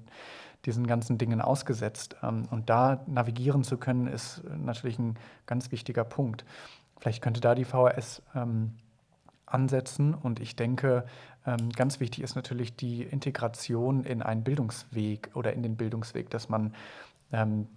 diesen 0.65 0.85
ganzen 0.85 1.17
Dingen 1.17 1.41
ausgesetzt. 1.41 2.15
Ähm, 2.21 2.47
und 2.51 2.69
da 2.69 3.03
navigieren 3.07 3.63
zu 3.63 3.77
können, 3.77 4.07
ist 4.07 4.43
natürlich 4.57 4.99
ein 4.99 5.15
ganz 5.45 5.71
wichtiger 5.71 6.03
Punkt. 6.03 6.45
Vielleicht 6.99 7.21
könnte 7.23 7.41
da 7.41 7.55
die 7.55 7.65
VHS 7.65 8.21
ähm, 8.35 8.75
ansetzen. 9.47 10.13
Und 10.13 10.39
ich 10.39 10.55
denke, 10.55 11.05
ähm, 11.45 11.69
ganz 11.71 11.99
wichtig 11.99 12.23
ist 12.23 12.35
natürlich 12.35 12.75
die 12.75 13.03
Integration 13.03 14.03
in 14.03 14.21
einen 14.21 14.43
Bildungsweg 14.43 15.31
oder 15.33 15.53
in 15.53 15.63
den 15.63 15.77
Bildungsweg, 15.77 16.29
dass 16.29 16.49
man 16.49 16.73
ähm, 17.31 17.67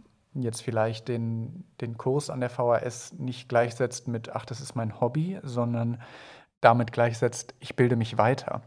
jetzt 0.42 0.62
vielleicht 0.62 1.08
den, 1.08 1.64
den 1.80 1.96
Kurs 1.96 2.30
an 2.30 2.40
der 2.40 2.50
VHS 2.50 3.14
nicht 3.14 3.48
gleichsetzt 3.48 4.08
mit, 4.08 4.34
ach, 4.34 4.44
das 4.44 4.60
ist 4.60 4.74
mein 4.74 5.00
Hobby, 5.00 5.38
sondern 5.42 6.00
damit 6.60 6.92
gleichsetzt, 6.92 7.54
ich 7.60 7.76
bilde 7.76 7.96
mich 7.96 8.18
weiter. 8.18 8.62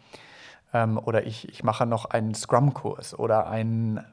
Ähm, 0.74 0.98
oder 0.98 1.26
ich, 1.26 1.50
ich 1.50 1.64
mache 1.64 1.86
noch 1.86 2.06
einen 2.06 2.34
Scrum-Kurs 2.34 3.18
oder 3.18 3.48
ein 3.48 4.06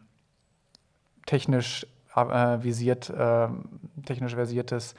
technisch 1.26 1.86
äh, 2.16 2.62
visiert, 2.62 3.10
äh, 3.10 3.48
technisch 4.04 4.34
versiertes 4.34 4.94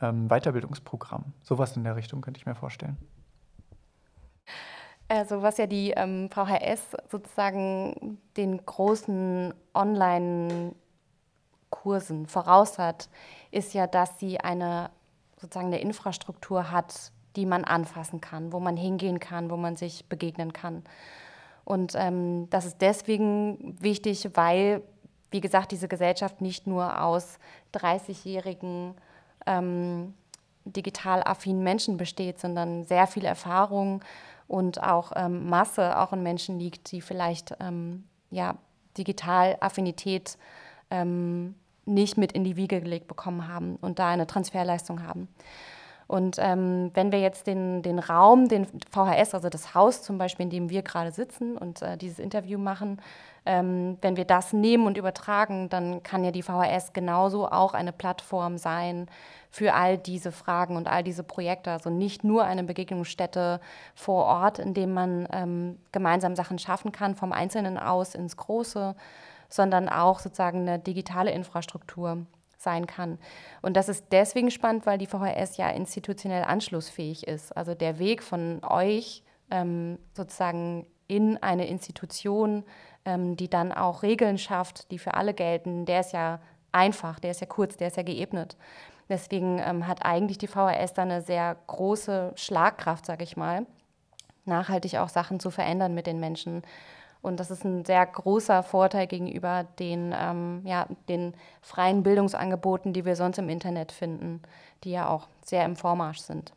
ähm, 0.00 0.28
Weiterbildungsprogramm. 0.28 1.32
Sowas 1.42 1.76
in 1.76 1.84
der 1.84 1.96
Richtung 1.96 2.20
könnte 2.20 2.38
ich 2.38 2.46
mir 2.46 2.54
vorstellen. 2.54 2.96
Also 5.08 5.42
was 5.42 5.58
ja 5.58 5.66
die 5.66 5.90
ähm, 5.90 6.30
VHS 6.30 6.96
sozusagen 7.10 8.18
den 8.36 8.64
großen 8.64 9.52
Online- 9.74 10.74
Kursen 11.70 12.26
voraus 12.26 12.78
hat, 12.78 13.08
ist 13.50 13.74
ja, 13.74 13.86
dass 13.86 14.18
sie 14.18 14.40
eine 14.40 14.90
sozusagen 15.40 15.68
eine 15.68 15.80
Infrastruktur 15.80 16.70
hat, 16.70 17.12
die 17.36 17.46
man 17.46 17.64
anfassen 17.64 18.20
kann, 18.20 18.52
wo 18.52 18.60
man 18.60 18.76
hingehen 18.76 19.20
kann, 19.20 19.50
wo 19.50 19.56
man 19.56 19.76
sich 19.76 20.04
begegnen 20.06 20.52
kann. 20.52 20.82
Und 21.64 21.94
ähm, 21.94 22.48
das 22.50 22.66
ist 22.66 22.78
deswegen 22.80 23.76
wichtig, 23.80 24.28
weil, 24.34 24.82
wie 25.30 25.40
gesagt, 25.40 25.72
diese 25.72 25.88
Gesellschaft 25.88 26.40
nicht 26.40 26.66
nur 26.66 27.02
aus 27.02 27.38
30-jährigen 27.74 28.94
ähm, 29.46 30.14
digital 30.64 31.22
affinen 31.22 31.62
Menschen 31.62 31.96
besteht, 31.96 32.38
sondern 32.38 32.84
sehr 32.84 33.06
viel 33.06 33.24
Erfahrung 33.24 34.02
und 34.48 34.82
auch 34.82 35.12
ähm, 35.14 35.48
Masse 35.48 35.98
auch 35.98 36.12
in 36.12 36.22
Menschen 36.22 36.58
liegt, 36.58 36.90
die 36.90 37.00
vielleicht 37.00 37.54
ähm, 37.60 38.04
ja, 38.30 38.56
digital 38.98 39.56
Affinität 39.60 40.36
ähm, 40.90 41.54
nicht 41.84 42.16
mit 42.16 42.32
in 42.32 42.44
die 42.44 42.56
Wiege 42.56 42.80
gelegt 42.80 43.08
bekommen 43.08 43.48
haben 43.48 43.76
und 43.80 43.98
da 43.98 44.08
eine 44.08 44.26
Transferleistung 44.26 45.02
haben. 45.06 45.28
Und 46.10 46.38
ähm, 46.40 46.90
wenn 46.94 47.12
wir 47.12 47.20
jetzt 47.20 47.46
den, 47.46 47.82
den 47.82 48.00
Raum, 48.00 48.48
den 48.48 48.66
VHS, 48.90 49.32
also 49.32 49.48
das 49.48 49.76
Haus 49.76 50.02
zum 50.02 50.18
Beispiel, 50.18 50.42
in 50.42 50.50
dem 50.50 50.68
wir 50.68 50.82
gerade 50.82 51.12
sitzen 51.12 51.56
und 51.56 51.82
äh, 51.82 51.96
dieses 51.96 52.18
Interview 52.18 52.58
machen, 52.58 53.00
ähm, 53.46 53.96
wenn 54.02 54.16
wir 54.16 54.24
das 54.24 54.52
nehmen 54.52 54.88
und 54.88 54.98
übertragen, 54.98 55.68
dann 55.68 56.02
kann 56.02 56.24
ja 56.24 56.32
die 56.32 56.42
VHS 56.42 56.94
genauso 56.94 57.48
auch 57.48 57.74
eine 57.74 57.92
Plattform 57.92 58.58
sein 58.58 59.06
für 59.50 59.72
all 59.74 59.98
diese 59.98 60.32
Fragen 60.32 60.76
und 60.76 60.88
all 60.88 61.04
diese 61.04 61.22
Projekte. 61.22 61.70
Also 61.70 61.90
nicht 61.90 62.24
nur 62.24 62.42
eine 62.42 62.64
Begegnungsstätte 62.64 63.60
vor 63.94 64.24
Ort, 64.24 64.58
in 64.58 64.74
dem 64.74 64.92
man 64.92 65.28
ähm, 65.32 65.78
gemeinsam 65.92 66.34
Sachen 66.34 66.58
schaffen 66.58 66.90
kann, 66.90 67.14
vom 67.14 67.30
Einzelnen 67.30 67.78
aus 67.78 68.16
ins 68.16 68.36
Große, 68.36 68.96
sondern 69.50 69.88
auch 69.88 70.20
sozusagen 70.20 70.60
eine 70.60 70.78
digitale 70.78 71.30
Infrastruktur 71.32 72.26
sein 72.56 72.86
kann. 72.86 73.18
Und 73.62 73.76
das 73.76 73.88
ist 73.88 74.06
deswegen 74.12 74.50
spannend, 74.50 74.86
weil 74.86 74.98
die 74.98 75.06
VHS 75.06 75.56
ja 75.56 75.70
institutionell 75.70 76.44
anschlussfähig 76.44 77.26
ist. 77.26 77.56
Also 77.56 77.74
der 77.74 77.98
Weg 77.98 78.22
von 78.22 78.62
euch 78.64 79.22
ähm, 79.50 79.98
sozusagen 80.14 80.86
in 81.08 81.42
eine 81.42 81.66
Institution, 81.66 82.64
ähm, 83.04 83.36
die 83.36 83.48
dann 83.48 83.72
auch 83.72 84.02
Regeln 84.02 84.38
schafft, 84.38 84.90
die 84.90 84.98
für 84.98 85.14
alle 85.14 85.34
gelten, 85.34 85.86
der 85.86 86.00
ist 86.00 86.12
ja 86.12 86.40
einfach, 86.72 87.18
der 87.18 87.32
ist 87.32 87.40
ja 87.40 87.46
kurz, 87.46 87.76
der 87.76 87.88
ist 87.88 87.96
ja 87.96 88.02
geebnet. 88.02 88.56
Deswegen 89.08 89.58
ähm, 89.58 89.88
hat 89.88 90.04
eigentlich 90.04 90.38
die 90.38 90.46
VHS 90.46 90.94
da 90.94 91.02
eine 91.02 91.20
sehr 91.20 91.56
große 91.66 92.32
Schlagkraft, 92.36 93.06
sage 93.06 93.24
ich 93.24 93.36
mal, 93.36 93.66
nachhaltig 94.44 94.98
auch 94.98 95.08
Sachen 95.08 95.40
zu 95.40 95.50
verändern 95.50 95.94
mit 95.94 96.06
den 96.06 96.20
Menschen. 96.20 96.62
Und 97.22 97.38
das 97.38 97.50
ist 97.50 97.64
ein 97.64 97.84
sehr 97.84 98.06
großer 98.06 98.62
Vorteil 98.62 99.06
gegenüber 99.06 99.66
den, 99.78 100.14
ähm, 100.18 100.62
ja, 100.64 100.86
den 101.08 101.34
freien 101.60 102.02
Bildungsangeboten, 102.02 102.92
die 102.92 103.04
wir 103.04 103.14
sonst 103.14 103.38
im 103.38 103.48
Internet 103.48 103.92
finden, 103.92 104.40
die 104.84 104.92
ja 104.92 105.08
auch 105.08 105.28
sehr 105.44 105.64
im 105.64 105.76
Vormarsch 105.76 106.20
sind. 106.20 106.52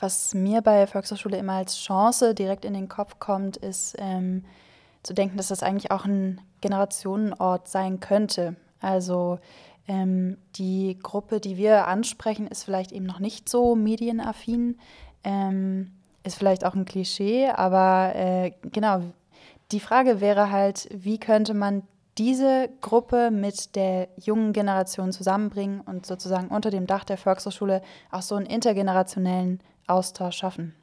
Was 0.00 0.34
mir 0.34 0.62
bei 0.62 0.88
Volkshochschule 0.88 1.36
immer 1.36 1.52
als 1.52 1.78
Chance 1.78 2.34
direkt 2.34 2.64
in 2.64 2.74
den 2.74 2.88
Kopf 2.88 3.20
kommt, 3.20 3.56
ist 3.56 3.94
ähm, 3.98 4.44
zu 5.04 5.14
denken, 5.14 5.36
dass 5.36 5.48
das 5.48 5.62
eigentlich 5.62 5.92
auch 5.92 6.04
ein 6.04 6.40
Generationenort 6.60 7.68
sein 7.68 8.00
könnte. 8.00 8.56
Also 8.80 9.38
ähm, 9.86 10.38
die 10.56 10.98
Gruppe, 11.00 11.38
die 11.38 11.56
wir 11.56 11.86
ansprechen, 11.86 12.48
ist 12.48 12.64
vielleicht 12.64 12.90
eben 12.90 13.06
noch 13.06 13.20
nicht 13.20 13.48
so 13.48 13.76
medienaffin. 13.76 14.78
Ähm, 15.22 15.92
ist 16.24 16.36
vielleicht 16.36 16.64
auch 16.64 16.74
ein 16.74 16.84
Klischee, 16.84 17.48
aber 17.48 18.14
äh, 18.14 18.52
genau, 18.62 19.02
die 19.72 19.80
Frage 19.80 20.20
wäre 20.20 20.50
halt, 20.50 20.88
wie 20.92 21.18
könnte 21.18 21.54
man 21.54 21.82
diese 22.18 22.68
Gruppe 22.80 23.30
mit 23.30 23.74
der 23.74 24.08
jungen 24.16 24.52
Generation 24.52 25.12
zusammenbringen 25.12 25.80
und 25.80 26.04
sozusagen 26.04 26.48
unter 26.48 26.70
dem 26.70 26.86
Dach 26.86 27.04
der 27.04 27.16
Volkshochschule 27.16 27.82
auch 28.10 28.22
so 28.22 28.34
einen 28.34 28.46
intergenerationellen 28.46 29.60
Austausch 29.86 30.36
schaffen? 30.36 30.74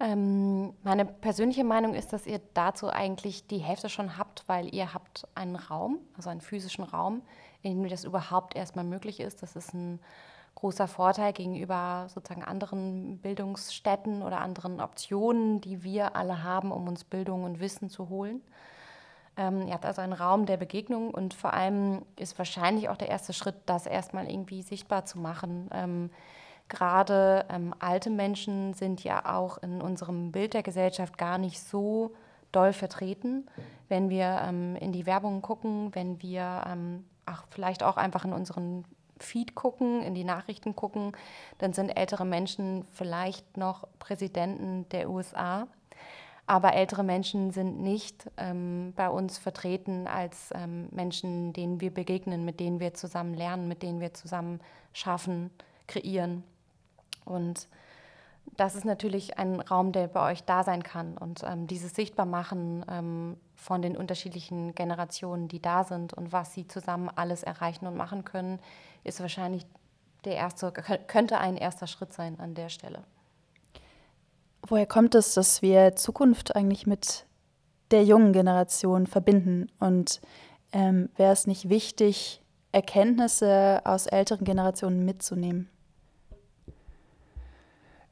Ähm, 0.00 0.74
meine 0.82 1.04
persönliche 1.04 1.62
Meinung 1.62 1.94
ist, 1.94 2.12
dass 2.12 2.26
ihr 2.26 2.40
dazu 2.52 2.88
eigentlich 2.88 3.46
die 3.46 3.58
Hälfte 3.58 3.88
schon 3.88 4.18
habt, 4.18 4.42
weil 4.48 4.74
ihr 4.74 4.92
habt 4.92 5.28
einen 5.36 5.54
Raum, 5.54 5.98
also 6.16 6.30
einen 6.30 6.40
physischen 6.40 6.82
Raum, 6.84 7.22
in 7.62 7.80
dem 7.80 7.88
das 7.88 8.04
überhaupt 8.04 8.56
erstmal 8.56 8.84
möglich 8.84 9.20
ist. 9.20 9.42
Das 9.42 9.54
ist 9.54 9.72
ein 9.72 10.00
großer 10.64 10.88
Vorteil 10.88 11.34
gegenüber 11.34 12.06
sozusagen 12.08 12.42
anderen 12.42 13.18
Bildungsstätten 13.18 14.22
oder 14.22 14.40
anderen 14.40 14.80
Optionen, 14.80 15.60
die 15.60 15.84
wir 15.84 16.16
alle 16.16 16.42
haben, 16.42 16.72
um 16.72 16.88
uns 16.88 17.04
Bildung 17.04 17.44
und 17.44 17.60
Wissen 17.60 17.90
zu 17.90 18.08
holen. 18.08 18.40
Ähm, 19.36 19.66
ihr 19.66 19.74
habt 19.74 19.84
also 19.84 20.00
einen 20.00 20.14
Raum 20.14 20.46
der 20.46 20.56
Begegnung 20.56 21.10
und 21.10 21.34
vor 21.34 21.52
allem 21.52 22.00
ist 22.16 22.38
wahrscheinlich 22.38 22.88
auch 22.88 22.96
der 22.96 23.10
erste 23.10 23.34
Schritt, 23.34 23.56
das 23.66 23.84
erstmal 23.84 24.26
irgendwie 24.26 24.62
sichtbar 24.62 25.04
zu 25.04 25.18
machen. 25.18 25.68
Ähm, 25.70 26.10
Gerade 26.70 27.44
ähm, 27.50 27.74
alte 27.78 28.08
Menschen 28.08 28.72
sind 28.72 29.04
ja 29.04 29.36
auch 29.36 29.58
in 29.58 29.82
unserem 29.82 30.32
Bild 30.32 30.54
der 30.54 30.62
Gesellschaft 30.62 31.18
gar 31.18 31.36
nicht 31.36 31.60
so 31.60 32.14
doll 32.52 32.72
vertreten. 32.72 33.46
Wenn 33.90 34.08
wir 34.08 34.40
ähm, 34.42 34.76
in 34.76 34.92
die 34.92 35.04
Werbung 35.04 35.42
gucken, 35.42 35.94
wenn 35.94 36.22
wir 36.22 36.64
ähm, 36.66 37.04
ach, 37.26 37.44
vielleicht 37.50 37.82
auch 37.82 37.98
einfach 37.98 38.24
in 38.24 38.32
unseren 38.32 38.86
Feed 39.24 39.54
gucken, 39.54 40.02
in 40.02 40.14
die 40.14 40.24
Nachrichten 40.24 40.76
gucken, 40.76 41.12
dann 41.58 41.72
sind 41.72 41.90
ältere 41.90 42.24
Menschen 42.24 42.84
vielleicht 42.92 43.56
noch 43.56 43.88
Präsidenten 43.98 44.88
der 44.90 45.10
USA. 45.10 45.66
Aber 46.46 46.74
ältere 46.74 47.04
Menschen 47.04 47.52
sind 47.52 47.80
nicht 47.80 48.30
ähm, 48.36 48.92
bei 48.96 49.08
uns 49.08 49.38
vertreten 49.38 50.06
als 50.06 50.50
ähm, 50.54 50.88
Menschen, 50.90 51.54
denen 51.54 51.80
wir 51.80 51.92
begegnen, 51.92 52.44
mit 52.44 52.60
denen 52.60 52.80
wir 52.80 52.92
zusammen 52.92 53.32
lernen, 53.32 53.66
mit 53.66 53.82
denen 53.82 54.00
wir 54.00 54.12
zusammen 54.12 54.60
schaffen, 54.92 55.50
kreieren. 55.86 56.44
Und 57.24 57.66
das 58.56 58.74
ist 58.74 58.84
natürlich 58.84 59.38
ein 59.38 59.60
Raum, 59.60 59.92
der 59.92 60.08
bei 60.08 60.30
euch 60.32 60.44
da 60.44 60.64
sein 60.64 60.82
kann. 60.82 61.16
Und 61.16 61.42
ähm, 61.44 61.66
dieses 61.66 61.94
Sichtbarmachen 61.94 62.84
ähm, 62.90 63.36
von 63.54 63.82
den 63.82 63.96
unterschiedlichen 63.96 64.74
Generationen, 64.74 65.48
die 65.48 65.60
da 65.60 65.84
sind 65.84 66.12
und 66.12 66.32
was 66.32 66.52
sie 66.54 66.66
zusammen 66.66 67.10
alles 67.14 67.42
erreichen 67.42 67.86
und 67.86 67.96
machen 67.96 68.24
können, 68.24 68.58
ist 69.04 69.20
wahrscheinlich 69.20 69.66
der 70.24 70.36
erste, 70.36 70.72
könnte 70.72 71.38
ein 71.38 71.56
erster 71.56 71.86
Schritt 71.86 72.12
sein 72.12 72.40
an 72.40 72.54
der 72.54 72.68
Stelle. 72.68 73.04
Woher 74.66 74.86
kommt 74.86 75.14
es, 75.14 75.34
dass 75.34 75.60
wir 75.60 75.94
Zukunft 75.96 76.56
eigentlich 76.56 76.86
mit 76.86 77.26
der 77.90 78.04
jungen 78.04 78.32
Generation 78.32 79.06
verbinden? 79.06 79.70
Und 79.78 80.20
ähm, 80.72 81.10
wäre 81.16 81.32
es 81.32 81.46
nicht 81.46 81.68
wichtig, 81.68 82.42
Erkenntnisse 82.72 83.82
aus 83.84 84.06
älteren 84.06 84.44
Generationen 84.44 85.04
mitzunehmen? 85.04 85.68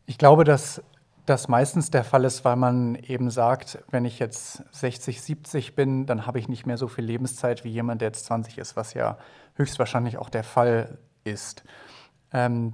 Ich 0.07 0.19
glaube, 0.19 0.45
dass 0.45 0.83
das 1.27 1.47
meistens 1.47 1.91
der 1.91 2.05
Fall 2.05 2.25
ist, 2.25 2.45
weil 2.45 2.57
man 2.57 2.97
eben 2.97 3.31
sagt, 3.31 3.79
wenn 3.91 4.05
ich 4.05 4.19
jetzt 4.19 4.65
60, 4.73 5.23
70 5.23 5.75
bin, 5.77 6.07
dann 6.07 6.27
habe 6.27 6.39
ich 6.39 6.49
nicht 6.49 6.67
mehr 6.67 6.77
so 6.77 6.89
viel 6.89 7.05
Lebenszeit 7.05 7.65
wie 7.65 7.69
jemand, 7.69 8.01
der 8.01 8.09
jetzt 8.09 8.25
20 8.27 8.59
ist, 8.59 8.77
was 8.77 8.95
ja 8.95 9.19
höchstwahrscheinlich 9.55 10.19
auch 10.19 10.31
der 10.31 10.43
Fall 10.43 10.99
ist. 11.23 11.63
Ähm, 12.33 12.73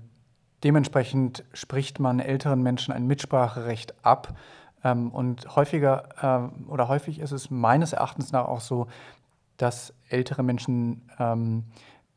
dementsprechend 0.64 1.44
spricht 1.52 1.98
man 1.98 2.20
älteren 2.20 2.62
Menschen 2.62 2.94
ein 2.94 3.06
Mitspracherecht 3.06 3.94
ab. 4.04 4.34
Ähm, 4.82 5.10
und 5.10 5.54
häufiger 5.56 6.08
ähm, 6.22 6.66
oder 6.68 6.88
häufig 6.88 7.18
ist 7.18 7.32
es 7.32 7.50
meines 7.50 7.92
Erachtens 7.92 8.32
nach 8.32 8.46
auch 8.46 8.60
so, 8.60 8.86
dass 9.56 9.92
ältere 10.08 10.42
Menschen 10.42 11.10
ähm, 11.18 11.64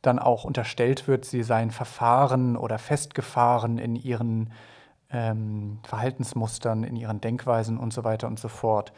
dann 0.02 0.20
auch 0.20 0.46
unterstellt 0.46 1.08
wird, 1.08 1.26
sie 1.26 1.44
seien 1.44 1.72
verfahren 1.72 2.56
oder 2.56 2.78
festgefahren 2.78 3.78
in 3.78 3.96
ihren 3.96 4.52
ähm, 5.12 5.80
Verhaltensmustern, 5.84 6.84
in 6.84 6.96
ihren 6.96 7.22
Denkweisen 7.22 7.78
und 7.78 7.94
so 7.94 8.04
weiter 8.04 8.28
und 8.28 8.40
so 8.40 8.48
fort. 8.48 8.94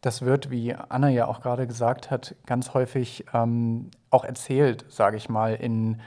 Das 0.00 0.22
wird, 0.22 0.50
wie 0.50 0.74
Anna 0.74 1.08
ja 1.08 1.26
auch 1.26 1.40
gerade 1.40 1.66
gesagt 1.66 2.10
hat, 2.10 2.36
ganz 2.46 2.74
häufig 2.74 3.24
ähm, 3.32 3.90
auch 4.10 4.24
erzählt, 4.24 4.84
sage 4.88 5.16
ich 5.16 5.28
mal, 5.28 5.54
in 5.54 6.00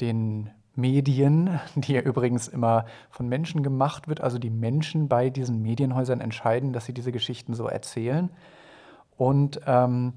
den 0.00 0.50
Medien, 0.76 1.60
die 1.74 1.94
ja 1.94 2.00
übrigens 2.00 2.48
immer 2.48 2.86
von 3.10 3.28
Menschen 3.28 3.62
gemacht 3.62 4.08
wird. 4.08 4.20
Also 4.20 4.38
die 4.38 4.50
Menschen 4.50 5.08
bei 5.08 5.30
diesen 5.30 5.62
Medienhäusern 5.62 6.20
entscheiden, 6.20 6.72
dass 6.72 6.84
sie 6.84 6.94
diese 6.94 7.12
Geschichten 7.12 7.54
so 7.54 7.66
erzählen. 7.66 8.30
Und 9.16 9.60
ähm, 9.66 10.14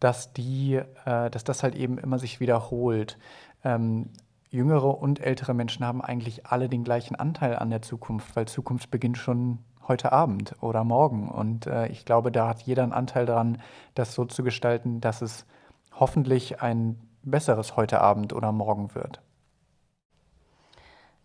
dass, 0.00 0.32
die, 0.32 0.74
äh, 0.74 1.30
dass 1.30 1.44
das 1.44 1.62
halt 1.62 1.74
eben 1.74 1.98
immer 1.98 2.18
sich 2.18 2.40
wiederholt. 2.40 3.16
Ähm, 3.64 4.10
jüngere 4.54 4.98
und 4.98 5.20
ältere 5.20 5.52
Menschen 5.52 5.84
haben 5.84 6.00
eigentlich 6.00 6.46
alle 6.46 6.68
den 6.68 6.84
gleichen 6.84 7.16
Anteil 7.16 7.56
an 7.56 7.70
der 7.70 7.82
Zukunft, 7.82 8.34
weil 8.36 8.46
Zukunft 8.46 8.90
beginnt 8.90 9.18
schon 9.18 9.58
heute 9.86 10.12
Abend 10.12 10.54
oder 10.62 10.84
morgen. 10.84 11.28
Und 11.28 11.66
äh, 11.66 11.88
ich 11.88 12.04
glaube, 12.04 12.32
da 12.32 12.48
hat 12.48 12.62
jeder 12.62 12.84
einen 12.84 12.92
Anteil 12.92 13.26
daran, 13.26 13.58
das 13.94 14.14
so 14.14 14.24
zu 14.24 14.42
gestalten, 14.42 15.00
dass 15.00 15.20
es 15.20 15.44
hoffentlich 15.92 16.62
ein 16.62 16.98
besseres 17.22 17.76
heute 17.76 18.00
Abend 18.00 18.32
oder 18.32 18.52
morgen 18.52 18.94
wird. 18.94 19.20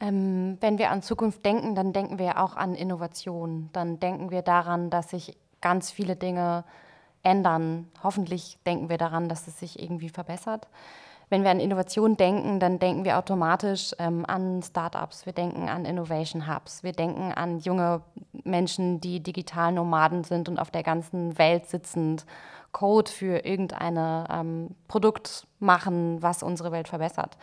Ähm, 0.02 0.58
wenn 0.62 0.78
wir 0.78 0.92
an 0.92 1.02
Zukunft 1.02 1.46
denken, 1.46 1.76
dann 1.76 1.94
denken 1.94 2.20
wir 2.20 2.42
auch 2.42 2.56
an 2.56 2.74
Innovation. 2.74 3.70
Dann 3.74 4.00
denken 4.00 4.32
wir 4.32 4.42
daran, 4.42 4.90
dass 4.90 5.12
sich 5.12 5.38
ganz 5.62 5.92
viele 5.92 6.16
Dinge 6.16 6.64
ändern. 7.22 7.90
Hoffentlich 8.02 8.58
denken 8.66 8.90
wir 8.90 8.98
daran, 8.98 9.30
dass 9.30 9.48
es 9.48 9.60
sich 9.60 9.82
irgendwie 9.82 10.10
verbessert. 10.10 10.68
Wenn 11.30 11.44
wir 11.44 11.52
an 11.52 11.60
Innovation 11.60 12.18
denken, 12.18 12.60
dann 12.60 12.80
denken 12.80 13.06
wir 13.06 13.20
automatisch 13.20 13.94
ähm, 14.00 14.26
an 14.28 14.64
Startups, 14.64 15.28
wir 15.28 15.34
denken 15.34 15.70
an 15.70 15.86
Innovation 15.86 16.48
Hubs, 16.48 16.82
wir 16.82 16.92
denken 16.92 17.32
an 17.32 17.60
junge 17.60 18.02
Menschen, 18.44 19.00
die 19.00 19.22
digital 19.22 19.72
Nomaden 19.72 20.24
sind 20.24 20.50
und 20.50 20.58
auf 20.58 20.72
der 20.72 20.82
ganzen 20.82 21.38
Welt 21.38 21.68
sitzend 21.68 22.26
Code 22.72 23.12
für 23.12 23.46
irgendein 23.46 24.26
ähm, 24.32 24.76
Produkt 24.88 25.48
machen, 25.60 26.22
was 26.22 26.42
unsere 26.42 26.72
Welt 26.72 26.88
verbessert. 26.88 27.38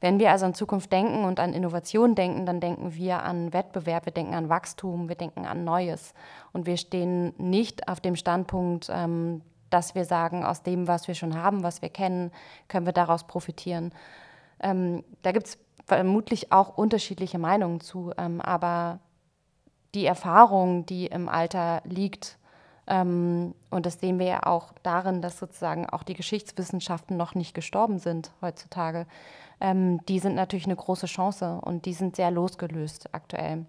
Wenn 0.00 0.18
wir 0.18 0.30
also 0.30 0.46
an 0.46 0.54
Zukunft 0.54 0.92
denken 0.92 1.24
und 1.24 1.40
an 1.40 1.54
Innovation 1.54 2.14
denken, 2.14 2.46
dann 2.46 2.60
denken 2.60 2.94
wir 2.94 3.22
an 3.22 3.52
Wettbewerb, 3.52 4.04
wir 4.04 4.12
denken 4.12 4.34
an 4.34 4.48
Wachstum, 4.48 5.08
wir 5.08 5.16
denken 5.16 5.46
an 5.46 5.64
Neues. 5.64 6.12
Und 6.52 6.66
wir 6.66 6.76
stehen 6.76 7.32
nicht 7.38 7.88
auf 7.88 8.00
dem 8.00 8.14
Standpunkt, 8.14 8.90
ähm, 8.92 9.40
dass 9.74 9.96
wir 9.96 10.04
sagen, 10.04 10.44
aus 10.44 10.62
dem, 10.62 10.86
was 10.86 11.08
wir 11.08 11.16
schon 11.16 11.34
haben, 11.34 11.64
was 11.64 11.82
wir 11.82 11.88
kennen, 11.88 12.30
können 12.68 12.86
wir 12.86 12.92
daraus 12.92 13.26
profitieren. 13.26 13.92
Ähm, 14.60 15.02
da 15.22 15.32
gibt 15.32 15.48
es 15.48 15.58
vermutlich 15.84 16.52
auch 16.52 16.78
unterschiedliche 16.78 17.40
Meinungen 17.40 17.80
zu, 17.80 18.12
ähm, 18.16 18.40
aber 18.40 19.00
die 19.96 20.06
Erfahrung, 20.06 20.86
die 20.86 21.06
im 21.06 21.28
Alter 21.28 21.82
liegt, 21.84 22.38
ähm, 22.86 23.56
und 23.68 23.84
das 23.84 23.98
sehen 23.98 24.20
wir 24.20 24.26
ja 24.26 24.46
auch 24.46 24.72
darin, 24.84 25.22
dass 25.22 25.40
sozusagen 25.40 25.90
auch 25.90 26.04
die 26.04 26.14
Geschichtswissenschaften 26.14 27.16
noch 27.16 27.34
nicht 27.34 27.52
gestorben 27.52 27.98
sind 27.98 28.30
heutzutage, 28.42 29.06
ähm, 29.60 30.06
die 30.06 30.20
sind 30.20 30.36
natürlich 30.36 30.66
eine 30.66 30.76
große 30.76 31.06
Chance 31.06 31.58
und 31.62 31.84
die 31.84 31.94
sind 31.94 32.14
sehr 32.14 32.30
losgelöst 32.30 33.08
aktuell. 33.12 33.66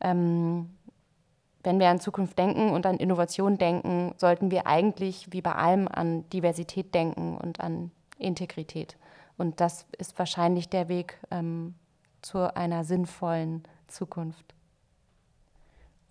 Ähm, 0.00 0.70
wenn 1.64 1.80
wir 1.80 1.88
an 1.88 2.00
Zukunft 2.00 2.38
denken 2.38 2.70
und 2.70 2.86
an 2.86 2.96
Innovation 2.96 3.58
denken, 3.58 4.14
sollten 4.16 4.50
wir 4.50 4.66
eigentlich 4.66 5.28
wie 5.32 5.40
bei 5.40 5.52
allem 5.52 5.88
an 5.88 6.28
Diversität 6.30 6.94
denken 6.94 7.36
und 7.36 7.60
an 7.60 7.90
Integrität. 8.18 8.96
Und 9.36 9.60
das 9.60 9.86
ist 9.98 10.18
wahrscheinlich 10.18 10.68
der 10.68 10.88
Weg 10.88 11.18
ähm, 11.30 11.74
zu 12.22 12.54
einer 12.54 12.84
sinnvollen 12.84 13.64
Zukunft. 13.88 14.54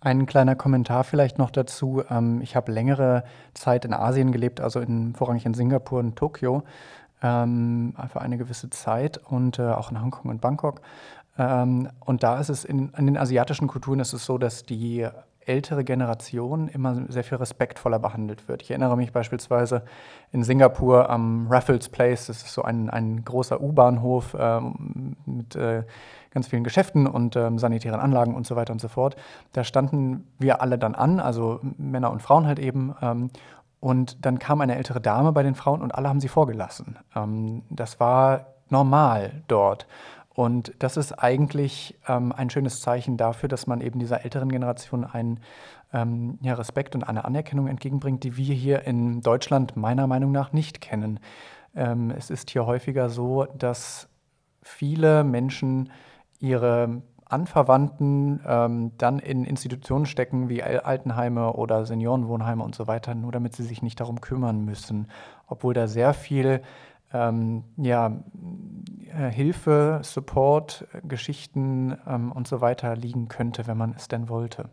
Ein 0.00 0.26
kleiner 0.26 0.54
Kommentar 0.54 1.02
vielleicht 1.04 1.38
noch 1.38 1.50
dazu. 1.50 2.02
Ähm, 2.10 2.42
ich 2.42 2.56
habe 2.56 2.70
längere 2.70 3.24
Zeit 3.54 3.86
in 3.86 3.94
Asien 3.94 4.32
gelebt, 4.32 4.60
also 4.60 4.80
in, 4.80 5.14
vorrangig 5.14 5.46
in 5.46 5.54
Singapur 5.54 6.00
und 6.00 6.16
Tokio 6.16 6.62
ähm, 7.22 7.94
für 8.12 8.20
eine 8.20 8.36
gewisse 8.36 8.68
Zeit 8.68 9.16
und 9.16 9.58
äh, 9.58 9.62
auch 9.62 9.90
in 9.90 10.02
Hongkong 10.02 10.30
und 10.30 10.42
Bangkok. 10.42 10.82
Ähm, 11.38 11.88
und 12.00 12.22
da 12.22 12.38
ist 12.38 12.50
es 12.50 12.64
in, 12.64 12.90
in 12.90 13.06
den 13.06 13.16
asiatischen 13.16 13.66
Kulturen 13.66 13.98
ist 13.98 14.12
es 14.12 14.26
so, 14.26 14.36
dass 14.36 14.64
die 14.64 15.08
ältere 15.46 15.84
Generation 15.84 16.68
immer 16.68 17.06
sehr 17.08 17.24
viel 17.24 17.38
respektvoller 17.38 17.98
behandelt 17.98 18.48
wird. 18.48 18.62
Ich 18.62 18.70
erinnere 18.70 18.96
mich 18.96 19.12
beispielsweise 19.12 19.82
in 20.32 20.42
Singapur 20.42 21.10
am 21.10 21.46
Raffles 21.48 21.88
Place, 21.88 22.26
das 22.26 22.42
ist 22.42 22.54
so 22.54 22.62
ein, 22.62 22.90
ein 22.90 23.24
großer 23.24 23.60
U-Bahnhof 23.60 24.36
ähm, 24.38 25.16
mit 25.26 25.56
äh, 25.56 25.84
ganz 26.30 26.48
vielen 26.48 26.64
Geschäften 26.64 27.06
und 27.06 27.36
ähm, 27.36 27.58
sanitären 27.58 28.00
Anlagen 28.00 28.34
und 28.34 28.46
so 28.46 28.56
weiter 28.56 28.72
und 28.72 28.80
so 28.80 28.88
fort. 28.88 29.16
Da 29.52 29.64
standen 29.64 30.26
wir 30.38 30.60
alle 30.60 30.78
dann 30.78 30.94
an, 30.94 31.20
also 31.20 31.60
Männer 31.78 32.10
und 32.10 32.20
Frauen 32.20 32.46
halt 32.46 32.58
eben. 32.58 32.94
Ähm, 33.00 33.30
und 33.80 34.24
dann 34.24 34.38
kam 34.38 34.60
eine 34.60 34.76
ältere 34.76 35.00
Dame 35.00 35.32
bei 35.32 35.42
den 35.42 35.54
Frauen 35.54 35.82
und 35.82 35.94
alle 35.94 36.08
haben 36.08 36.20
sie 36.20 36.28
vorgelassen. 36.28 36.96
Ähm, 37.14 37.62
das 37.70 38.00
war 38.00 38.46
normal 38.70 39.42
dort. 39.46 39.86
Und 40.34 40.74
das 40.80 40.96
ist 40.96 41.12
eigentlich 41.12 41.96
ähm, 42.08 42.32
ein 42.32 42.50
schönes 42.50 42.80
Zeichen 42.80 43.16
dafür, 43.16 43.48
dass 43.48 43.66
man 43.66 43.80
eben 43.80 44.00
dieser 44.00 44.24
älteren 44.24 44.48
Generation 44.48 45.04
einen 45.04 45.40
ähm, 45.92 46.38
ja, 46.42 46.54
Respekt 46.54 46.96
und 46.96 47.04
eine 47.04 47.24
Anerkennung 47.24 47.68
entgegenbringt, 47.68 48.24
die 48.24 48.36
wir 48.36 48.54
hier 48.54 48.82
in 48.82 49.20
Deutschland 49.20 49.76
meiner 49.76 50.08
Meinung 50.08 50.32
nach 50.32 50.52
nicht 50.52 50.80
kennen. 50.80 51.20
Ähm, 51.76 52.10
es 52.10 52.30
ist 52.30 52.50
hier 52.50 52.66
häufiger 52.66 53.08
so, 53.08 53.44
dass 53.56 54.08
viele 54.60 55.22
Menschen 55.22 55.90
ihre 56.40 57.02
Anverwandten 57.26 58.40
ähm, 58.46 58.92
dann 58.98 59.18
in 59.18 59.44
Institutionen 59.44 60.06
stecken 60.06 60.48
wie 60.48 60.62
Altenheime 60.62 61.52
oder 61.52 61.86
Seniorenwohnheime 61.86 62.62
und 62.62 62.74
so 62.74 62.86
weiter, 62.86 63.14
nur 63.14 63.32
damit 63.32 63.54
sie 63.54 63.62
sich 63.62 63.82
nicht 63.82 64.00
darum 64.00 64.20
kümmern 64.20 64.64
müssen, 64.64 65.08
obwohl 65.46 65.74
da 65.74 65.86
sehr 65.86 66.12
viel 66.12 66.60
ähm, 67.14 67.64
ja, 67.76 68.20
äh, 69.06 69.30
Hilfe, 69.30 70.00
Support, 70.02 70.86
Geschichten 71.04 71.96
ähm, 72.06 72.32
und 72.32 72.48
so 72.48 72.60
weiter 72.60 72.96
liegen 72.96 73.28
könnte, 73.28 73.66
wenn 73.66 73.78
man 73.78 73.94
es 73.96 74.08
denn 74.08 74.28
wollte. 74.28 74.68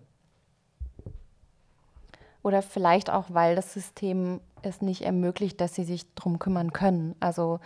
Oder 2.44 2.64
vielleicht 2.64 3.12
auch, 3.12 3.26
weil 3.30 3.56
das 3.56 3.72
System 3.72 4.42
es 4.64 4.82
nicht 4.82 5.04
ermöglicht, 5.04 5.62
dass 5.62 5.76
sie 5.76 5.84
sich 5.84 6.12
darum 6.16 6.39
kümmern 6.39 6.74
können. 6.74 7.16
Also 7.20 7.60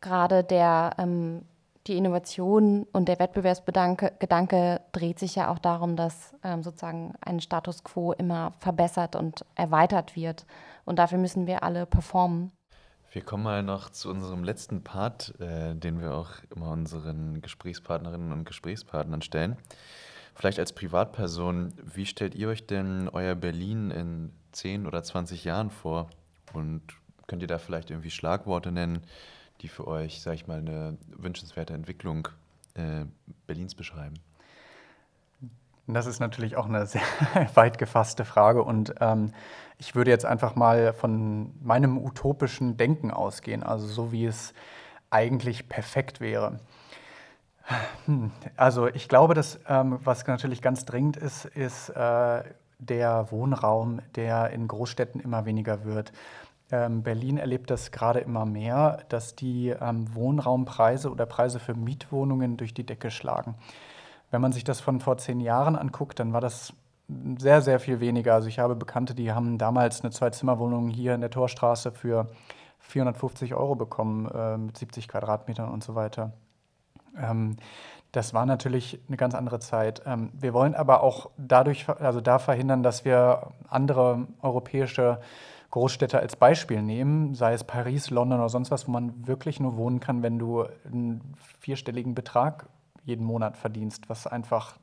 gerade 0.00 0.42
der, 0.42 0.90
ähm, 0.98 1.42
die 1.86 1.96
Innovation 1.96 2.86
und 2.92 3.08
der 3.08 3.20
Wettbewerbsgedanke 3.20 4.80
dreht 4.90 5.18
sich 5.20 5.36
ja 5.36 5.50
auch 5.50 5.58
darum, 5.58 5.94
dass 5.94 6.34
ähm, 6.42 6.64
sozusagen 6.64 7.14
ein 7.20 7.40
Status 7.40 7.84
quo 7.84 8.12
immer 8.12 8.52
verbessert 8.58 9.14
und 9.14 9.44
erweitert 9.54 10.16
wird. 10.16 10.44
Und 10.84 10.98
dafür 10.98 11.18
müssen 11.18 11.46
wir 11.46 11.62
alle 11.62 11.86
performen. 11.86 12.50
Wir 13.12 13.22
kommen 13.22 13.42
mal 13.42 13.64
noch 13.64 13.90
zu 13.90 14.08
unserem 14.08 14.44
letzten 14.44 14.84
Part, 14.84 15.34
äh, 15.40 15.74
den 15.74 16.00
wir 16.00 16.14
auch 16.14 16.30
immer 16.54 16.70
unseren 16.70 17.40
Gesprächspartnerinnen 17.40 18.30
und 18.30 18.44
Gesprächspartnern 18.44 19.20
stellen. 19.20 19.56
Vielleicht 20.36 20.60
als 20.60 20.72
Privatperson, 20.72 21.72
wie 21.92 22.06
stellt 22.06 22.36
ihr 22.36 22.48
euch 22.48 22.66
denn 22.66 23.08
euer 23.08 23.34
Berlin 23.34 23.90
in 23.90 24.30
10 24.52 24.86
oder 24.86 25.02
20 25.02 25.42
Jahren 25.42 25.70
vor? 25.70 26.08
Und 26.52 26.82
könnt 27.26 27.42
ihr 27.42 27.48
da 27.48 27.58
vielleicht 27.58 27.90
irgendwie 27.90 28.12
Schlagworte 28.12 28.70
nennen, 28.70 29.02
die 29.60 29.68
für 29.68 29.88
euch, 29.88 30.22
sag 30.22 30.34
ich 30.34 30.46
mal, 30.46 30.58
eine 30.58 30.96
wünschenswerte 31.08 31.74
Entwicklung 31.74 32.28
äh, 32.74 33.06
Berlins 33.48 33.74
beschreiben? 33.74 34.14
Das 35.94 36.06
ist 36.06 36.20
natürlich 36.20 36.56
auch 36.56 36.66
eine 36.66 36.86
sehr 36.86 37.02
weit 37.54 37.78
gefasste 37.78 38.24
Frage 38.24 38.62
und 38.62 38.94
ähm, 39.00 39.32
ich 39.78 39.94
würde 39.94 40.10
jetzt 40.10 40.26
einfach 40.26 40.56
mal 40.56 40.92
von 40.92 41.54
meinem 41.62 41.98
utopischen 41.98 42.76
Denken 42.76 43.10
ausgehen, 43.10 43.62
also 43.62 43.86
so 43.86 44.12
wie 44.12 44.26
es 44.26 44.52
eigentlich 45.08 45.68
perfekt 45.68 46.20
wäre. 46.20 46.60
Hm, 48.06 48.30
also 48.56 48.88
ich 48.88 49.08
glaube, 49.08 49.34
dass 49.34 49.60
ähm, 49.68 49.98
was 50.02 50.26
natürlich 50.26 50.62
ganz 50.62 50.84
dringend 50.84 51.16
ist, 51.16 51.44
ist 51.44 51.88
äh, 51.90 52.42
der 52.78 53.30
Wohnraum, 53.30 54.00
der 54.16 54.50
in 54.50 54.68
Großstädten 54.68 55.20
immer 55.20 55.44
weniger 55.44 55.84
wird. 55.84 56.12
ähm, 56.72 57.02
Berlin 57.02 57.36
erlebt 57.36 57.70
das 57.70 57.90
gerade 57.90 58.20
immer 58.20 58.46
mehr, 58.46 59.04
dass 59.08 59.34
die 59.34 59.68
ähm, 59.68 60.14
Wohnraumpreise 60.14 61.10
oder 61.10 61.26
Preise 61.26 61.58
für 61.58 61.74
Mietwohnungen 61.74 62.56
durch 62.56 62.74
die 62.74 62.86
Decke 62.86 63.10
schlagen. 63.10 63.54
Wenn 64.30 64.40
man 64.40 64.52
sich 64.52 64.64
das 64.64 64.80
von 64.80 65.00
vor 65.00 65.18
zehn 65.18 65.40
Jahren 65.40 65.76
anguckt, 65.76 66.20
dann 66.20 66.32
war 66.32 66.40
das 66.40 66.72
sehr, 67.38 67.60
sehr 67.62 67.80
viel 67.80 68.00
weniger. 68.00 68.34
Also 68.34 68.48
ich 68.48 68.58
habe 68.58 68.76
Bekannte, 68.76 69.14
die 69.14 69.32
haben 69.32 69.58
damals 69.58 70.02
eine 70.02 70.10
Zwei-Zimmer-Wohnung 70.10 70.88
hier 70.88 71.14
in 71.14 71.20
der 71.20 71.30
Torstraße 71.30 71.92
für 71.92 72.28
450 72.78 73.54
Euro 73.54 73.74
bekommen, 73.74 74.26
äh, 74.26 74.56
mit 74.56 74.76
70 74.76 75.08
Quadratmetern 75.08 75.68
und 75.68 75.82
so 75.82 75.94
weiter. 75.94 76.32
Ähm, 77.16 77.56
das 78.12 78.34
war 78.34 78.46
natürlich 78.46 79.00
eine 79.06 79.16
ganz 79.16 79.34
andere 79.34 79.60
Zeit. 79.60 80.02
Ähm, 80.06 80.30
wir 80.32 80.52
wollen 80.52 80.74
aber 80.74 81.02
auch 81.02 81.30
dadurch, 81.36 81.88
also 81.88 82.20
da 82.20 82.38
verhindern, 82.38 82.82
dass 82.82 83.04
wir 83.04 83.52
andere 83.68 84.26
europäische 84.42 85.20
Großstädte 85.70 86.18
als 86.18 86.34
Beispiel 86.34 86.82
nehmen, 86.82 87.34
sei 87.34 87.52
es 87.52 87.62
Paris, 87.62 88.10
London 88.10 88.40
oder 88.40 88.48
sonst 88.48 88.72
was, 88.72 88.88
wo 88.88 88.92
man 88.92 89.26
wirklich 89.28 89.60
nur 89.60 89.76
wohnen 89.76 90.00
kann, 90.00 90.22
wenn 90.22 90.38
du 90.38 90.64
einen 90.84 91.34
vierstelligen 91.60 92.14
Betrag 92.14 92.66
jeden 93.04 93.24
Monat 93.24 93.56
verdienst, 93.56 94.08
was 94.08 94.26
einfach 94.26 94.78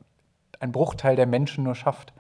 ein 0.60 0.72
Bruchteil 0.72 1.16
der 1.16 1.28
Menschen 1.28 1.64
nur 1.64 1.76
schafft 1.76 2.14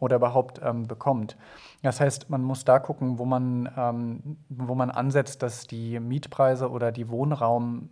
oder 0.00 0.16
überhaupt 0.16 0.60
ähm, 0.62 0.86
bekommt. 0.86 1.36
Das 1.82 2.00
heißt, 2.00 2.30
man 2.30 2.42
muss 2.42 2.64
da 2.64 2.78
gucken, 2.78 3.18
wo 3.18 3.24
man, 3.24 3.70
ähm, 3.76 4.36
wo 4.48 4.74
man 4.74 4.90
ansetzt, 4.90 5.42
dass 5.42 5.66
die 5.66 6.00
Mietpreise 6.00 6.70
oder 6.70 6.92
die 6.92 7.08
Wohnraum, 7.08 7.90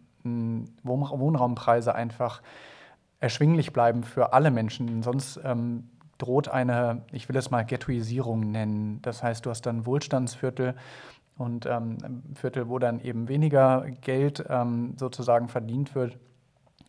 Wohnraumpreise 0.84 1.94
einfach 1.94 2.42
erschwinglich 3.20 3.72
bleiben 3.72 4.04
für 4.04 4.32
alle 4.32 4.50
Menschen. 4.50 5.02
Sonst 5.02 5.40
ähm, 5.44 5.88
droht 6.18 6.48
eine, 6.48 7.02
ich 7.12 7.28
will 7.28 7.36
es 7.36 7.50
mal 7.50 7.64
Ghettoisierung 7.64 8.52
nennen. 8.52 9.00
Das 9.02 9.22
heißt, 9.22 9.44
du 9.46 9.50
hast 9.50 9.66
dann 9.66 9.86
Wohlstandsviertel 9.86 10.74
und 11.38 11.66
ähm, 11.66 12.22
Viertel, 12.34 12.68
wo 12.68 12.78
dann 12.78 13.00
eben 13.00 13.28
weniger 13.28 13.86
Geld 14.00 14.44
ähm, 14.48 14.94
sozusagen 14.96 15.48
verdient 15.48 15.94
wird 15.94 16.18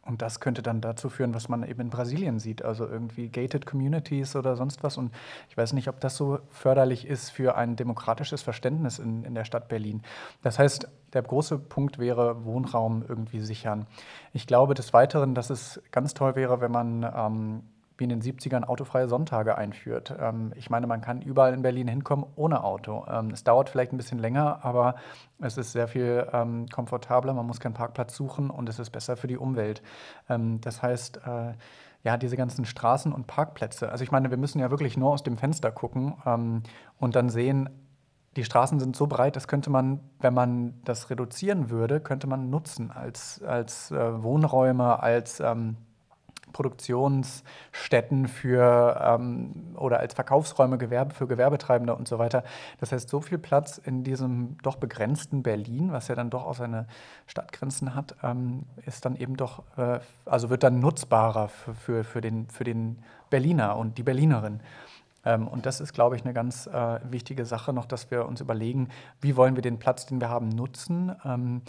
und 0.05 0.21
das 0.21 0.41
könnte 0.41 0.61
dann 0.61 0.81
dazu 0.81 1.09
führen, 1.09 1.33
was 1.33 1.47
man 1.47 1.63
eben 1.63 1.79
in 1.79 1.89
Brasilien 1.89 2.37
sieht, 2.39 2.63
also 2.63 2.85
irgendwie 2.85 3.29
gated 3.29 3.65
communities 3.65 4.35
oder 4.35 4.57
sonst 4.57 4.83
was. 4.83 4.97
Und 4.97 5.13
ich 5.49 5.55
weiß 5.55 5.71
nicht, 5.73 5.87
ob 5.87 6.01
das 6.01 6.17
so 6.17 6.39
förderlich 6.49 7.07
ist 7.07 7.29
für 7.29 7.55
ein 7.55 7.77
demokratisches 7.77 8.41
Verständnis 8.41 8.99
in, 8.99 9.23
in 9.23 9.33
der 9.33 9.45
Stadt 9.45 9.69
Berlin. 9.69 10.01
Das 10.41 10.59
heißt, 10.59 10.89
der 11.13 11.21
große 11.21 11.57
Punkt 11.57 11.99
wäre 11.99 12.43
Wohnraum 12.43 13.05
irgendwie 13.07 13.39
sichern. 13.39 13.87
Ich 14.33 14.45
glaube 14.45 14.73
des 14.73 14.93
Weiteren, 14.93 15.35
dass 15.35 15.49
es 15.49 15.81
ganz 15.91 16.13
toll 16.13 16.35
wäre, 16.35 16.59
wenn 16.59 16.71
man 16.71 17.03
ähm, 17.03 17.63
wie 18.03 18.11
in 18.11 18.19
den 18.19 18.21
70ern 18.21 18.65
autofreie 18.65 19.07
Sonntage 19.07 19.57
einführt. 19.57 20.13
Ähm, 20.19 20.53
ich 20.55 20.69
meine, 20.69 20.87
man 20.87 21.01
kann 21.01 21.21
überall 21.21 21.53
in 21.53 21.61
Berlin 21.61 21.87
hinkommen 21.87 22.25
ohne 22.35 22.63
Auto. 22.63 23.05
Ähm, 23.09 23.29
es 23.31 23.43
dauert 23.43 23.69
vielleicht 23.69 23.93
ein 23.93 23.97
bisschen 23.97 24.19
länger, 24.19 24.59
aber 24.63 24.95
es 25.39 25.57
ist 25.57 25.71
sehr 25.71 25.87
viel 25.87 26.27
ähm, 26.33 26.67
komfortabler. 26.67 27.33
Man 27.33 27.47
muss 27.47 27.59
keinen 27.59 27.73
Parkplatz 27.73 28.15
suchen 28.15 28.49
und 28.49 28.67
es 28.67 28.79
ist 28.79 28.89
besser 28.89 29.15
für 29.15 29.27
die 29.27 29.37
Umwelt. 29.37 29.81
Das 30.27 30.81
heißt, 30.81 31.21
äh, 31.25 31.53
ja, 32.03 32.17
diese 32.17 32.35
ganzen 32.37 32.65
Straßen 32.65 33.13
und 33.13 33.27
Parkplätze. 33.27 33.89
Also 33.89 34.03
ich 34.03 34.11
meine, 34.11 34.29
wir 34.29 34.37
müssen 34.37 34.59
ja 34.59 34.69
wirklich 34.69 34.97
nur 34.97 35.11
aus 35.11 35.23
dem 35.23 35.37
Fenster 35.37 35.71
gucken 35.71 36.15
ähm, 36.25 36.63
und 36.99 37.15
dann 37.15 37.29
sehen, 37.29 37.69
die 38.35 38.43
Straßen 38.43 38.79
sind 38.79 38.95
so 38.95 39.07
breit, 39.07 39.35
das 39.35 39.47
könnte 39.47 39.69
man, 39.69 39.99
wenn 40.19 40.33
man 40.33 40.81
das 40.83 41.09
reduzieren 41.09 41.69
würde, 41.69 41.99
könnte 41.99 42.27
man 42.27 42.49
nutzen 42.49 42.91
als, 42.91 43.41
als 43.43 43.91
äh, 43.91 44.23
Wohnräume, 44.23 45.01
als 45.01 45.39
ähm, 45.39 45.77
Produktionsstätten 46.53 48.27
für 48.27 49.01
ähm, 49.03 49.75
oder 49.75 49.99
als 49.99 50.13
Verkaufsräume 50.13 50.77
Gewerbe, 50.77 51.13
für 51.13 51.27
Gewerbetreibende 51.27 51.95
und 51.95 52.07
so 52.07 52.19
weiter. 52.19 52.43
Das 52.79 52.91
heißt, 52.91 53.09
so 53.09 53.19
viel 53.19 53.37
Platz 53.37 53.77
in 53.77 54.03
diesem 54.03 54.57
doch 54.63 54.77
begrenzten 54.77 55.43
Berlin, 55.43 55.91
was 55.91 56.07
ja 56.07 56.15
dann 56.15 56.29
doch 56.29 56.45
auch 56.45 56.55
seine 56.55 56.87
Stadtgrenzen 57.27 57.95
hat, 57.95 58.15
ähm, 58.23 58.63
ist 58.85 59.03
dann 59.05 59.15
eben 59.15 59.35
doch, 59.35 59.63
äh, 59.77 59.99
also 60.25 60.49
wird 60.49 60.63
dann 60.63 60.79
nutzbarer 60.79 61.49
für, 61.49 61.73
für, 61.73 62.03
für, 62.03 62.21
den, 62.21 62.47
für 62.47 62.63
den 62.63 62.99
Berliner 63.29 63.75
und 63.75 63.97
die 63.97 64.03
Berlinerin. 64.03 64.61
Ähm, 65.25 65.47
und 65.47 65.65
das 65.65 65.81
ist, 65.81 65.93
glaube 65.93 66.15
ich, 66.15 66.23
eine 66.23 66.33
ganz 66.33 66.67
äh, 66.67 66.99
wichtige 67.09 67.45
Sache 67.45 67.73
noch, 67.73 67.85
dass 67.85 68.11
wir 68.11 68.25
uns 68.25 68.41
überlegen, 68.41 68.89
wie 69.21 69.35
wollen 69.35 69.55
wir 69.55 69.61
den 69.61 69.79
Platz, 69.79 70.05
den 70.05 70.21
wir 70.21 70.29
haben, 70.29 70.49
nutzen. 70.49 71.15
Ähm, 71.25 71.61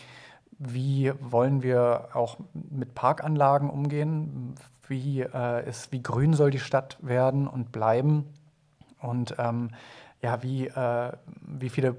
wie 0.58 1.12
wollen 1.20 1.62
wir 1.62 2.08
auch 2.14 2.38
mit 2.52 2.94
Parkanlagen 2.94 3.70
umgehen? 3.70 4.54
Wie, 4.88 5.20
äh, 5.20 5.68
ist, 5.68 5.92
wie 5.92 6.02
grün 6.02 6.34
soll 6.34 6.50
die 6.50 6.58
Stadt 6.58 6.98
werden 7.00 7.48
und 7.48 7.72
bleiben? 7.72 8.26
Und 9.00 9.34
ähm, 9.38 9.70
ja, 10.22 10.42
wie, 10.42 10.66
äh, 10.68 11.12
wie 11.42 11.68
viele 11.68 11.96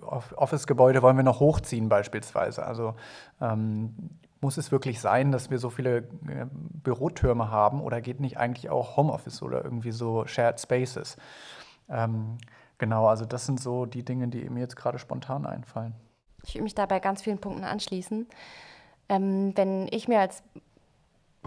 Office-Gebäude 0.00 1.02
wollen 1.02 1.16
wir 1.16 1.24
noch 1.24 1.40
hochziehen 1.40 1.88
beispielsweise? 1.88 2.64
Also 2.64 2.94
ähm, 3.40 3.94
muss 4.40 4.56
es 4.56 4.72
wirklich 4.72 5.00
sein, 5.00 5.32
dass 5.32 5.50
wir 5.50 5.58
so 5.58 5.68
viele 5.68 5.98
äh, 5.98 6.46
Bürotürme 6.50 7.50
haben 7.50 7.82
oder 7.82 8.00
geht 8.00 8.20
nicht 8.20 8.38
eigentlich 8.38 8.70
auch 8.70 8.96
Homeoffice 8.96 9.42
oder 9.42 9.62
irgendwie 9.62 9.92
so 9.92 10.26
Shared 10.26 10.58
Spaces? 10.58 11.16
Ähm, 11.90 12.38
genau, 12.78 13.06
also 13.06 13.26
das 13.26 13.44
sind 13.44 13.60
so 13.60 13.84
die 13.84 14.04
Dinge, 14.04 14.28
die 14.28 14.48
mir 14.48 14.60
jetzt 14.60 14.76
gerade 14.76 14.98
spontan 14.98 15.44
einfallen. 15.44 15.94
Ich 16.46 16.54
würde 16.54 16.64
mich 16.64 16.74
da 16.74 16.86
bei 16.86 17.00
ganz 17.00 17.20
vielen 17.22 17.38
Punkten 17.38 17.64
anschließen. 17.64 18.26
Ähm, 19.10 19.52
wenn 19.56 19.88
ich 19.90 20.08
mir 20.08 20.20
als 20.20 20.42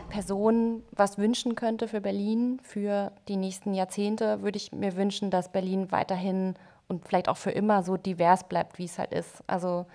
Person 0.09 0.83
was 0.91 1.17
wünschen 1.17 1.55
könnte 1.55 1.87
für 1.87 2.01
Berlin 2.01 2.59
für 2.63 3.11
die 3.27 3.37
nächsten 3.37 3.73
Jahrzehnte, 3.73 4.41
würde 4.41 4.57
ich 4.57 4.71
mir 4.71 4.95
wünschen, 4.95 5.29
dass 5.29 5.51
Berlin 5.51 5.91
weiterhin 5.91 6.55
und 6.87 7.07
vielleicht 7.07 7.29
auch 7.29 7.37
für 7.37 7.51
immer 7.51 7.83
so 7.83 7.97
divers 7.97 8.47
bleibt, 8.47 8.77
wie 8.77 8.85
es 8.85 8.99
halt 8.99 9.11
ist. 9.11 9.43
Also 9.47 9.85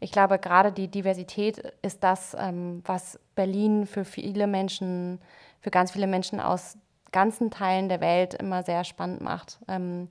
ich 0.00 0.12
glaube, 0.12 0.38
gerade 0.38 0.72
die 0.72 0.88
Diversität 0.88 1.58
ist 1.82 2.02
das, 2.02 2.36
ähm, 2.38 2.82
was 2.86 3.18
Berlin 3.34 3.86
für 3.86 4.04
viele 4.04 4.46
Menschen, 4.46 5.20
für 5.60 5.70
ganz 5.70 5.90
viele 5.90 6.06
Menschen 6.06 6.40
aus 6.40 6.76
ganzen 7.12 7.50
Teilen 7.50 7.88
der 7.88 8.00
Welt 8.00 8.34
immer 8.34 8.62
sehr 8.62 8.84
spannend 8.84 9.20
macht. 9.20 9.58
Ähm, 9.68 10.08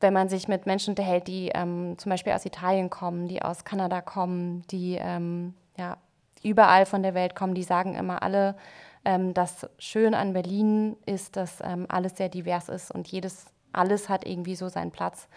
wenn 0.00 0.12
man 0.12 0.28
sich 0.28 0.48
mit 0.48 0.66
Menschen 0.66 0.90
unterhält, 0.90 1.28
die 1.28 1.50
ähm, 1.54 1.96
zum 1.96 2.10
Beispiel 2.10 2.32
aus 2.32 2.44
Italien 2.44 2.90
kommen, 2.90 3.28
die 3.28 3.40
aus 3.40 3.64
Kanada 3.64 4.00
kommen, 4.00 4.62
die 4.70 4.94
ja, 4.94 5.96
überall 6.42 6.86
von 6.86 7.02
der 7.02 7.14
Welt 7.14 7.34
kommen, 7.34 7.54
die 7.54 7.62
sagen 7.62 7.94
immer 7.94 8.22
alle, 8.22 8.56
ähm, 9.04 9.34
das 9.34 9.68
Schön 9.78 10.14
an 10.14 10.32
Berlin 10.32 10.96
ist, 11.06 11.36
dass 11.36 11.60
ähm, 11.62 11.86
alles 11.88 12.16
sehr 12.16 12.28
divers 12.28 12.68
ist 12.68 12.90
und 12.90 13.08
jedes, 13.08 13.46
alles 13.72 14.08
hat 14.08 14.26
irgendwie 14.26 14.56
so 14.56 14.68
seinen 14.68 14.90
Platz. 14.90 15.28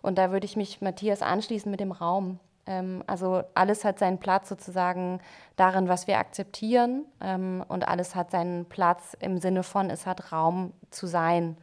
Und 0.00 0.18
da 0.18 0.32
würde 0.32 0.46
ich 0.46 0.56
mich 0.56 0.80
Matthias 0.80 1.22
anschließen 1.22 1.70
mit 1.70 1.80
dem 1.80 1.92
Raum. 1.92 2.40
Ähm, 2.66 3.02
also 3.06 3.42
alles 3.54 3.84
hat 3.84 3.98
seinen 3.98 4.18
Platz 4.18 4.48
sozusagen 4.48 5.20
darin, 5.56 5.88
was 5.88 6.06
wir 6.06 6.18
akzeptieren 6.18 7.04
ähm, 7.20 7.64
und 7.68 7.86
alles 7.86 8.14
hat 8.14 8.30
seinen 8.30 8.66
Platz 8.66 9.16
im 9.20 9.38
Sinne 9.38 9.62
von, 9.62 9.90
es 9.90 10.06
hat 10.06 10.32
Raum 10.32 10.72
zu 10.90 11.06
sein. 11.06 11.56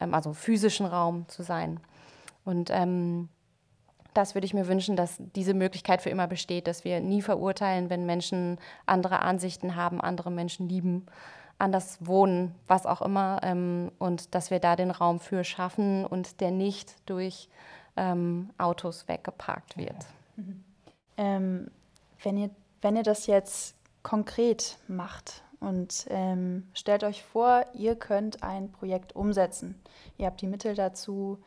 Ähm, 0.00 0.14
also 0.14 0.32
physischen 0.32 0.86
Raum 0.86 1.28
zu 1.28 1.42
sein. 1.42 1.80
Und 2.44 2.70
ähm, 2.72 3.28
das 4.14 4.34
würde 4.34 4.44
ich 4.44 4.54
mir 4.54 4.68
wünschen, 4.68 4.96
dass 4.96 5.16
diese 5.36 5.54
Möglichkeit 5.54 6.02
für 6.02 6.10
immer 6.10 6.26
besteht, 6.26 6.66
dass 6.66 6.84
wir 6.84 7.00
nie 7.00 7.22
verurteilen, 7.22 7.90
wenn 7.90 8.06
Menschen 8.06 8.58
andere 8.86 9.20
Ansichten 9.20 9.76
haben, 9.76 10.00
andere 10.00 10.30
Menschen 10.30 10.68
lieben, 10.68 11.06
anders 11.58 11.98
wohnen, 12.00 12.54
was 12.66 12.86
auch 12.86 13.02
immer, 13.02 13.40
ähm, 13.42 13.92
und 13.98 14.34
dass 14.34 14.50
wir 14.50 14.60
da 14.60 14.76
den 14.76 14.90
Raum 14.90 15.20
für 15.20 15.44
schaffen 15.44 16.04
und 16.04 16.40
der 16.40 16.50
nicht 16.50 16.94
durch 17.06 17.48
ähm, 17.96 18.50
Autos 18.58 19.08
weggeparkt 19.08 19.76
wird. 19.76 20.06
Mhm. 20.36 20.64
Ähm, 21.16 21.70
wenn, 22.22 22.36
ihr, 22.36 22.50
wenn 22.80 22.96
ihr 22.96 23.02
das 23.02 23.26
jetzt 23.26 23.76
konkret 24.02 24.78
macht, 24.88 25.42
und 25.60 26.06
ähm, 26.08 26.66
stellt 26.72 27.04
euch 27.04 27.22
vor, 27.22 27.66
ihr 27.74 27.94
könnt 27.94 28.42
ein 28.42 28.72
Projekt 28.72 29.14
umsetzen. 29.14 29.78
Ihr 30.16 30.26
habt 30.26 30.40
die 30.40 30.46
Mittel 30.46 30.74
dazu, 30.74 31.38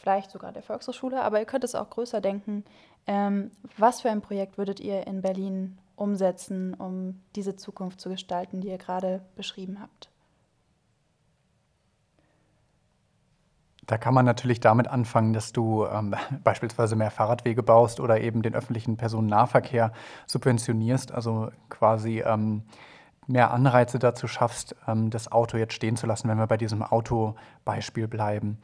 vielleicht 0.00 0.30
sogar 0.30 0.52
der 0.52 0.62
Volkshochschule, 0.62 1.22
aber 1.22 1.38
ihr 1.38 1.46
könnt 1.46 1.64
es 1.64 1.74
auch 1.74 1.90
größer 1.90 2.20
denken. 2.20 2.64
Ähm, 3.06 3.50
was 3.76 4.00
für 4.00 4.10
ein 4.10 4.20
Projekt 4.20 4.58
würdet 4.58 4.80
ihr 4.80 5.06
in 5.06 5.22
Berlin 5.22 5.78
umsetzen, 5.96 6.74
um 6.74 7.20
diese 7.36 7.56
Zukunft 7.56 8.00
zu 8.00 8.08
gestalten, 8.08 8.60
die 8.60 8.68
ihr 8.68 8.78
gerade 8.78 9.22
beschrieben 9.36 9.78
habt? 9.80 10.10
Da 13.86 13.98
kann 13.98 14.14
man 14.14 14.24
natürlich 14.24 14.60
damit 14.60 14.86
anfangen, 14.86 15.32
dass 15.32 15.52
du 15.52 15.84
ähm, 15.84 16.14
beispielsweise 16.44 16.96
mehr 16.96 17.10
Fahrradwege 17.10 17.62
baust 17.62 18.00
oder 18.00 18.20
eben 18.20 18.42
den 18.42 18.54
öffentlichen 18.54 18.96
Personennahverkehr 18.96 19.92
subventionierst, 20.26 21.12
also 21.12 21.50
quasi 21.68 22.20
ähm, 22.20 22.62
mehr 23.26 23.50
Anreize 23.50 23.98
dazu 23.98 24.28
schaffst, 24.28 24.76
ähm, 24.86 25.10
das 25.10 25.30
Auto 25.32 25.56
jetzt 25.56 25.74
stehen 25.74 25.96
zu 25.96 26.06
lassen, 26.06 26.28
wenn 26.28 26.38
wir 26.38 26.46
bei 26.46 26.56
diesem 26.56 26.82
Autobeispiel 26.82 28.08
bleiben. 28.08 28.58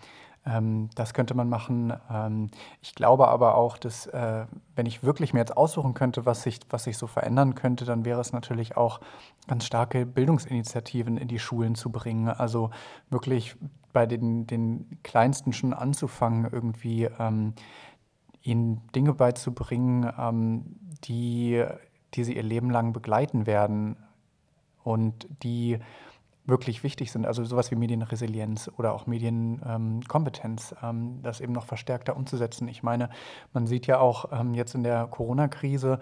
Ähm, 0.47 0.91
das 0.95 1.13
könnte 1.13 1.35
man 1.35 1.49
machen. 1.49 1.93
Ähm, 2.11 2.51
ich 2.81 2.95
glaube 2.95 3.29
aber 3.29 3.57
auch, 3.57 3.77
dass 3.77 4.07
äh, 4.07 4.47
wenn 4.75 4.87
ich 4.87 5.03
wirklich 5.03 5.33
mir 5.33 5.41
jetzt 5.41 5.57
aussuchen 5.57 5.95
könnte, 5.95 6.25
was 6.25 6.43
sich, 6.43 6.61
was 6.71 6.85
sich 6.85 6.97
so 6.97 7.07
verändern 7.07 7.55
könnte, 7.55 7.85
dann 7.85 8.05
wäre 8.05 8.21
es 8.21 8.33
natürlich 8.33 8.77
auch 8.77 9.01
ganz 9.49 9.67
starke 9.67 10.07
Bildungsinitiativen 10.07 11.17
in 11.17 11.29
die 11.29 11.39
Schulen 11.39 11.75
zu 11.75 11.91
bringen. 11.91 12.29
Also 12.29 12.71
wirklich 13.11 13.57
bei 13.93 14.07
den, 14.07 14.47
den 14.47 14.99
Kleinsten 15.03 15.53
schon 15.53 15.73
anzufangen, 15.73 16.49
irgendwie 16.51 17.09
ihnen 18.47 18.83
Dinge 18.95 19.13
beizubringen, 19.13 20.11
ähm, 20.19 20.77
die, 21.05 21.65
die 22.15 22.25
sie 22.25 22.37
ihr 22.37 22.43
Leben 22.43 22.71
lang 22.71 22.93
begleiten 22.93 23.47
werden 23.47 23.97
und 24.83 25.27
die 25.43 25.79
wirklich 26.47 26.83
wichtig 26.83 27.13
sind. 27.13 27.27
Also 27.27 27.45
sowas 27.45 27.71
wie 27.71 27.77
Medienresilienz 27.77 28.71
oder 28.77 28.95
auch 28.95 29.07
Medienkompetenz, 29.07 30.75
ähm, 30.83 31.21
das 31.23 31.41
eben 31.41 31.53
noch 31.53 31.67
verstärkter 31.67 32.17
umzusetzen. 32.17 32.69
Ich 32.69 32.83
meine, 32.83 33.11
man 33.53 33.67
sieht 33.67 33.87
ja 33.87 33.99
auch 33.99 34.27
ähm, 34.33 34.55
jetzt 34.55 34.75
in 34.75 34.83
der 34.83 35.07
Corona-Krise, 35.07 35.99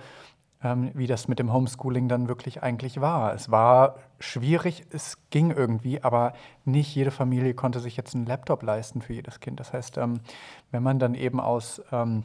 ähm, 0.63 0.91
wie 0.95 1.07
das 1.07 1.29
mit 1.29 1.39
dem 1.39 1.53
Homeschooling 1.53 2.09
dann 2.09 2.29
wirklich 2.29 2.63
eigentlich 2.63 3.01
war. 3.01 3.35
Es 3.35 3.51
war 3.51 3.97
schwierig, 4.19 4.85
es 4.91 5.19
ging 5.31 5.51
irgendwie, 5.51 6.03
aber 6.03 6.33
nicht 6.65 6.95
jede 6.95 7.11
Familie 7.11 7.55
konnte 7.55 7.81
sich 7.81 7.97
jetzt 7.97 8.15
einen 8.15 8.27
Laptop 8.27 8.63
leisten 8.63 9.03
für 9.03 9.13
jedes 9.13 9.41
Kind. 9.41 9.61
Das 9.61 9.73
heißt, 9.73 9.99
ähm, 9.99 10.21
wenn 10.71 10.83
man 10.83 10.99
dann 10.99 11.15
eben 11.15 11.41
aus 11.41 11.83
ähm, 11.93 12.25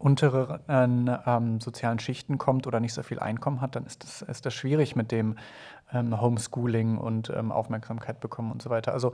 unteren 0.00 1.10
ähm, 1.26 1.60
sozialen 1.60 1.98
Schichten 1.98 2.38
kommt 2.38 2.66
oder 2.66 2.80
nicht 2.80 2.94
so 2.94 3.02
viel 3.02 3.18
Einkommen 3.18 3.60
hat, 3.60 3.76
dann 3.76 3.84
ist 3.84 4.02
das, 4.02 4.22
ist 4.22 4.46
das 4.46 4.54
schwierig 4.54 4.96
mit 4.96 5.12
dem 5.12 5.36
ähm, 5.92 6.18
Homeschooling 6.18 6.96
und 6.96 7.30
ähm, 7.30 7.52
Aufmerksamkeit 7.52 8.18
bekommen 8.18 8.50
und 8.50 8.62
so 8.62 8.70
weiter. 8.70 8.94
Also 8.94 9.12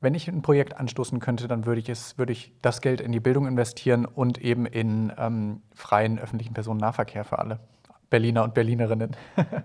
wenn 0.00 0.14
ich 0.14 0.26
ein 0.28 0.40
Projekt 0.42 0.76
anstoßen 0.76 1.20
könnte, 1.20 1.48
dann 1.48 1.66
würde 1.66 1.80
ich 1.80 1.90
es, 1.90 2.16
würde 2.16 2.32
ich 2.32 2.54
das 2.62 2.80
Geld 2.80 3.02
in 3.02 3.12
die 3.12 3.20
Bildung 3.20 3.46
investieren 3.46 4.06
und 4.06 4.38
eben 4.38 4.64
in 4.64 5.12
ähm, 5.18 5.62
freien 5.74 6.18
öffentlichen 6.18 6.54
Personennahverkehr 6.54 7.24
für 7.24 7.38
alle 7.38 7.60
Berliner 8.08 8.44
und 8.44 8.54
Berlinerinnen. 8.54 9.14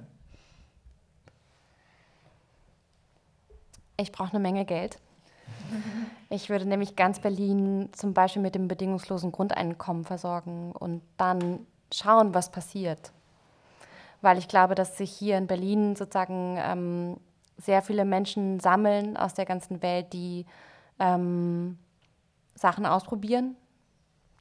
ich 3.97 4.11
brauche 4.11 4.31
eine 4.31 4.39
Menge 4.39 4.65
Geld. 4.65 4.99
Ich 6.31 6.49
würde 6.49 6.67
nämlich 6.67 6.95
ganz 6.95 7.19
Berlin 7.19 7.89
zum 7.91 8.13
Beispiel 8.13 8.43
mit 8.43 8.53
dem 8.53 8.67
bedingungslosen 8.67 9.31
Grundeinkommen 9.31 10.05
versorgen 10.05 10.71
und 10.73 11.01
dann 11.17 11.65
schauen, 11.91 12.35
was 12.35 12.51
passiert. 12.51 13.11
Weil 14.21 14.37
ich 14.37 14.47
glaube, 14.47 14.75
dass 14.75 14.95
sich 14.95 15.11
hier 15.11 15.39
in 15.39 15.47
Berlin 15.47 15.95
sozusagen 15.95 16.59
ähm, 16.59 17.17
sehr 17.57 17.81
viele 17.81 18.05
Menschen 18.05 18.59
sammeln 18.59 19.17
aus 19.17 19.33
der 19.33 19.45
ganzen 19.45 19.81
Welt, 19.81 20.13
die 20.13 20.45
ähm, 20.99 21.79
Sachen 22.53 22.85
ausprobieren, 22.85 23.55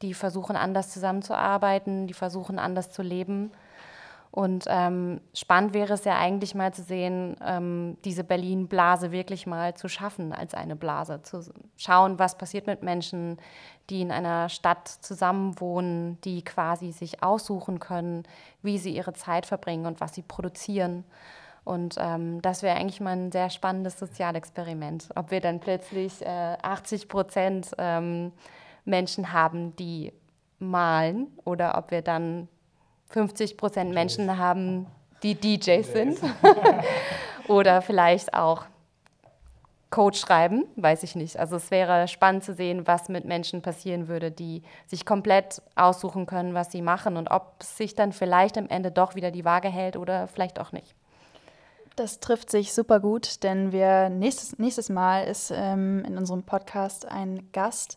die 0.03 0.13
versuchen 0.13 0.57
anders 0.57 0.91
zusammenzuarbeiten, 0.91 2.07
die 2.07 2.15
versuchen 2.15 2.59
anders 2.59 2.91
zu 2.91 3.01
leben 3.01 3.51
und 4.31 4.67
ähm, 4.69 5.21
spannend 5.35 5.73
wäre 5.73 5.95
es 5.95 6.05
ja 6.05 6.19
eigentlich 6.19 6.55
mal 6.55 6.73
zu 6.73 6.83
sehen, 6.83 7.37
ähm, 7.43 7.97
diese 8.05 8.25
Berlin-Blase 8.25 9.11
wirklich 9.11 9.47
mal 9.47 9.75
zu 9.75 9.89
schaffen 9.89 10.33
als 10.33 10.55
eine 10.55 10.77
Blase, 10.77 11.23
zu 11.23 11.43
schauen, 11.77 12.19
was 12.19 12.37
passiert 12.37 12.67
mit 12.67 12.83
Menschen, 12.83 13.39
die 13.89 14.03
in 14.03 14.13
einer 14.13 14.49
Stadt 14.51 14.87
zusammenwohnen, 14.87 16.21
die 16.23 16.45
quasi 16.45 16.93
sich 16.93 17.23
aussuchen 17.23 17.79
können, 17.81 18.25
wie 18.63 18.79
sie 18.79 18.95
ihre 18.95 19.15
Zeit 19.15 19.47
verbringen 19.47 19.87
und 19.87 20.01
was 20.01 20.15
sie 20.15 20.23
produzieren. 20.23 21.05
Und 21.65 21.97
ähm, 21.99 22.41
das 22.43 22.63
wäre 22.63 22.77
eigentlich 22.77 23.01
mal 23.01 23.17
ein 23.17 23.33
sehr 23.33 23.51
spannendes 23.51 23.99
Sozialexperiment, 23.99 25.09
ob 25.17 25.31
wir 25.31 25.41
dann 25.41 25.61
plötzlich 25.61 26.25
äh, 26.25 26.57
80 26.63 27.09
Prozent 27.09 27.71
ähm, 27.79 28.33
Menschen 28.85 29.33
haben, 29.33 29.75
die 29.77 30.13
malen 30.59 31.29
oder 31.45 31.79
ob 31.79 31.91
wir 31.91 32.03
dann 32.03 32.49
50 33.11 33.57
Prozent 33.57 33.93
Menschen 33.93 34.39
haben, 34.39 34.87
die 35.23 35.35
DJs 35.35 35.93
sind. 35.93 36.19
Oder 37.49 37.81
vielleicht 37.81 38.35
auch 38.35 38.65
Code 39.91 40.17
schreiben, 40.17 40.65
weiß 40.77 41.03
ich 41.03 41.17
nicht. 41.17 41.39
Also 41.39 41.57
es 41.57 41.71
wäre 41.71 42.09
spannend 42.09 42.45
zu 42.45 42.53
sehen, 42.53 42.87
was 42.87 43.09
mit 43.09 43.25
Menschen 43.25 43.63
passieren 43.63 44.07
würde, 44.07 44.31
die 44.31 44.63
sich 44.87 45.07
komplett 45.07 45.63
aussuchen 45.77 46.27
können, 46.27 46.53
was 46.53 46.71
sie 46.71 46.83
machen 46.83 47.17
und 47.17 47.31
ob 47.31 47.63
sich 47.63 47.95
dann 47.95 48.13
vielleicht 48.13 48.59
am 48.59 48.69
Ende 48.69 48.91
doch 48.91 49.15
wieder 49.15 49.31
die 49.31 49.47
Waage 49.47 49.69
hält 49.69 49.97
oder 49.97 50.29
vielleicht 50.29 50.61
auch 50.61 50.73
nicht. 50.73 50.95
Das 51.97 52.21
trifft 52.21 52.51
sich 52.51 52.75
super 52.75 53.01
gut, 53.01 53.43
denn 53.43 53.73
wir 53.73 54.09
nächstes, 54.11 54.59
nächstes 54.59 54.89
Mal 54.89 55.25
ist 55.25 55.51
ähm, 55.55 56.05
in 56.07 56.19
unserem 56.19 56.43
Podcast 56.43 57.07
ein 57.07 57.49
Gast, 57.53 57.97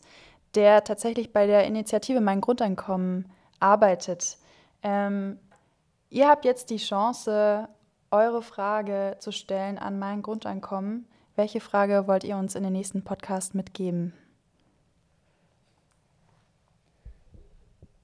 der 0.55 0.83
tatsächlich 0.83 1.33
bei 1.33 1.45
der 1.45 1.65
Initiative 1.65 2.21
Mein 2.21 2.41
Grundeinkommen 2.41 3.29
arbeitet. 3.59 4.37
Ähm, 4.83 5.39
ihr 6.09 6.27
habt 6.27 6.45
jetzt 6.45 6.69
die 6.69 6.77
Chance, 6.77 7.67
eure 8.11 8.41
Frage 8.41 9.15
zu 9.19 9.31
stellen 9.31 9.77
an 9.77 9.99
mein 9.99 10.21
Grundeinkommen. 10.21 11.07
Welche 11.35 11.61
Frage 11.61 12.07
wollt 12.07 12.23
ihr 12.23 12.37
uns 12.37 12.55
in 12.55 12.63
den 12.63 12.73
nächsten 12.73 13.03
Podcast 13.03 13.55
mitgeben? 13.55 14.13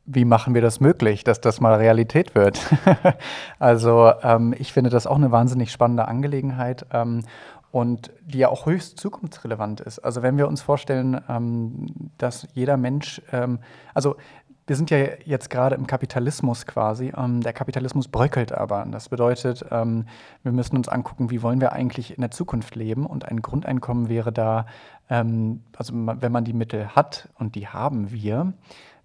Wie 0.06 0.24
machen 0.24 0.54
wir 0.54 0.62
das 0.62 0.80
möglich, 0.80 1.26
dass 1.26 1.42
das 1.42 1.60
mal 1.60 1.76
Realität 1.76 2.34
wird? 2.34 2.66
also 3.60 4.14
ähm, 4.24 4.56
ich 4.58 4.72
finde 4.72 4.90
das 4.90 5.06
auch 5.06 5.18
eine 5.18 5.32
wahnsinnig 5.32 5.70
spannende 5.70 6.08
Angelegenheit. 6.08 6.86
Ähm, 6.94 7.24
und 7.72 8.12
die 8.22 8.40
ja 8.40 8.50
auch 8.50 8.66
höchst 8.66 8.98
zukunftsrelevant 8.98 9.82
ist. 9.82 10.00
Also 10.00 10.22
wenn 10.22 10.38
wir 10.38 10.48
uns 10.48 10.62
vorstellen, 10.62 11.22
ähm, 11.30 11.88
dass 12.18 12.48
jeder 12.54 12.78
Mensch, 12.78 13.22
ähm, 13.32 13.60
also 13.94 14.16
wir 14.68 14.76
sind 14.76 14.90
ja 14.92 14.98
jetzt 15.24 15.50
gerade 15.50 15.76
im 15.76 15.88
Kapitalismus 15.88 16.66
quasi. 16.66 17.14
Ähm, 17.18 17.42
der 17.42 17.54
Kapitalismus 17.54 18.10
bröckelt 18.10 18.52
aber. 18.52 18.86
Das 18.92 19.08
bedeutet, 19.08 19.66
ähm, 19.72 20.06
wir 20.44 20.52
müssen 20.52 20.76
uns 20.76 20.90
angucken, 20.90 21.30
wie 21.30 21.42
wollen 21.42 21.62
wir 21.62 21.72
eigentlich 21.72 22.14
in 22.14 22.22
der 22.22 22.32
Zukunft 22.32 22.76
leben. 22.76 23.06
Und 23.06 23.26
ein 23.26 23.42
Grundeinkommen 23.42 24.10
wäre 24.10 24.34
da, 24.34 24.66
ähm, 25.10 25.64
also 25.78 25.94
wenn 25.96 26.32
man 26.34 26.44
die 26.44 26.54
Mittel 26.54 26.90
hat, 26.90 27.30
und 27.36 27.56
die 27.56 27.70
haben 27.70 28.12
wir, 28.12 28.54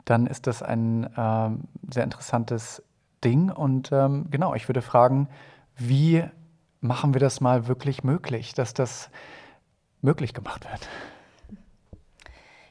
dann 0.04 0.26
ist 0.26 0.48
das 0.48 0.64
ein 0.64 1.08
ähm, 1.16 1.60
sehr 1.88 2.02
interessantes 2.02 2.82
Ding. 3.22 3.50
Und 3.52 3.92
ähm, 3.92 4.26
genau, 4.30 4.54
ich 4.54 4.68
würde 4.68 4.82
fragen, 4.82 5.28
wie 5.76 6.24
machen 6.80 7.14
wir 7.14 7.20
das 7.20 7.40
mal 7.40 7.68
wirklich 7.68 8.02
möglich, 8.02 8.52
dass 8.52 8.74
das 8.74 9.10
möglich 10.00 10.34
gemacht 10.34 10.68
wird? 10.68 10.88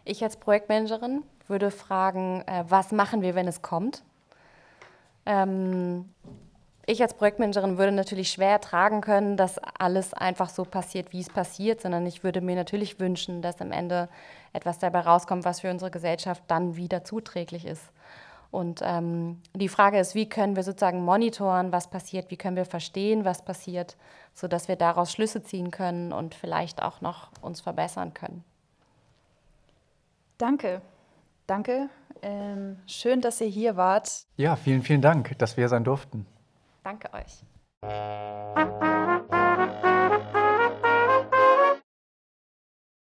Ich 0.04 0.24
als 0.24 0.38
Projektmanagerin 0.38 1.24
würde 1.48 1.72
fragen, 1.72 2.44
äh, 2.48 2.64
was 2.68 2.92
machen 2.92 3.22
wir, 3.22 3.36
wenn 3.36 3.48
es 3.48 3.62
kommt? 3.62 4.04
Ähm, 5.26 6.10
ich 6.88 7.02
als 7.02 7.14
Projektmanagerin 7.14 7.78
würde 7.78 7.92
natürlich 7.92 8.32
schwer 8.32 8.50
ertragen 8.50 9.02
können, 9.02 9.38
dass 9.38 9.60
alles 9.60 10.14
einfach 10.14 10.50
so 10.50 10.66
passiert, 10.66 11.14
wie 11.14 11.22
es 11.22 11.30
passiert, 11.30 11.82
sondern 11.82 12.06
ich 12.06 12.24
würde 12.24 12.42
mir 12.42 12.56
natürlich 12.56 13.00
wünschen, 13.00 13.42
dass 13.42 13.62
am 13.62 13.72
Ende 13.72 14.10
etwas 14.54 14.80
dabei 14.80 15.02
rauskommt, 15.02 15.46
was 15.46 15.62
für 15.62 15.70
unsere 15.70 15.92
Gesellschaft 15.92 16.44
dann 16.48 16.76
wieder 16.76 17.04
zuträglich 17.04 17.66
ist. 17.66 17.84
Und 18.50 18.82
ähm, 18.84 19.42
die 19.54 19.70
Frage 19.70 20.00
ist, 20.00 20.16
wie 20.16 20.28
können 20.28 20.58
wir 20.58 20.64
sozusagen 20.64 21.06
monitoren, 21.06 21.72
was 21.72 21.90
passiert, 21.90 22.32
wie 22.32 22.38
können 22.38 22.58
wir 22.58 22.66
verstehen, 22.66 23.24
was 23.24 23.46
passiert, 23.46 23.96
sodass 24.34 24.68
wir 24.68 24.76
daraus 24.76 25.12
Schlüsse 25.12 25.44
ziehen 25.44 25.72
können 25.72 26.12
und 26.12 26.36
vielleicht 26.36 26.82
auch 26.82 27.00
noch 27.00 27.30
uns 27.42 27.62
verbessern 27.62 28.14
können. 28.14 28.44
Danke. 30.42 30.82
Danke. 31.46 31.90
Ähm, 32.24 32.80
schön, 32.88 33.22
dass 33.22 33.42
ihr 33.42 33.48
hier 33.48 33.78
wart. 33.78 34.26
Ja, 34.38 34.56
vielen, 34.56 34.82
vielen 34.82 35.02
Dank, 35.02 35.38
dass 35.38 35.56
wir 35.56 35.70
sein 35.70 35.84
durften. 35.84 36.26
Danke 36.84 37.14
euch. 37.14 37.44